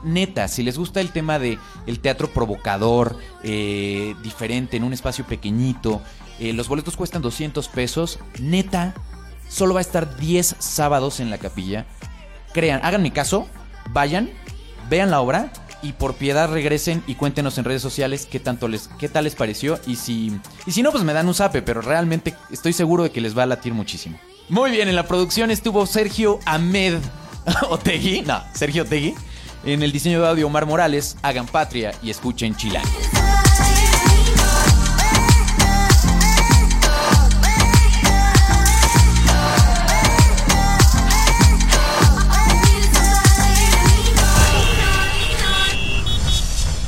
neta, 0.03 0.47
si 0.47 0.61
les 0.61 0.77
gusta 0.77 1.01
el 1.01 1.11
tema 1.11 1.39
de 1.39 1.57
el 1.87 1.99
teatro 1.99 2.31
provocador, 2.31 3.17
eh, 3.43 4.15
diferente, 4.21 4.77
en 4.77 4.83
un 4.83 4.93
espacio 4.93 5.25
pequeñito, 5.25 6.01
eh, 6.39 6.53
los 6.53 6.67
boletos 6.67 6.95
cuestan 6.95 7.23
200 7.23 7.67
pesos. 7.69 8.19
Neta, 8.39 8.93
solo 9.49 9.73
va 9.73 9.79
a 9.79 9.81
estar 9.81 10.17
10 10.17 10.57
sábados 10.59 11.19
en 11.19 11.31
la 11.31 11.39
capilla. 11.39 11.87
Crean, 12.53 12.81
hagan 12.83 13.01
mi 13.01 13.09
caso, 13.09 13.47
vayan, 13.89 14.29
vean 14.89 15.09
la 15.09 15.21
obra 15.21 15.51
y 15.81 15.93
por 15.93 16.13
piedad 16.13 16.51
regresen 16.51 17.03
y 17.07 17.15
cuéntenos 17.15 17.57
en 17.57 17.65
redes 17.65 17.81
sociales 17.81 18.27
qué 18.29 18.39
tanto 18.39 18.67
les, 18.67 18.89
qué 18.99 19.09
tal 19.09 19.23
les 19.23 19.35
pareció 19.35 19.79
y 19.87 19.95
si, 19.95 20.39
y 20.67 20.71
si 20.71 20.83
no, 20.83 20.91
pues 20.91 21.03
me 21.03 21.13
dan 21.13 21.27
un 21.27 21.33
zape, 21.33 21.63
pero 21.63 21.81
realmente 21.81 22.35
estoy 22.51 22.73
seguro 22.73 23.03
de 23.03 23.11
que 23.11 23.21
les 23.21 23.35
va 23.35 23.43
a 23.43 23.47
latir 23.47 23.73
muchísimo. 23.73 24.19
Muy 24.49 24.69
bien, 24.69 24.87
en 24.87 24.95
la 24.95 25.07
producción 25.07 25.49
estuvo 25.49 25.87
Sergio 25.87 26.39
Ahmed 26.45 26.99
Otegui, 27.69 28.21
no, 28.21 28.43
Sergio 28.53 28.83
Otegui. 28.83 29.15
En 29.63 29.81
el 29.81 29.91
diseño 29.91 30.21
de 30.21 30.27
audio 30.27 30.47
Omar 30.47 30.65
Morales, 30.65 31.17
hagan 31.23 31.47
patria 31.47 31.93
y 32.03 32.11
escuchen 32.11 32.55
Chilán. 32.55 32.83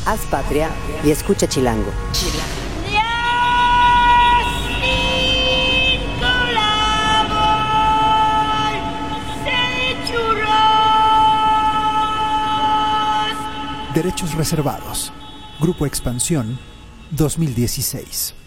Haz 0.06 0.20
patria 0.30 0.70
y 1.04 1.12
escucha 1.12 1.50
Chilango. 1.50 1.91
Derechos 13.97 14.36
reservados. 14.36 15.12
Grupo 15.60 15.88
Expansión 15.88 16.60
2016. 17.10 18.46